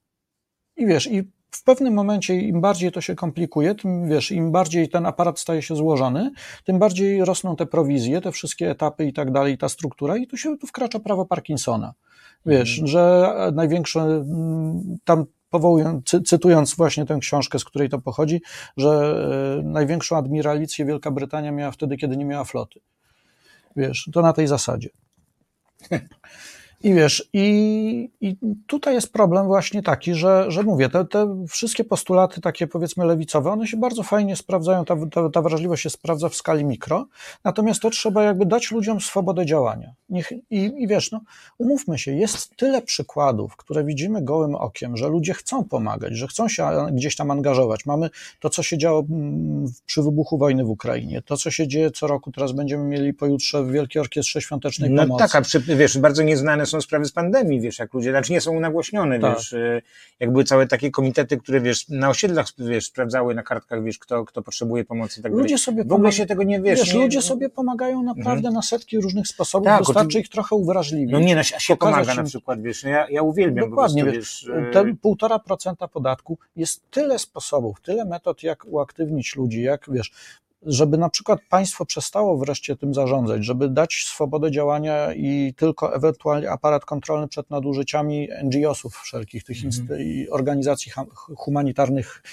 [0.78, 4.90] I wiesz, i w pewnym momencie im bardziej to się komplikuje, tym wiesz, im bardziej
[4.90, 6.32] ten aparat staje się złożony,
[6.64, 10.38] tym bardziej rosną te prowizje, te wszystkie etapy i tak dalej, ta struktura i tu
[10.38, 11.94] się tu wkracza prawo Parkinsona.
[12.46, 12.88] Wiesz, mhm.
[12.88, 18.42] że największe mm, tam powołując, cytując właśnie tę książkę, z której to pochodzi,
[18.78, 19.16] że
[19.60, 22.80] e, największą admiralicję Wielka Brytania miała wtedy, kiedy nie miała floty.
[23.76, 24.90] Wiesz, to na tej zasadzie.
[26.84, 28.36] I wiesz, i, i
[28.68, 33.52] tutaj jest problem właśnie taki, że, że mówię, te, te wszystkie postulaty takie powiedzmy lewicowe,
[33.52, 37.08] one się bardzo fajnie sprawdzają, ta, ta, ta wrażliwość się sprawdza w skali mikro,
[37.44, 39.94] natomiast to trzeba jakby dać ludziom swobodę działania.
[40.10, 41.22] Niech, i, I wiesz, no,
[41.58, 46.48] umówmy się, jest tyle przykładów, które widzimy gołym okiem, że ludzie chcą pomagać, że chcą
[46.48, 47.86] się gdzieś tam angażować.
[47.86, 48.10] Mamy
[48.40, 52.08] to, co się działo mm, przy wybuchu wojny w Ukrainie, to, co się dzieje co
[52.08, 55.24] roku, teraz będziemy mieli pojutrze w Wielkiej Orkiestrze Świątecznej no Pomocy.
[55.24, 58.42] No taka, wiesz, bardzo nieznane nagłośnione są sprawy z pandemii, wiesz, jak ludzie, znaczy nie
[58.42, 59.36] są nagłośnione, tak.
[59.36, 59.82] wiesz, e,
[60.20, 64.26] jak były całe takie komitety, które, wiesz, na osiedlach, wiesz, sprawdzały na kartkach, wiesz, kto,
[64.26, 67.00] kto potrzebuje pomocy i tak ludzie Sobie w ogóle się tego nie, wiesz, wiesz nie,
[67.00, 68.54] ludzie sobie pomagają naprawdę mhm.
[68.54, 71.12] na setki różnych sposobów, tak, wystarczy ich trochę uwrażliwić.
[71.12, 72.18] No nie, no, się pomaga im...
[72.18, 76.38] na przykład, wiesz, no ja, ja uwielbiam Dokładnie, prostu, wiesz, wiesz ten półtora procenta podatku
[76.56, 80.12] jest tyle sposobów, tyle metod, jak uaktywnić ludzi, jak, wiesz,
[80.66, 86.52] żeby na przykład państwo przestało wreszcie tym zarządzać, żeby dać swobodę działania i tylko ewentualnie
[86.52, 90.28] aparat kontrolny przed nadużyciami NGO-sów wszelkich, tych mm.
[90.32, 90.92] organizacji
[91.38, 92.24] humanitarnych,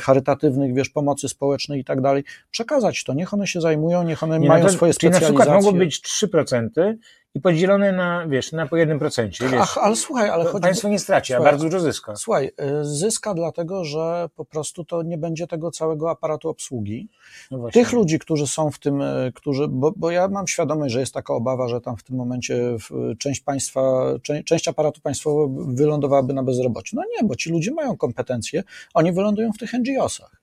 [0.00, 3.14] charytatywnych, wiesz, pomocy społecznej i tak dalej, przekazać to.
[3.14, 5.26] Niech one się zajmują, niech one Nie, mają to, swoje specjalizacje.
[5.26, 6.94] Czyli na przykład mogą być 3%,
[7.34, 9.44] i podzielone na, wiesz, na po jednym procencie.
[9.58, 10.62] Ach, ale słuchaj, ale chodzi...
[10.62, 12.16] Państwo nie straci, słuchaj, a bardzo dużo zyska.
[12.16, 12.50] Słuchaj,
[12.80, 17.08] y, zyska dlatego, że po prostu to nie będzie tego całego aparatu obsługi.
[17.50, 21.00] No Tych ludzi, którzy są w tym, y, którzy, bo, bo ja mam świadomość, że
[21.00, 22.76] jest taka obawa, że tam w tym momencie
[23.18, 26.96] część państwa, część, część aparatu państwowego wylądowałaby na bezrobociu.
[26.96, 28.62] No nie, bo ci ludzie mają kompetencje,
[28.94, 30.39] oni wylądują w tych NGO-sach.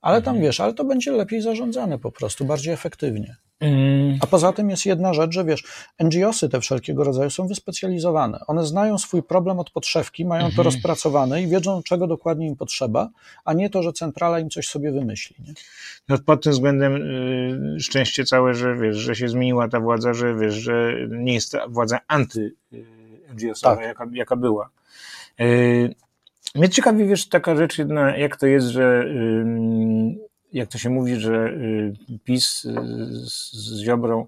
[0.00, 0.46] Ale tam mhm.
[0.46, 3.36] wiesz, ale to będzie lepiej zarządzane po prostu, bardziej efektywnie.
[3.60, 4.18] Mm.
[4.20, 5.64] A poza tym jest jedna rzecz, że wiesz,
[6.04, 8.40] NGOsy te wszelkiego rodzaju są wyspecjalizowane.
[8.46, 10.64] One znają swój problem od podszewki, mają to mhm.
[10.64, 13.10] rozpracowane i wiedzą, czego dokładnie im potrzeba,
[13.44, 15.36] a nie to, że centrala im coś sobie wymyśli.
[15.46, 15.54] Nie?
[16.08, 16.94] No pod tym względem
[17.76, 21.52] y, szczęście całe, że wiesz, że się zmieniła ta władza, że wiesz, że nie jest
[21.52, 22.54] ta władza anty
[23.34, 23.84] NGOsowa, tak.
[23.84, 24.70] jaka, jaka była.
[25.40, 25.94] Y,
[26.54, 29.04] mnie ciekawi, wiesz, taka rzecz jedna, jak to jest, że
[30.52, 31.94] jak to się mówi, że y,
[32.24, 32.74] PiS y,
[33.52, 34.26] z Ziobrą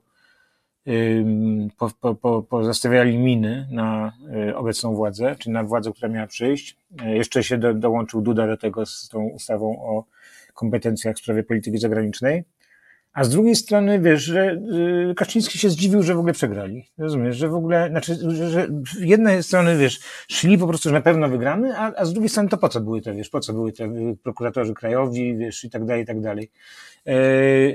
[1.79, 2.63] po, po, po,
[3.05, 4.13] miny na
[4.49, 6.77] y, obecną władzę, czy na władzę, która miała przyjść.
[7.05, 10.05] Jeszcze się do, dołączył Duda do tego z tą ustawą o
[10.55, 12.45] kompetencjach w sprawie polityki zagranicznej.
[13.13, 14.53] A z drugiej strony, wiesz, że
[15.11, 16.91] y, Kaczyński się zdziwił, że w ogóle przegrali.
[16.99, 21.01] Rozumiesz, że w ogóle, znaczy, że, z jednej strony, wiesz, szli po prostu, że na
[21.01, 23.53] pewno wygramy, a, a z drugiej strony to po co były te, wiesz, po co
[23.53, 26.51] były te y, prokuratorzy krajowi, wiesz, i tak dalej, i tak dalej.
[27.05, 27.15] E,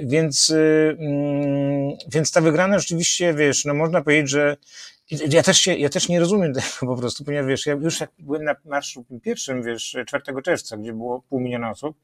[0.05, 4.57] więc, y, mm, więc ta wygrana rzeczywiście, wiesz, no można powiedzieć, że
[5.29, 8.11] ja też się, ja też nie rozumiem tego po prostu, ponieważ wiesz, ja już jak
[8.19, 11.97] byłem na marszu pierwszym, wiesz, 4 czerwca, gdzie było pół miliona osób,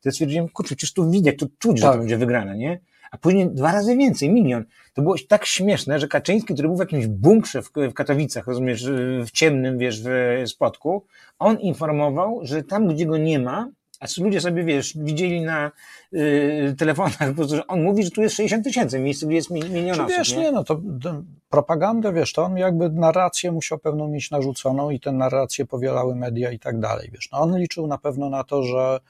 [0.00, 1.86] to ja stwierdziłem, kurczę, przecież tu widać, tu czuć, tak.
[1.86, 2.80] że to będzie wygrane, nie?
[3.10, 4.64] A później dwa razy więcej, milion.
[4.94, 8.86] To było tak śmieszne, że Kaczyński, który był w jakimś bunkrze w, w Katowicach, rozumiesz,
[9.26, 10.08] w ciemnym, wiesz, w
[10.46, 11.04] Spodku,
[11.38, 13.68] on informował, że tam, gdzie go nie ma,
[14.00, 15.70] a ludzie sobie, wiesz, widzieli na
[16.14, 19.36] y, telefonach, po prostu, że on mówi, że tu jest 60 tysięcy, w miejscu, gdzie
[19.36, 20.16] jest milion osób.
[20.18, 20.42] Wiesz, nie?
[20.42, 25.00] nie, no to, to propagandę, wiesz, to on jakby narrację musiał pewną mieć narzuconą i
[25.00, 27.28] tę narrację powielały media i tak dalej, wiesz.
[27.32, 29.00] No on liczył na pewno na to, że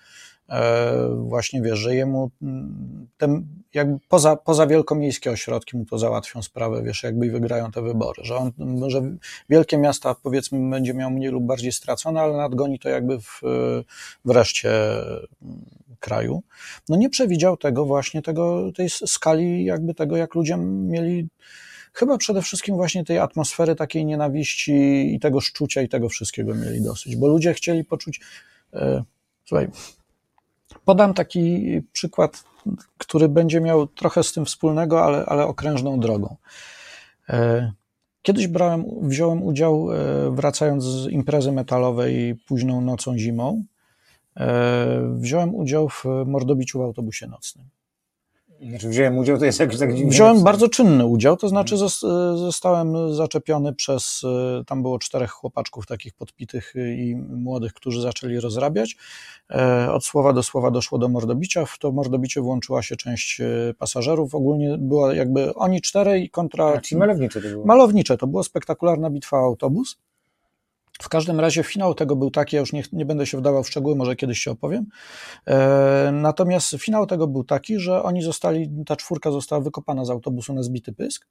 [1.16, 2.30] właśnie wiesz, że jemu
[3.16, 7.82] ten, jakby poza, poza wielkomiejskie ośrodki mu to załatwią sprawę, wiesz, jakby i wygrają te
[7.82, 8.52] wybory, że on,
[8.86, 9.02] że
[9.48, 13.40] wielkie miasta powiedzmy będzie miał mniej lub bardziej stracone, ale nadgoni to jakby w,
[14.24, 14.70] w reszcie
[15.42, 15.64] mm,
[16.00, 16.42] kraju.
[16.88, 21.28] No nie przewidział tego właśnie, tego, tej skali jakby tego, jak ludzie mieli
[21.92, 26.82] chyba przede wszystkim właśnie tej atmosfery takiej nienawiści i tego szczucia i tego wszystkiego mieli
[26.82, 28.20] dosyć, bo ludzie chcieli poczuć,
[28.74, 29.04] e,
[29.44, 29.68] słuchaj,
[30.88, 32.44] Podam taki przykład,
[32.98, 36.36] który będzie miał trochę z tym wspólnego, ale, ale okrężną drogą.
[37.28, 37.72] E,
[38.22, 39.96] kiedyś brałem, wziąłem udział, e,
[40.30, 43.64] wracając z imprezy metalowej późną nocą zimą,
[44.36, 47.66] e, wziąłem udział w mordobiciu w autobusie nocnym.
[48.62, 49.94] Znaczy wziąłem udział, to jest jakiś tak.
[49.94, 51.76] Wziąłem bardzo czynny udział, to znaczy
[52.36, 54.22] zostałem zaczepiony przez,
[54.66, 58.96] tam było czterech chłopaczków takich podpitych i młodych, którzy zaczęli rozrabiać.
[59.50, 63.46] E, od słowa do słowa doszło do mordobicia, w to mordobicie włączyła się część e,
[63.78, 66.66] pasażerów, ogólnie była jakby oni czterej kontra...
[66.66, 67.66] A, czyli malownicze to było.
[67.66, 69.96] Malownicze, to była spektakularna bitwa autobus.
[71.02, 73.68] W każdym razie finał tego był taki, ja już nie, nie będę się wdawał w
[73.68, 74.86] szczegóły, może kiedyś się opowiem.
[75.46, 80.54] E, natomiast finał tego był taki, że oni zostali, ta czwórka została wykopana z autobusu
[80.54, 81.26] na zbity pysk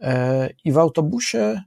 [0.00, 1.62] e, i w autobusie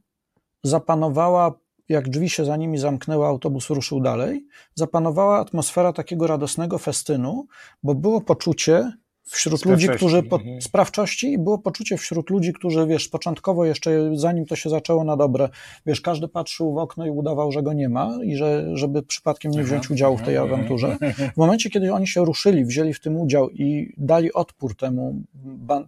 [0.63, 1.53] zapanowała,
[1.89, 7.47] jak drzwi się za nimi zamknęły, autobus ruszył dalej, zapanowała atmosfera takiego radosnego festynu,
[7.83, 8.91] bo było poczucie,
[9.31, 10.61] wśród ludzi, którzy po, mhm.
[10.61, 15.17] sprawczości i było poczucie wśród ludzi, którzy, wiesz, początkowo jeszcze zanim to się zaczęło na
[15.17, 15.49] dobre,
[15.85, 19.51] wiesz, każdy patrzył w okno i udawał, że go nie ma i że, żeby przypadkiem
[19.51, 20.97] nie wziąć udziału w tej awanturze.
[21.33, 25.15] W momencie, kiedy oni się ruszyli, wzięli w tym udział i dali odpór temu,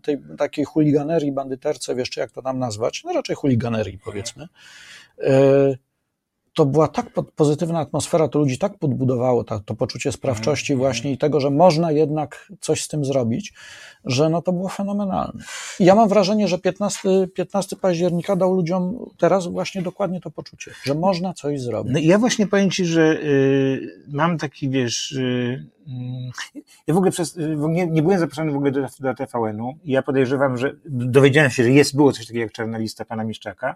[0.01, 4.47] tej takiej chuliganerii, bandyterce, wiesz, czy jak to tam nazwać, no raczej chuliganerii powiedzmy,
[5.17, 5.77] yy,
[6.53, 11.17] to była tak pozytywna atmosfera, to ludzi tak podbudowało to, to poczucie sprawczości właśnie i
[11.17, 13.53] tego, że można jednak coś z tym zrobić,
[14.05, 15.43] że no to było fenomenalne.
[15.79, 20.71] I ja mam wrażenie, że 15, 15 października dał ludziom teraz właśnie dokładnie to poczucie,
[20.83, 21.93] że można coś zrobić.
[21.93, 25.65] No ja właśnie powiem Ci, że y, mam taki, wiesz, y,
[26.87, 27.37] ja w ogóle przez,
[27.69, 31.63] nie, nie, byłem zaproszony w ogóle do, do TVN-u i ja podejrzewam, że dowiedziałem się,
[31.63, 33.75] że jest, było coś takiego jak czarna lista pana Miszczaka,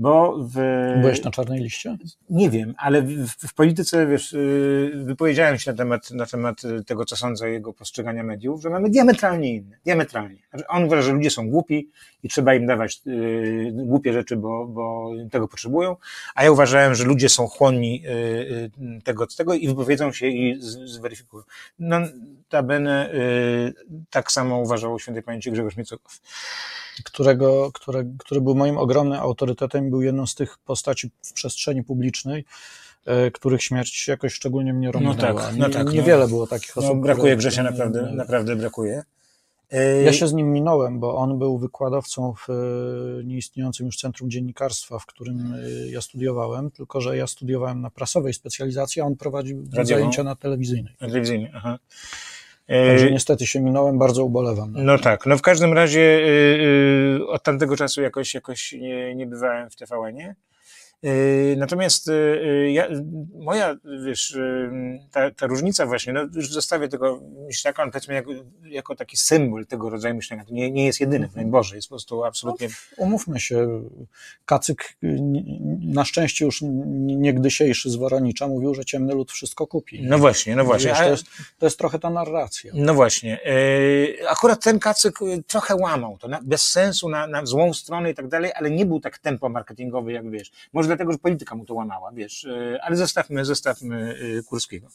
[0.00, 0.54] bo w...
[1.00, 1.96] Byłeś na czarnej liście?
[2.30, 7.04] Nie wiem, ale w, w, polityce, wiesz, y, wypowiedziałem się na temat, na temat tego,
[7.04, 10.36] co sądzę o jego postrzegania mediów, że mamy diametralnie inne, diametralnie.
[10.50, 11.90] Znaczy on uważa, że ludzie są głupi
[12.22, 15.96] i trzeba im dawać y, głupie rzeczy, bo, bo tego potrzebują,
[16.34, 20.56] a ja uważałem, że ludzie są chłonni y, y, tego, tego i wypowiedzą się i
[20.60, 21.44] z, zweryfikują.
[21.78, 21.96] No,
[22.48, 23.74] tabene y,
[24.10, 26.20] tak samo uważał świętej pamięci Grzegorz Miecokow
[27.04, 32.44] którego, które, który był moim ogromnym autorytetem, był jedną z tych postaci w przestrzeni publicznej,
[33.06, 35.14] e, których śmierć jakoś szczególnie mnie romnęła.
[35.14, 36.96] No tak, no tak, Niewiele no, było takich osób.
[36.96, 39.02] No, brakuje Grzesia, naprawdę, naprawdę brakuje.
[39.70, 44.30] E, ja się z nim minąłem, bo on był wykładowcą w e, nieistniejącym już Centrum
[44.30, 45.54] Dziennikarstwa, w którym
[45.90, 50.96] ja studiowałem, tylko że ja studiowałem na prasowej specjalizacji, a on prowadził zajęcia na telewizyjnej.
[50.98, 51.78] Telewizyjnej, aha.
[52.70, 54.72] Także e, niestety się minąłem, bardzo ubolewam.
[54.76, 59.70] No tak, no w każdym razie yy, od tamtego czasu jakoś, jakoś nie, nie bywałem
[59.70, 60.34] w TVN-ie.
[61.02, 62.88] Yy, natomiast yy, ja,
[63.34, 64.38] moja, wiesz,
[65.10, 68.30] ta, ta różnica właśnie, no już zostawię tego myślaka, on powiedzmy jako,
[68.64, 71.92] jako taki symbol tego rodzaju myślenia, to nie, nie jest jedyny, w Boże, jest po
[71.92, 72.68] prostu absolutnie...
[72.68, 73.82] No, umówmy się,
[74.44, 74.96] Kacyk
[75.80, 76.62] na szczęście już
[76.96, 80.02] niegdysiejszy z Woronicza mówił, że ciemny lud wszystko kupi.
[80.02, 80.90] No właśnie, no właśnie.
[80.90, 81.26] Wiesz, to, jest,
[81.58, 82.72] to jest trochę ta narracja.
[82.74, 83.40] No właśnie.
[84.28, 88.52] Akurat ten Kacyk trochę łamał to, bez sensu, na, na złą stronę i tak dalej,
[88.54, 90.50] ale nie był tak tempo marketingowy, jak wiesz.
[90.72, 94.88] Może dlatego, że polityka mu to łamała, wiesz, e, ale zostawmy, zostawmy e, Kurskiego.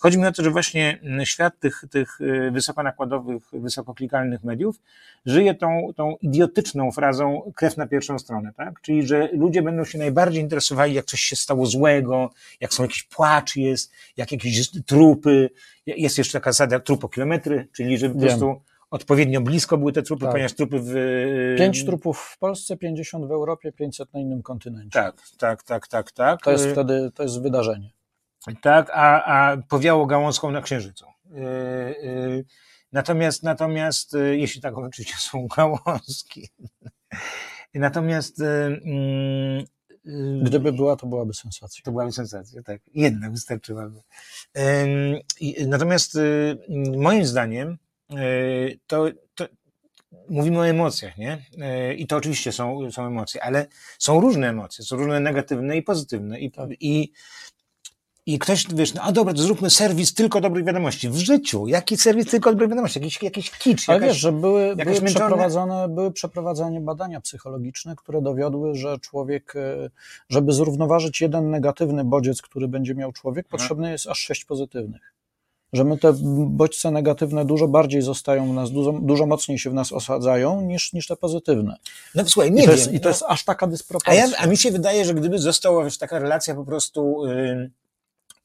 [0.00, 4.76] Chodzi mi o to, że właśnie świat tych, tych e, wysokonakładowych, wysokoklikalnych mediów
[5.26, 8.80] żyje tą, tą idiotyczną frazą krew na pierwszą stronę, tak?
[8.80, 12.30] Czyli, że ludzie będą się najbardziej interesowali, jak coś się stało złego,
[12.60, 15.50] jak są jakiś płacz jest, jak jakieś trupy,
[15.86, 18.30] jest jeszcze taka zasada trupokilometry, czyli że po Wiem.
[18.94, 20.32] Odpowiednio blisko były te trupy, tak.
[20.32, 20.94] ponieważ trupy w...
[21.58, 24.90] Pięć trupów w Polsce, 50 w Europie, 500 na innym kontynencie.
[24.90, 26.42] Tak, tak, tak, tak, tak.
[26.42, 27.90] To jest wtedy, to jest wydarzenie.
[28.60, 31.06] Tak, a, a powiało gałązką na Księżycu.
[31.30, 32.44] Yy,
[32.92, 36.48] natomiast, natomiast, jeśli tak oczywiście są gałązki.
[37.74, 39.64] Natomiast yy,
[40.42, 41.82] Gdyby była, to byłaby sensacja.
[41.84, 42.80] To byłaby sensacja, tak.
[42.94, 44.00] Jedna wystarczyłaby.
[45.66, 46.58] Natomiast y,
[46.96, 47.78] moim zdaniem
[48.86, 49.46] to, to
[50.28, 51.38] mówimy o emocjach, nie?
[51.60, 53.66] E, I to oczywiście są, są emocje, ale
[53.98, 56.40] są różne emocje, są różne negatywne i pozytywne.
[56.40, 56.70] I, tak.
[56.80, 57.12] i,
[58.26, 61.08] i ktoś, wiesz, no a dobra, to zróbmy serwis tylko dobrych wiadomości.
[61.08, 63.00] W życiu, jaki serwis tylko dobrych wiadomości?
[63.00, 63.88] Jakiś, jakiś kicz.
[63.88, 69.90] Ale wiesz, że były, były, przeprowadzone, były przeprowadzane badania psychologiczne, które dowiodły, że człowiek, e,
[70.28, 75.13] żeby zrównoważyć jeden negatywny bodziec, który będzie miał człowiek, potrzebny jest aż sześć pozytywnych
[75.74, 76.14] że my te
[76.46, 80.92] bodźce negatywne dużo bardziej zostają w nas, dużo, dużo mocniej się w nas osadzają niż,
[80.92, 81.76] niż te pozytywne.
[82.14, 82.78] No słuchaj, nie I to wiem.
[82.78, 83.10] Jest, I to no.
[83.10, 84.24] jest aż taka dysproporcja.
[84.24, 87.70] A, ja, a mi się wydaje, że gdyby została już taka relacja po prostu yy,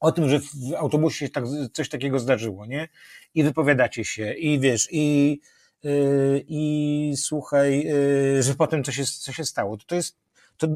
[0.00, 2.88] o tym, że w autobusie tak, coś takiego zdarzyło, nie?
[3.34, 5.40] I wypowiadacie się, i wiesz, i,
[5.82, 9.76] yy, i słuchaj, yy, że potem co się, co się stało.
[9.76, 10.16] To, to jest,
[10.56, 10.66] to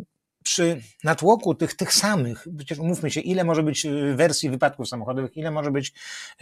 [0.44, 5.36] przy natłoku tych, tych samych, przecież umówmy się, ile może być y, wersji wypadków samochodowych,
[5.36, 5.92] ile może być,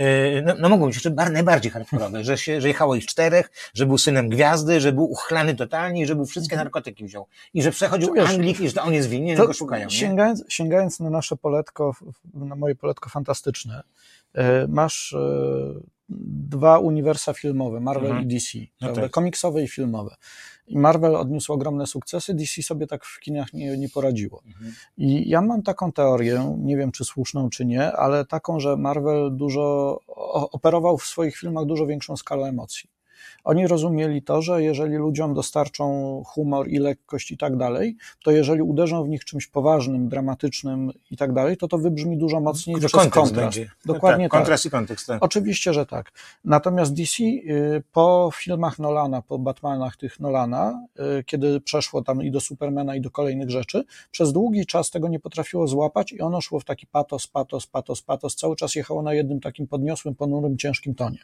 [0.01, 3.87] y, no, no mogą być jeszcze najbardziej hardkorowe, że, się, że jechało ich czterech, że
[3.87, 6.67] był synem gwiazdy, że był uchlany totalnie, że był wszystkie mhm.
[6.67, 9.89] narkotyki wziął i że przechodził wiesz, Anglik i że on jest winien, go szukają.
[9.91, 11.97] Sięgając, sięgając na nasze poletko,
[12.35, 13.83] na moje poletko fantastyczne,
[14.37, 15.15] y, masz
[16.49, 18.31] dwa uniwersa filmowe, Marvel mhm.
[18.31, 19.11] i DC, no tak.
[19.11, 20.17] komiksowe i filmowe.
[20.73, 24.43] I Marvel odniósł ogromne sukcesy, DC sobie tak w kinach nie, nie poradziło.
[24.47, 24.73] Mhm.
[24.99, 29.37] I ja mam taką teorię, nie wiem czy słuszną czy nie, ale taką, że Marvel
[29.37, 29.99] dużo
[30.53, 32.91] operował w swoich filmach dużo większą skalę emocji.
[33.45, 38.63] Oni rozumieli to, że jeżeli ludziom dostarczą humor i lekkość i tak dalej, to jeżeli
[38.63, 42.93] uderzą w nich czymś poważnym, dramatycznym i tak dalej, to to wybrzmi dużo mocniej przez
[42.93, 43.35] kontrast.
[43.35, 43.59] kontrast.
[43.85, 44.71] Dokładnie tak, kontrast tak.
[44.71, 45.07] i kontekst.
[45.07, 45.25] Tak.
[45.25, 46.13] Oczywiście, że tak.
[46.45, 50.87] Natomiast DC y, po filmach Nolana, po Batmanach tych Nolana,
[51.19, 55.09] y, kiedy przeszło tam i do Supermana i do kolejnych rzeczy, przez długi czas tego
[55.09, 59.03] nie potrafiło złapać i ono szło w taki patos, patos, patos, patos, cały czas jechało
[59.03, 61.19] na jednym takim podniosłym, ponurym, ciężkim tonie.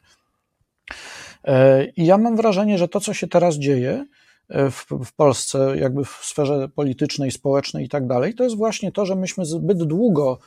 [1.44, 4.05] E, I ja mam wrażenie, że to, co się teraz dzieje,
[4.51, 9.06] w, w Polsce, jakby w sferze politycznej, społecznej i tak dalej, to jest właśnie to,
[9.06, 10.39] że myśmy zbyt długo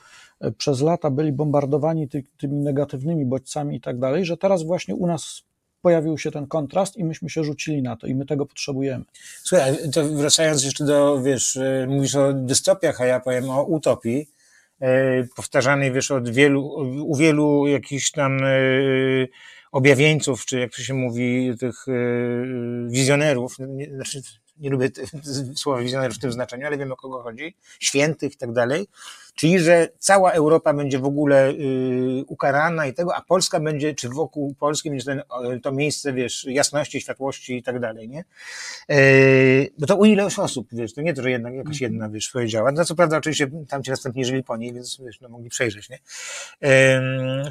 [0.57, 5.07] przez lata byli bombardowani ty, tymi negatywnymi bodźcami i tak dalej, że teraz właśnie u
[5.07, 5.43] nas
[5.81, 9.05] pojawił się ten kontrast i myśmy się rzucili na to i my tego potrzebujemy.
[9.43, 14.29] Słuchaj, to wracając jeszcze do, wiesz, mówisz o dystopiach, a ja powiem o utopii,
[14.79, 16.65] e, powtarzanej, wiesz, od wielu,
[17.05, 18.49] u wielu jakichś tam e,
[19.71, 21.91] objawieńców, czy jak to się mówi, tych e,
[22.87, 23.55] wizjonerów,
[23.95, 24.21] znaczy
[24.61, 24.89] nie lubię
[25.55, 28.87] słowa wizjonerów w tym znaczeniu, ale wiem o kogo chodzi, świętych i tak dalej,
[29.35, 34.09] czyli że cała Europa będzie w ogóle y, ukarana i tego, a Polska będzie, czy
[34.09, 35.21] wokół Polski będzie ten,
[35.63, 38.23] to miejsce, wiesz, jasności, światłości i tak dalej, nie?
[38.91, 41.91] Y, bo to u ileś osób, wiesz, to nie to, że jedna, jakaś mhm.
[41.91, 42.71] jedna, wiesz, powiedziała.
[42.71, 45.89] No co prawda oczywiście tam ci następnie żyli po niej, więc wiesz, no, mogli przejrzeć,
[45.89, 45.99] nie?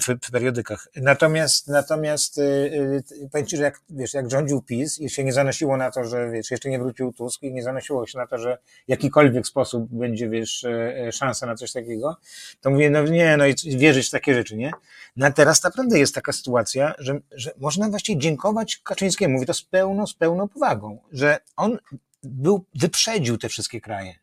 [0.00, 0.88] W, w periodykach.
[0.96, 5.76] Natomiast, natomiast y, powiem ci, że jak, wiesz, jak rządził PiS i się nie zanosiło
[5.76, 8.58] na to, że, wiesz, jeszcze nie wrócił Tusk i nie zanosiło się na to, że
[8.88, 12.16] jakikolwiek sposób będzie, wiesz, e, e, szansa na coś takiego,
[12.60, 14.70] to mówię, no nie, no i wierzyć w takie rzeczy, nie?
[15.16, 19.54] No a teraz naprawdę jest taka sytuacja, że, że można właściwie dziękować Kaczyńskiemu, mówię to
[19.54, 21.78] z pełną, z pełną powagą, że on
[22.22, 24.14] był, wyprzedził te wszystkie kraje,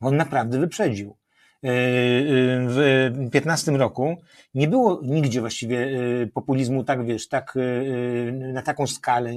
[0.00, 1.16] bo on naprawdę wyprzedził.
[1.66, 1.70] E,
[2.68, 4.16] w 15 roku
[4.54, 5.88] nie było nigdzie właściwie
[6.34, 7.54] populizmu tak, wiesz, tak,
[8.32, 9.32] na taką skalę,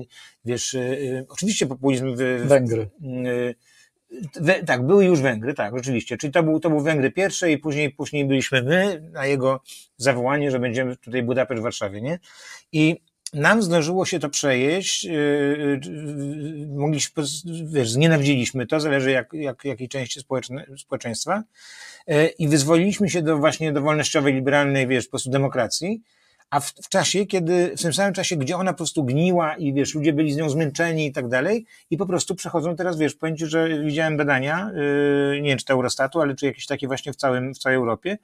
[0.46, 0.78] wiesz,
[1.30, 2.90] oczywiście populizm w, Węgry
[4.66, 6.18] tak, były już Węgry, tak, rzeczywiście.
[6.18, 9.62] Czyli to był, to był Węgry pierwsze i później, później byliśmy my na jego
[9.98, 12.20] zawołanie, że będziemy tutaj Budapeszt w Warszawie, nie?
[12.72, 13.02] I
[13.34, 15.80] nam zdążyło się to przejeść, yy,
[16.68, 17.24] mogliśmy,
[17.66, 20.20] wiesz, znienawidziliśmy to, zależy jak, jak, jakiej części
[20.78, 21.44] społeczeństwa yy,
[22.40, 26.02] i wyzwoliliśmy się do właśnie do wolnościowej, liberalnej, wiesz, po prostu demokracji,
[26.50, 29.74] a w, w, czasie, kiedy, w tym samym czasie, gdzie ona po prostu gniła i
[29.74, 33.16] wiesz, ludzie byli z nią zmęczeni i tak dalej i po prostu przechodzą teraz, wiesz,
[33.16, 36.88] powiem Ci, że widziałem badania, yy, nie wiem czy to Eurostatu, ale czy jakieś takie
[36.88, 38.18] właśnie w całym, w całej Europie,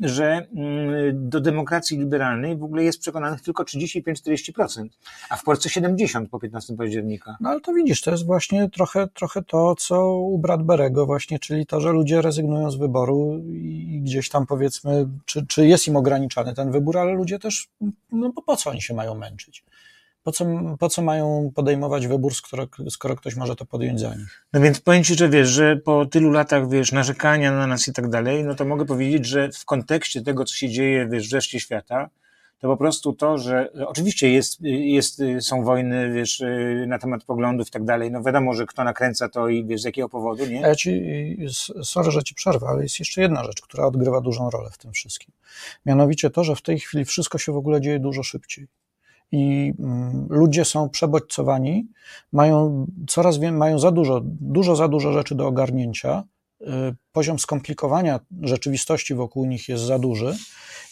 [0.00, 4.88] że mm, do demokracji liberalnej w ogóle jest przekonanych tylko 35-40%,
[5.30, 7.36] a w Polsce 70% po 15 października.
[7.40, 11.66] No ale to widzisz, to jest właśnie trochę, trochę to, co u Bradberego właśnie, czyli
[11.66, 16.54] to, że ludzie rezygnują z wyboru i gdzieś tam powiedzmy, czy, czy jest im ograniczany
[16.54, 17.65] ten wybór, ale ludzie też,
[18.12, 19.64] no bo po co oni się mają męczyć?
[20.26, 20.46] po co,
[20.78, 24.46] po co mają podejmować wybór, skoro, skoro ktoś może to podjąć za nich?
[24.52, 27.92] No więc powiem Ci, że wiesz, że po tylu latach, wiesz, narzekania na nas i
[27.92, 31.32] tak dalej, no to mogę powiedzieć, że w kontekście tego, co się dzieje, wiesz, w
[31.32, 32.10] reszcie świata,
[32.58, 36.42] to po prostu to, że oczywiście jest, jest, są wojny, wiesz,
[36.86, 39.84] na temat poglądów i tak dalej, no wiadomo, że kto nakręca to i wiesz, z
[39.84, 40.60] jakiego powodu, nie?
[40.60, 41.02] Ja ci,
[41.82, 44.92] sorry, że ci przerwę, ale jest jeszcze jedna rzecz, która odgrywa dużą rolę w tym
[44.92, 45.34] wszystkim.
[45.86, 48.66] Mianowicie to, że w tej chwili wszystko się w ogóle dzieje dużo szybciej
[49.32, 51.86] i mm, ludzie są przebodźcowani,
[52.32, 56.24] mają coraz więcej, mają za dużo, dużo za dużo rzeczy do ogarnięcia.
[57.12, 60.36] Poziom skomplikowania rzeczywistości wokół nich jest za duży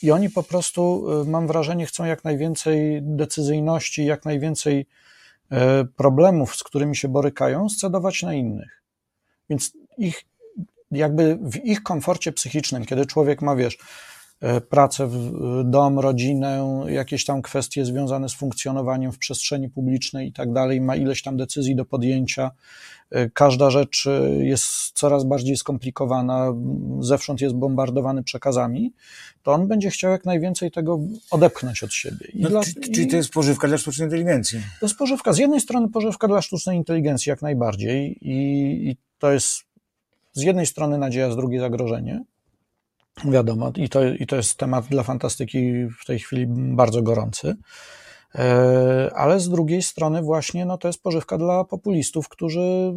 [0.03, 4.87] i oni po prostu, y, mam wrażenie, chcą jak najwięcej decyzyjności, jak najwięcej
[5.53, 5.57] y,
[5.97, 8.83] problemów, z którymi się borykają, scedować na innych.
[9.51, 10.25] Więc ich,
[10.91, 13.79] jakby w ich komforcie psychicznym, kiedy człowiek ma, wiesz,
[14.41, 15.11] E, pracę,
[15.65, 20.97] dom, rodzinę, jakieś tam kwestie związane z funkcjonowaniem w przestrzeni publicznej i tak dalej, ma
[20.97, 22.51] ileś tam decyzji do podjęcia.
[23.11, 26.53] E, każda rzecz e, jest coraz bardziej skomplikowana,
[27.01, 28.93] zewsząd jest bombardowany przekazami,
[29.43, 31.01] to on będzie chciał jak najwięcej tego
[31.31, 32.27] odepchnąć od siebie.
[32.35, 34.61] No, dla, czy, czyli to jest pożywka dla sztucznej inteligencji?
[34.81, 35.33] To jest pożywka.
[35.33, 39.63] Z jednej strony pożywka dla sztucznej inteligencji jak najbardziej i, i to jest
[40.33, 42.25] z jednej strony nadzieja, z drugiej zagrożenie.
[43.25, 47.57] Wiadomo, i to, i to jest temat dla fantastyki w tej chwili bardzo gorący.
[48.35, 52.95] E, ale z drugiej strony, właśnie, no to jest pożywka dla populistów, którzy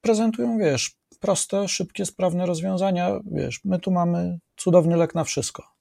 [0.00, 3.20] prezentują, wiesz, proste, szybkie, sprawne rozwiązania.
[3.32, 5.73] Wiesz, my tu mamy cudowny lek na wszystko.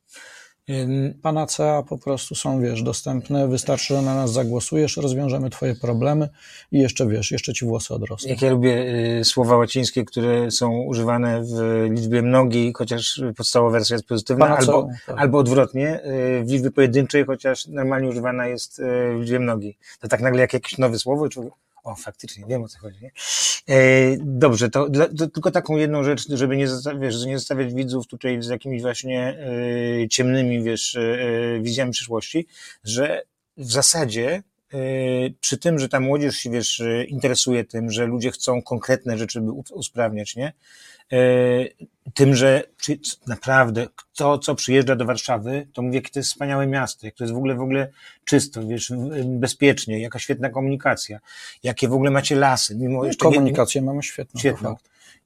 [1.22, 6.30] Panacea po prostu są, wiesz, dostępne, wystarczy, że na nas zagłosujesz, rozwiążemy twoje problemy
[6.72, 8.30] i jeszcze, wiesz, jeszcze ci włosy odrosną.
[8.30, 13.96] Jak ja lubię y, słowa łacińskie, które są używane w liczbie mnogiej, chociaż podstawowa wersja
[13.96, 15.18] jest pozytywna, albo, tak.
[15.20, 18.84] albo odwrotnie, y, w liczbie pojedynczej, chociaż normalnie używana jest y,
[19.18, 19.78] w liczbie mnogiej.
[20.00, 21.54] To tak nagle jak jakieś nowe słowo, człowiek
[21.84, 23.00] o, faktycznie, wiem o co chodzi.
[23.02, 23.12] Nie?
[23.76, 26.68] E, dobrze, to, to, tylko taką jedną rzecz, żeby nie,
[27.00, 29.38] wiesz, nie zostawiać widzów tutaj z jakimiś właśnie
[30.04, 32.48] e, ciemnymi, wiesz, e, wizjami przyszłości,
[32.84, 33.24] że
[33.58, 34.44] w zasadzie
[35.42, 39.52] przy tym, że ta młodzież się, wiesz, interesuje tym, że ludzie chcą konkretne rzeczy by
[39.52, 40.54] usprawniać, nie?
[42.14, 42.64] Tym, że
[43.28, 47.24] naprawdę kto, co przyjeżdża do Warszawy, to mówi, jakie to jest wspaniałe miasto, jak to
[47.24, 47.92] jest w ogóle, w ogóle
[48.26, 48.94] czysto, wiesz,
[49.26, 51.20] bezpiecznie, jaka świetna komunikacja,
[51.64, 52.76] jakie w ogóle macie lasy.
[52.76, 54.40] Mimo jeszcze Komunikację nie, mamy świetną.
[54.40, 54.76] świetną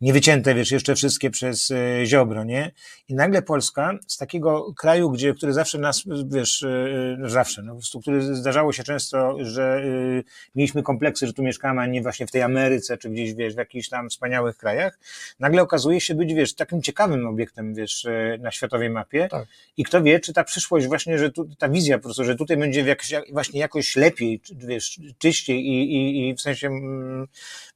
[0.02, 2.72] niewycięte, wiesz, jeszcze wszystkie przez e, Ziobro, nie?
[3.08, 7.72] I nagle Polska z takiego kraju, gdzie, który zawsze nas, wiesz, e, no zawsze, no,
[7.72, 10.24] po prostu, który zdarzało się często, że y,
[10.56, 13.58] mieliśmy kompleksy, że tu mieszkamy, a nie właśnie w tej Ameryce, czy gdzieś, wiesz, w
[13.58, 15.00] jakichś tam wspaniałych krajach,
[15.40, 18.08] nagle okazuje się być, wiesz, takim ciekawym obiektem, wiesz,
[18.40, 19.28] na światowej mapie.
[19.32, 19.48] Tak.
[19.78, 22.58] I kto wie, czy ta przyszłość właśnie, że tu, ta wizja po prostu, że tutaj
[22.58, 27.28] będzie jakoś, właśnie jakoś lepiej, wiesz, czyściej i, i, i w sensie mm,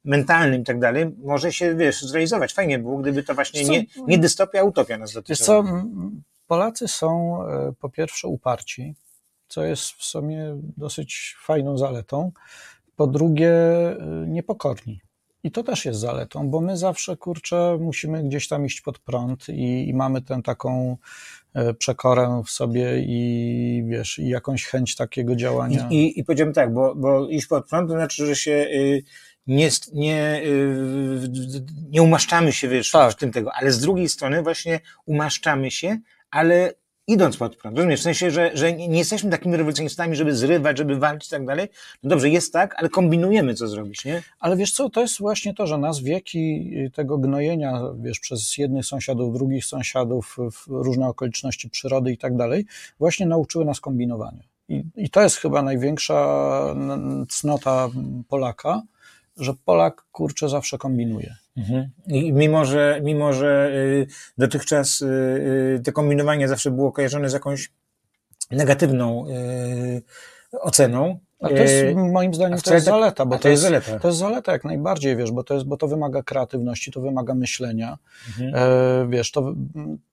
[0.05, 2.53] mentalnym i tak dalej, może się, wiesz, zrealizować.
[2.53, 5.63] Fajnie było, gdyby to właśnie nie, nie dystopia, utopia nas dotyczyła.
[5.63, 5.63] co,
[6.47, 8.95] Polacy są e, po pierwsze uparci,
[9.47, 12.31] co jest w sumie dosyć fajną zaletą.
[12.95, 15.01] Po drugie, e, niepokorni.
[15.43, 19.49] I to też jest zaletą, bo my zawsze, kurczę, musimy gdzieś tam iść pod prąd
[19.49, 20.97] i, i mamy tę taką
[21.53, 25.87] e, przekorę w sobie i wiesz, i jakąś chęć takiego działania.
[25.89, 29.03] I, i, i powiedziałem tak, bo, bo iść pod prąd to znaczy, że się y,
[29.47, 31.29] nie, nie, y,
[31.89, 33.11] nie umaszczamy się wiesz, tak.
[33.11, 35.97] w tym tego, ale z drugiej strony właśnie umaszczamy się,
[36.31, 36.73] ale
[37.07, 37.77] idąc pod prąd.
[37.77, 37.99] Rozumiesz?
[37.99, 41.67] W sensie, że, że nie jesteśmy takimi rewolucjonistami, żeby zrywać, żeby walczyć i tak dalej.
[42.03, 44.23] No dobrze, jest tak, ale kombinujemy, co zrobić, nie?
[44.39, 48.85] Ale wiesz co, to jest właśnie to, że nas wieki tego gnojenia, wiesz, przez jednych
[48.85, 50.37] sąsiadów, drugich sąsiadów,
[50.67, 52.65] różne okoliczności przyrody i tak dalej,
[52.99, 54.43] właśnie nauczyły nas kombinowania.
[54.69, 56.25] I, I to jest chyba największa
[57.29, 57.89] cnota
[58.27, 58.81] Polaka,
[59.37, 61.35] że Polak kurczę zawsze kombinuje.
[61.57, 61.89] Mhm.
[62.07, 67.33] I mimo, że, mimo, że y, dotychczas y, y, to kombinowanie zawsze było kojarzone z
[67.33, 67.71] jakąś
[68.51, 69.25] negatywną
[70.51, 73.99] oceną, a to jest moim zdaniem to jest zaleta, bo to, to, jest, zaleta.
[73.99, 77.33] to jest zaleta jak najbardziej, wiesz, bo to, jest, bo to wymaga kreatywności, to wymaga
[77.33, 77.97] myślenia.
[78.27, 78.55] Mhm.
[78.55, 79.53] E, wiesz, to,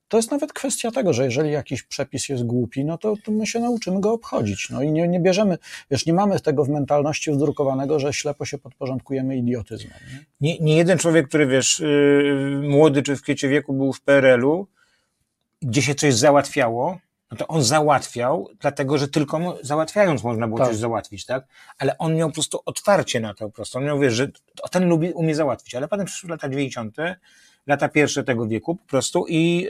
[0.07, 3.47] to jest nawet kwestia tego, że jeżeli jakiś przepis jest głupi, no to, to my
[3.47, 4.69] się nauczymy go obchodzić.
[4.69, 5.57] No i nie, nie bierzemy,
[5.91, 9.93] wiesz, nie mamy tego w mentalności wdrukowanego, że ślepo się podporządkujemy idiotyzmem.
[10.41, 14.01] Nie, nie, nie jeden człowiek, który wiesz, yy, młody czy w kwiecie wieku był w
[14.01, 14.67] PRL-u,
[15.61, 16.99] gdzie się coś załatwiało,
[17.31, 20.67] no to on załatwiał, dlatego że tylko załatwiając można było tak.
[20.67, 21.47] coś załatwić, tak?
[21.77, 23.77] Ale on miał po prostu otwarcie na to po prostu.
[23.77, 24.27] On miał, wiesz, że
[24.71, 25.75] ten lubi, umie załatwić.
[25.75, 26.97] Ale potem przyszły lata 90.,
[27.69, 29.61] lata pierwsze tego wieku po prostu i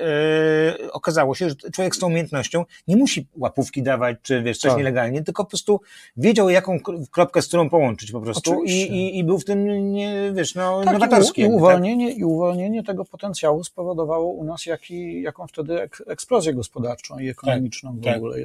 [0.81, 4.69] yy, okazało się, że człowiek z tą umiejętnością nie musi łapówki dawać, czy wiesz, coś
[4.69, 4.77] tak.
[4.77, 5.81] nielegalnie, tylko po prostu
[6.17, 6.79] wiedział, jaką
[7.11, 10.83] kropkę z którą połączyć po prostu i, i, i, był w tym, nie, wiesz, no,
[10.83, 11.41] tak, nowatorski.
[11.41, 12.17] I, uwolnienie, tak?
[12.17, 17.99] I uwolnienie tego potencjału spowodowało u nas jaki, jaką wtedy ek, eksplozję gospodarczą i ekonomiczną
[18.03, 18.37] tak, w ogóle.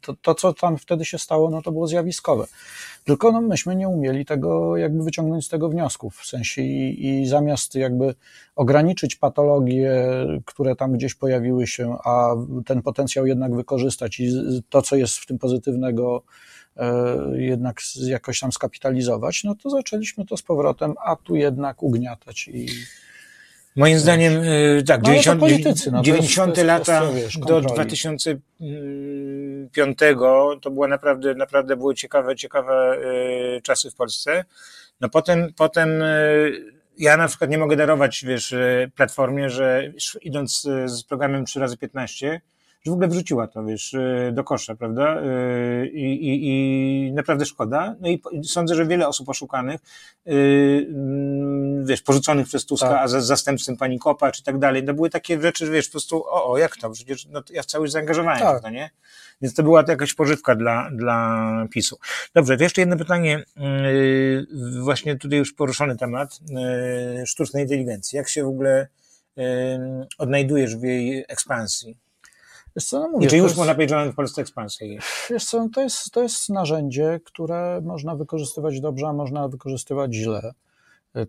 [0.00, 2.46] To, to, co tam wtedy się stało, no to było zjawiskowe.
[3.04, 7.26] Tylko no, myśmy nie umieli tego jakby wyciągnąć z tego wniosków, w sensie i, i
[7.26, 8.14] zamiast jakby
[8.56, 9.92] ograniczyć patologie,
[10.44, 12.34] które tam gdzieś pojawiły się, a
[12.66, 14.32] ten potencjał jednak wykorzystać i
[14.68, 16.22] to, co jest w tym pozytywnego,
[16.76, 22.48] e, jednak jakoś tam skapitalizować, no to zaczęliśmy to z powrotem, a tu jednak ugniatać
[22.48, 22.66] i
[23.76, 29.98] Moim zdaniem, e, tak, no, 90, politycy, no, 90 jest, lata wiesz, do 2005
[30.62, 34.44] to było naprawdę, naprawdę były ciekawe, ciekawe e, czasy w Polsce.
[35.00, 35.88] No potem, potem
[36.98, 39.92] ja na przykład nie mogę darować, wiesz, e, platformie, że
[40.22, 42.40] idąc e, z programem 3 razy 15
[42.84, 45.22] że w ogóle wrzuciła to, wiesz, e, do kosza, prawda?
[45.92, 47.96] I, i, i naprawdę szkoda.
[48.00, 49.80] No i sądzę, że wiele osób oszukanych,
[50.26, 53.02] mm, wiesz, porzuconych przez Tuska, tak.
[53.02, 55.92] a za zastępstwem pani Kopa, czy tak dalej, no były takie rzeczy, że wiesz, po
[55.92, 56.90] prostu, o, o jak to?
[56.90, 58.58] Przecież no, ja cały zaangażowałem tak.
[58.58, 58.90] w to, nie?
[59.42, 61.98] Więc to była to jakaś pożywka dla, dla PiSu.
[62.34, 63.44] Dobrze, to jeszcze jedno pytanie,
[64.80, 66.40] właśnie tutaj już poruszony temat
[67.26, 68.16] sztucznej inteligencji.
[68.16, 68.88] Jak się w ogóle
[70.18, 72.03] odnajdujesz w jej ekspansji?
[72.76, 74.98] Wiesz co, no mówię, I czy już jest, można powiedzieć, że w Polsce ekspansję?
[75.30, 80.54] Wiesz co, to jest, to jest narzędzie, które można wykorzystywać dobrze, a można wykorzystywać źle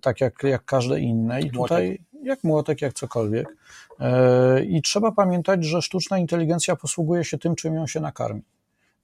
[0.02, 1.42] tak jak, jak każde inne.
[1.42, 3.56] I tutaj, jak młotek, jak cokolwiek.
[4.00, 8.42] E, I trzeba pamiętać, że sztuczna inteligencja posługuje się tym, czym ją się nakarmi.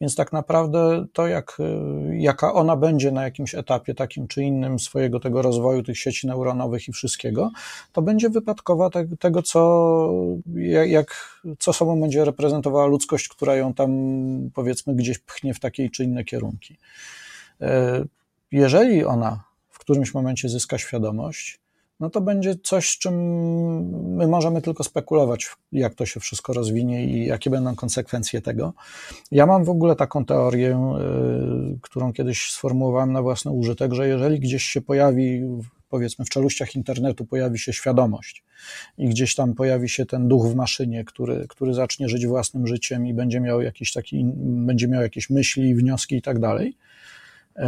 [0.02, 4.80] Więc tak naprawdę to, jak, e, jaka ona będzie na jakimś etapie takim czy innym
[4.80, 7.52] swojego tego rozwoju, tych sieci neuronowych i wszystkiego,
[7.91, 10.14] to będzie wypadkowa te, tego, co,
[10.86, 13.91] jak, co sobą będzie reprezentowała ludzkość, która ją tam
[14.53, 16.78] powiedzmy gdzieś pchnie w takiej czy inne kierunki.
[17.61, 18.03] E,
[18.52, 21.61] jeżeli ona w którymś momencie zyska świadomość,
[22.02, 23.15] no to będzie coś, z czym
[24.15, 28.73] my możemy tylko spekulować, jak to się wszystko rozwinie i jakie będą konsekwencje tego.
[29.32, 30.95] Ja mam w ogóle taką teorię,
[31.76, 35.41] y, którą kiedyś sformułowałem na własny użytek, że jeżeli gdzieś się pojawi,
[35.90, 38.44] powiedzmy w czeluściach internetu pojawi się świadomość
[38.98, 43.07] i gdzieś tam pojawi się ten duch w maszynie, który, który zacznie żyć własnym życiem
[43.07, 46.78] i będzie miał jakiś taki, będzie miał jakieś myśli, wnioski i tak dalej,
[47.57, 47.61] y,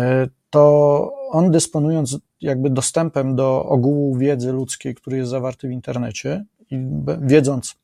[0.50, 6.80] to on dysponując jakby dostępem do ogółu wiedzy ludzkiej, który jest zawarty w internecie i
[7.22, 7.76] wiedząc,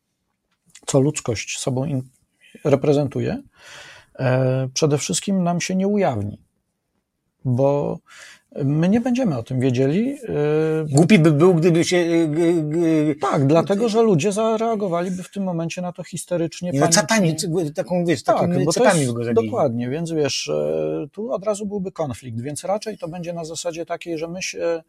[0.86, 2.02] co ludzkość sobą
[2.64, 3.44] reprezentuje,
[4.20, 6.42] e, przede wszystkim nam się nie ujawni,
[7.46, 8.00] bo
[8.56, 10.14] My nie będziemy o tym wiedzieli.
[10.14, 11.98] Y, Głupi by był, gdyby się.
[11.98, 16.72] Y, tak, dlatego, że ludzie zareagowaliby w tym momencie na to histerycznie.
[16.74, 17.36] No capami,
[17.76, 19.34] taką wiesz, tak, bo capami jest.
[19.34, 20.52] Dokładnie, więc wiesz,
[21.12, 24.84] tu od razu byłby konflikt, więc raczej to będzie na zasadzie takiej, że my się,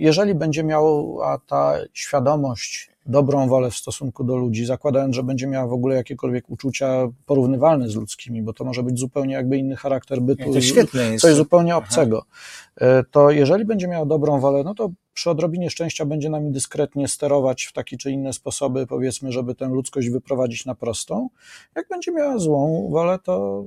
[0.00, 5.66] jeżeli będzie miała ta świadomość dobrą wolę w stosunku do ludzi, zakładając, że będzie miała
[5.66, 10.22] w ogóle jakiekolwiek uczucia porównywalne z ludzkimi, bo to może być zupełnie jakby inny charakter
[10.22, 11.22] bytu, to świetne jest.
[11.22, 12.22] coś zupełnie obcego.
[12.26, 12.86] Aha.
[12.98, 17.08] E, to jeżeli będzie miała dobrą wolę, no to przy odrobinie szczęścia będzie nami dyskretnie
[17.08, 21.28] sterować w taki czy inne sposoby, powiedzmy, żeby tę ludzkość wyprowadzić na prostą.
[21.76, 23.64] Jak będzie miała złą wolę, to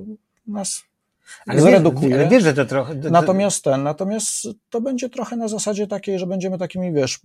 [0.47, 0.83] nas
[1.47, 2.15] ale zredukuje.
[2.15, 2.95] ale wiesz, że to trochę.
[2.95, 3.09] To, to...
[3.09, 7.19] Natomiast ten, natomiast to będzie trochę na zasadzie takiej, że będziemy takimi, wiesz,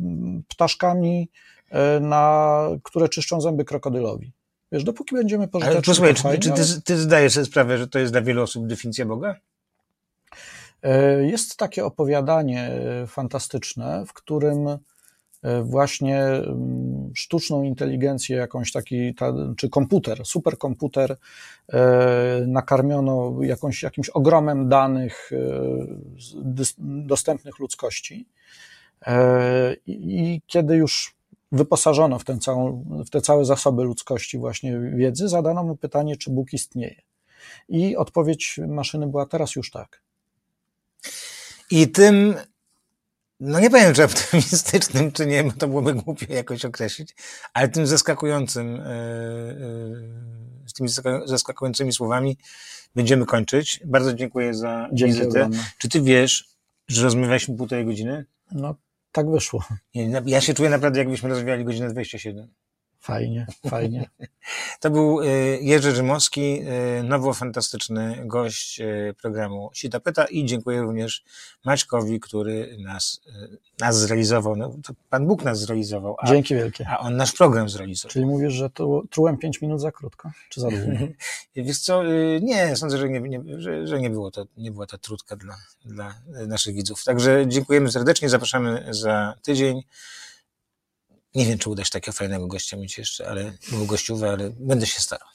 [0.49, 1.29] ptaszkami,
[1.71, 4.33] E, na, które czyszczą zęby krokodylowi.
[4.73, 5.77] Wiesz, dopóki będziemy pożyteczni...
[5.77, 8.43] Ale posłuchaj, czy, fajnie, czy ty, ty zdajesz sobie sprawę, że to jest dla wielu
[8.43, 9.37] osób definicja Boga?
[10.83, 14.79] E, jest takie opowiadanie e, fantastyczne, w którym
[15.63, 21.17] właśnie mm, sztuczną inteligencję, jakąś taki, ta, czy komputer, superkomputer,
[22.47, 25.31] nakarmiono jakąś, jakimś ogromem danych
[26.79, 28.29] dostępnych ludzkości.
[29.87, 31.17] I kiedy już
[31.53, 36.31] wyposażono w, tę całą, w te całe zasoby ludzkości właśnie wiedzy, zadano mu pytanie, czy
[36.31, 37.03] Bóg istnieje.
[37.69, 40.03] I odpowiedź maszyny była teraz już tak.
[41.71, 42.35] I tym,
[43.41, 47.15] no nie powiem, czy optymistycznym, czy nie, bo to byłoby głupie jakoś określić,
[47.55, 48.87] ale tym zaskakującym, e, e,
[50.67, 50.89] z tymi
[51.25, 52.39] zaskakującymi słowami
[52.95, 53.81] będziemy kończyć.
[53.85, 55.29] Bardzo dziękuję za Dzięki wizytę.
[55.29, 55.65] Ogromne.
[55.79, 56.49] Czy ty wiesz,
[56.89, 58.25] że rozmawialiśmy półtorej godziny?
[58.53, 58.75] No
[59.13, 59.65] tak wyszło.
[60.27, 62.49] Ja się czuję naprawdę, jakbyśmy rozwijali godzinę 27.
[63.07, 64.09] Fajnie, fajnie.
[64.81, 66.61] To był y, Jerzy Rzymowski,
[66.99, 71.25] y, nowo fantastyczny gość y, programu Sita Pyta i dziękuję również
[71.65, 73.21] Maćkowi, który nas,
[73.81, 74.57] nas zrealizował.
[74.57, 74.77] No,
[75.11, 76.17] Pan Bóg nas zrealizował.
[76.19, 76.89] A, Dzięki wielkie.
[76.89, 78.13] A on nasz program zrealizował.
[78.13, 81.07] Czyli mówisz, że to trułem 5 minut za krótko, czy za długo?
[81.57, 82.03] Wiesz co,
[82.41, 85.57] nie, sądzę, że nie, nie, że, że nie, było to, nie była to trudka dla,
[85.85, 86.15] dla
[86.47, 87.05] naszych widzów.
[87.05, 89.83] Także dziękujemy serdecznie, zapraszamy za tydzień.
[91.37, 94.87] Nie wiem, czy uda się takiego fajnego gościa mieć jeszcze, ale był gościowy, ale będę
[94.87, 95.29] się starał.